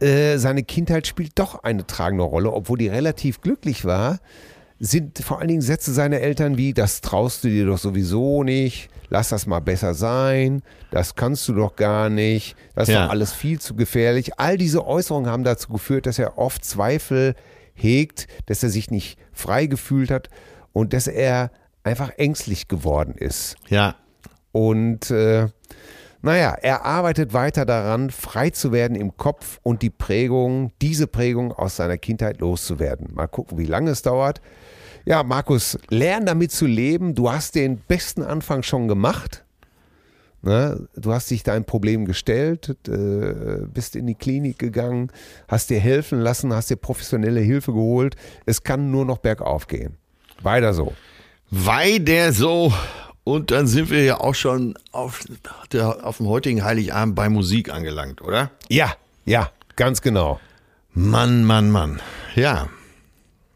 [0.00, 4.18] äh, seine Kindheit spielt doch eine tragende Rolle, obwohl die relativ glücklich war
[4.80, 8.90] sind vor allen Dingen Sätze seiner Eltern wie, das traust du dir doch sowieso nicht,
[9.08, 13.04] lass das mal besser sein, das kannst du doch gar nicht, das ist ja.
[13.04, 14.38] doch alles viel zu gefährlich.
[14.38, 17.34] All diese Äußerungen haben dazu geführt, dass er oft Zweifel
[17.74, 20.30] hegt, dass er sich nicht frei gefühlt hat
[20.72, 21.50] und dass er
[21.82, 23.56] einfach ängstlich geworden ist.
[23.68, 23.96] Ja.
[24.52, 25.48] Und äh,
[26.20, 31.52] Naja, er arbeitet weiter daran, frei zu werden im Kopf und die Prägung, diese Prägung
[31.52, 33.14] aus seiner Kindheit loszuwerden.
[33.14, 34.40] Mal gucken, wie lange es dauert.
[35.08, 37.14] Ja, Markus, lern damit zu leben.
[37.14, 39.42] Du hast den besten Anfang schon gemacht.
[40.42, 40.86] Ne?
[40.96, 45.10] Du hast dich dein Problem gestellt, äh, bist in die Klinik gegangen,
[45.48, 48.16] hast dir helfen lassen, hast dir professionelle Hilfe geholt.
[48.44, 49.96] Es kann nur noch bergauf gehen.
[50.42, 50.92] Weiter so.
[51.50, 52.70] Weiter so.
[53.24, 55.24] Und dann sind wir ja auch schon auf,
[55.72, 58.50] der, auf dem heutigen Heiligabend bei Musik angelangt, oder?
[58.68, 58.92] Ja,
[59.24, 60.38] ja, ganz genau.
[60.92, 61.98] Mann, Mann, Mann.
[62.34, 62.68] Ja.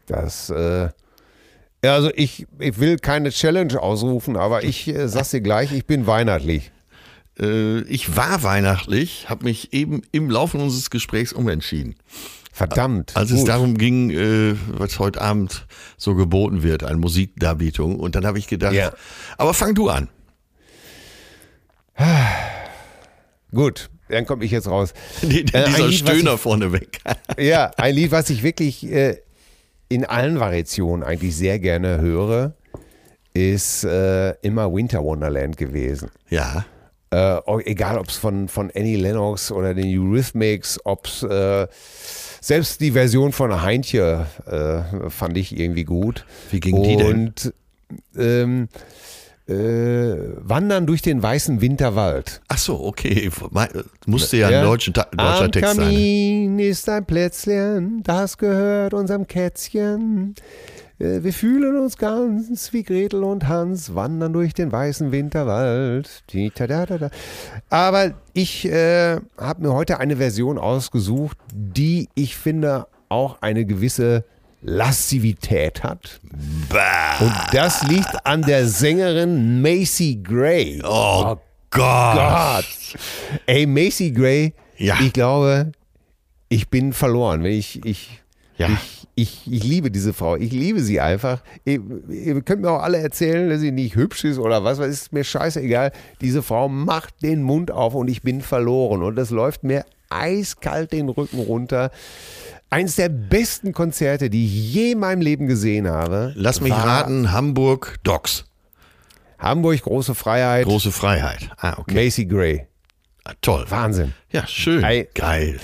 [0.07, 0.89] Das, äh,
[1.91, 6.07] also ich, ich will keine Challenge ausrufen, aber ich äh, sag's dir gleich, ich bin
[6.07, 6.71] weihnachtlich.
[7.39, 11.95] Äh, ich war weihnachtlich, habe mich eben im Laufe unseres Gesprächs umentschieden.
[12.53, 13.17] Verdammt.
[13.17, 15.65] Als es darum ging, äh, was heute Abend
[15.97, 17.99] so geboten wird, eine Musikdarbietung.
[17.99, 18.93] Und dann habe ich gedacht, Ja.
[19.37, 20.07] aber fang du an.
[23.53, 24.93] Gut, dann komme ich jetzt raus.
[25.21, 26.99] Äh, Dieser Lied, Stöhner ich- vorneweg.
[27.37, 29.17] Ja, ein Lied, was ich wirklich äh,
[29.93, 32.53] in allen Variationen eigentlich sehr gerne höre,
[33.33, 36.09] ist äh, immer Winter Wonderland gewesen.
[36.29, 36.65] ja.
[37.11, 41.67] Äh, egal, ob es von, von Annie Lennox oder den Eurythmics, ob es äh,
[42.41, 46.25] selbst die Version von Heintje äh, fand ich irgendwie gut.
[46.49, 47.05] Wie ging die denn?
[47.05, 47.53] Und
[48.17, 48.67] ähm,
[49.53, 52.41] äh, Wandern durch den weißen Winterwald.
[52.47, 53.29] Ach so, okay.
[54.05, 55.85] Musste ja, ein deutscher, deutscher Am Text sein.
[55.85, 60.35] Kamin ist ein Plätzchen, das gehört unserem Kätzchen.
[60.99, 66.23] Äh, Wir fühlen uns ganz wie Gretel und Hans, wandern durch den weißen Winterwald.
[67.69, 74.25] Aber ich äh, habe mir heute eine Version ausgesucht, die ich finde auch eine gewisse
[74.63, 76.19] Lassivität hat.
[76.69, 77.19] Bah.
[77.19, 80.81] Und das liegt an der Sängerin Macy Gray.
[80.83, 81.35] Oh,
[81.69, 82.15] Gott.
[82.15, 82.65] Gott.
[83.45, 84.95] Ey, Macy Gray, Ja.
[85.01, 85.71] ich glaube,
[86.49, 87.43] ich bin verloren.
[87.45, 88.21] Ich, ich,
[88.57, 88.67] Ja.
[88.69, 90.35] ich, ich, ich liebe diese Frau.
[90.37, 91.41] Ich liebe sie einfach.
[91.65, 94.87] Ihr, ihr könnt mir auch alle erzählen, dass sie nicht hübsch ist oder was, was
[94.87, 95.91] ist mir scheißegal.
[96.21, 99.03] Diese Frau macht den Mund auf und ich bin verloren.
[99.03, 101.91] Und das läuft mir eiskalt den Rücken runter.
[102.73, 106.33] Eins der besten Konzerte, die ich je in meinem Leben gesehen habe.
[106.35, 108.45] Lass mich raten, Hamburg Docks.
[109.37, 110.65] Hamburg, große Freiheit.
[110.65, 111.51] Große Freiheit.
[111.57, 111.93] Ah, okay.
[111.93, 112.65] Macy Gray.
[113.25, 113.65] Ah, toll.
[113.69, 114.15] Wahnsinn.
[114.31, 114.83] Ja, schön.
[114.83, 115.07] Ei.
[115.13, 115.59] Geil.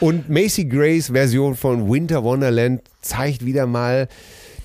[0.00, 4.06] Und Macy Grays Version von Winter Wonderland zeigt wieder mal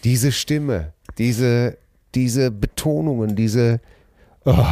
[0.03, 1.77] diese Stimme, diese,
[2.14, 3.80] diese Betonungen, diese.
[4.43, 4.65] Oh.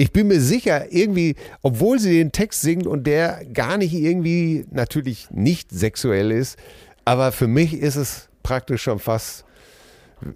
[0.00, 4.64] Ich bin mir sicher, irgendwie, obwohl sie den Text singt und der gar nicht irgendwie
[4.70, 6.56] natürlich nicht sexuell ist,
[7.04, 9.44] aber für mich ist es praktisch schon fast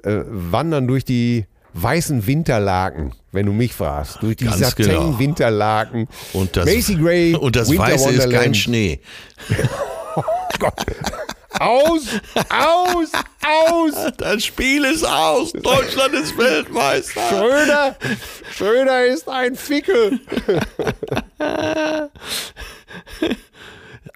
[0.03, 4.19] äh, Wandern durch die weißen Winterlaken, wenn du mich fragst.
[4.20, 6.09] Durch die Ganz Satin-Winterlaken.
[6.35, 8.55] Und das, Macy Gray, und das Winter Weiße ist kein.
[8.55, 9.01] Schnee.
[11.61, 12.03] Aus,
[12.51, 13.13] aus,
[13.47, 13.95] aus.
[14.17, 15.53] Das Spiel ist aus.
[15.53, 17.21] Deutschland ist Weltmeister.
[17.29, 17.97] Schröder,
[18.57, 20.21] Schröder ist ein Fickel.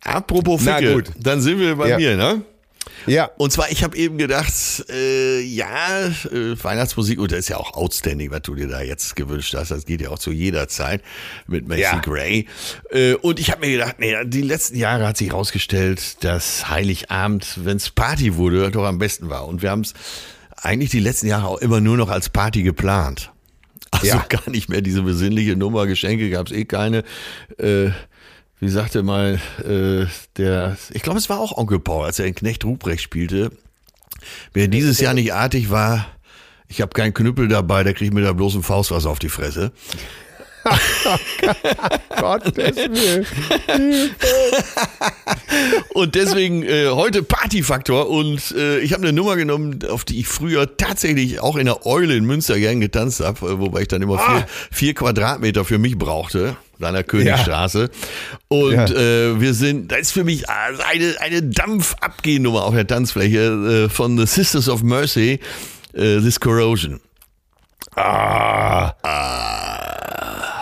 [0.05, 1.11] Apropos Na Ficke, gut.
[1.19, 1.97] dann sind wir bei Ja.
[1.97, 2.43] mir, ne?
[3.11, 4.53] Ja, Und zwar, ich habe eben gedacht,
[4.91, 9.17] äh, ja, äh, Weihnachtsmusik, und das ist ja auch outstanding, was du dir da jetzt
[9.17, 9.71] gewünscht hast.
[9.71, 11.03] Das geht ja auch zu jeder Zeit
[11.47, 11.99] mit Macy Ja.
[12.01, 12.47] Gray.
[12.91, 17.59] Äh, und ich habe mir gedacht, nee, die letzten Jahre hat sich herausgestellt, dass Heiligabend,
[17.65, 19.47] wenn's Party wurde, doch am besten war.
[19.47, 19.95] Und wir haben es
[20.57, 23.31] eigentlich die letzten Jahre auch immer nur noch als Party geplant.
[23.91, 24.27] Also Ja.
[24.29, 27.05] gar nicht mehr diese besinnliche Nummer, Geschenke gab's eh keine.
[27.59, 27.91] Äh,
[28.61, 30.07] wie sagte mal äh,
[30.37, 33.51] der, ich glaube, es war auch Onkel Paul, als er in Knecht Ruprecht spielte.
[34.53, 36.07] Wer dieses Jahr nicht artig war,
[36.67, 39.73] ich habe keinen Knüppel dabei, der kriegt mir da bloß ein Faustwas auf die Fresse.
[42.21, 43.27] Gottes Willen.
[45.95, 50.27] Und deswegen äh, heute Partyfaktor und äh, ich habe eine Nummer genommen, auf die ich
[50.27, 54.03] früher tatsächlich auch in der Eule in Münster gern getanzt habe, äh, wobei ich dann
[54.03, 57.91] immer vier, vier Quadratmeter für mich brauchte, an der Königstraße.
[58.49, 58.85] Und Ja.
[58.87, 64.17] äh, wir sind, das ist für mich eine, eine Dampfabgehnummer auf der Tanzfläche äh, von
[64.19, 65.41] The Sisters of Mercy,
[65.93, 67.01] äh, This Corrosion.
[67.97, 68.93] Ah.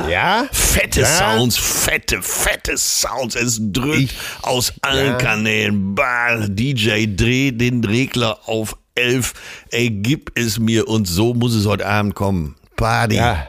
[0.09, 0.47] Ja?
[0.53, 1.07] Fette Ja.
[1.07, 3.35] Sounds, fette, fette Sounds.
[3.35, 5.19] Es drückt Ich- aus allen ja.
[5.19, 5.95] Kanälen.
[5.95, 9.35] Bah, DJ, dreh den Regler auf 11.
[9.71, 12.55] Ey, gib es mir und so muss es heute Abend kommen.
[12.77, 13.17] Party.
[13.17, 13.47] Ja.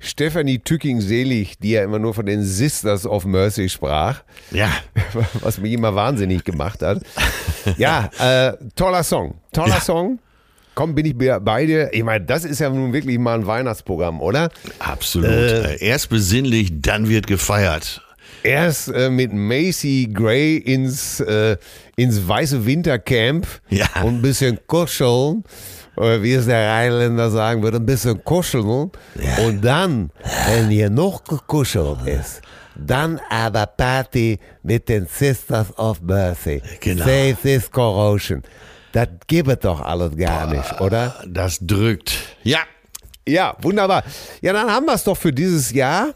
[0.00, 4.70] Stefanie Tücking-Selig, die ja immer nur von den Sisters of Mercy sprach, Ja.
[5.42, 7.02] was mich immer wahnsinnig gemacht hat.
[7.76, 9.34] Ja, äh, toller Song.
[9.52, 9.80] Toller Ja.
[9.80, 10.18] Song.
[10.74, 11.90] komm, bin ich bei dir.
[11.92, 14.50] Ich meine, das ist ja nun wirklich mal ein Weihnachtsprogramm, oder?
[14.78, 15.28] Absolut.
[15.30, 18.00] Äh, Erst besinnlich, dann wird gefeiert.
[18.42, 21.58] Erst äh, mit Macy Gray ins, äh,
[21.96, 23.86] ins weiße Wintercamp Ja.
[24.02, 25.44] und ein bisschen kuscheln.
[25.96, 28.90] Oder wie es der Rheinländer sagen würde, ein bisschen kuscheln.
[29.44, 30.10] Und dann,
[30.48, 32.42] wenn hier noch gekuschelt ist,
[32.76, 36.62] dann aber Party mit den Sisters of Mercy.
[36.80, 37.04] Genau.
[37.04, 38.42] Save this corrosion.
[38.92, 41.22] Das gibt es doch alles gar nicht, oder?
[41.26, 42.12] Das drückt.
[42.42, 42.60] Ja.
[43.28, 44.02] Ja, wunderbar.
[44.40, 46.14] Ja, dann haben wir es doch für dieses Jahr.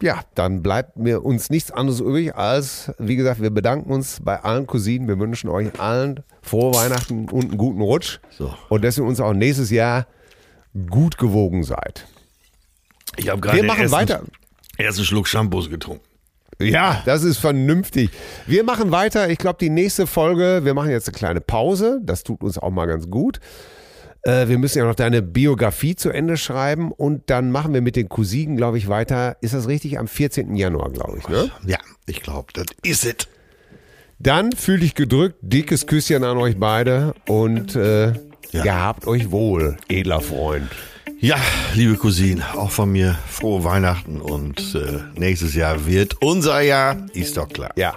[0.00, 4.40] Ja, dann bleibt mir uns nichts anderes übrig als, wie gesagt, wir bedanken uns bei
[4.40, 5.08] allen Cousinen.
[5.08, 8.20] Wir wünschen euch allen frohe Weihnachten und einen guten Rutsch.
[8.30, 8.54] So.
[8.68, 10.06] Und dass ihr uns auch nächstes Jahr
[10.88, 12.06] gut gewogen seid.
[13.16, 14.22] Ich habe gerade Wir den machen ersten, weiter.
[14.76, 16.04] ersten Schluck Shampoos getrunken.
[16.60, 18.10] Ja, das ist vernünftig.
[18.46, 19.28] Wir machen weiter.
[19.30, 22.00] Ich glaube, die nächste Folge, wir machen jetzt eine kleine Pause.
[22.02, 23.38] Das tut uns auch mal ganz gut.
[24.28, 27.96] Äh, wir müssen ja noch deine Biografie zu Ende schreiben und dann machen wir mit
[27.96, 29.36] den Cousinen, glaube ich, weiter.
[29.40, 29.98] Ist das richtig?
[29.98, 30.54] Am 14.
[30.54, 31.28] Januar, glaube ich.
[31.28, 31.50] Ne?
[31.66, 33.14] Ja, ich glaube, das ist es.
[34.18, 35.36] Dann fühl dich gedrückt.
[35.40, 38.12] Dickes Küsschen an euch beide und äh,
[38.50, 38.62] Ja.
[38.64, 40.68] gehabt euch wohl, edler Freund.
[41.20, 41.36] Ja,
[41.74, 47.36] liebe Cousinen, auch von mir frohe Weihnachten und äh, nächstes Jahr wird unser Jahr, ist
[47.36, 47.70] doch klar.
[47.76, 47.96] Ja.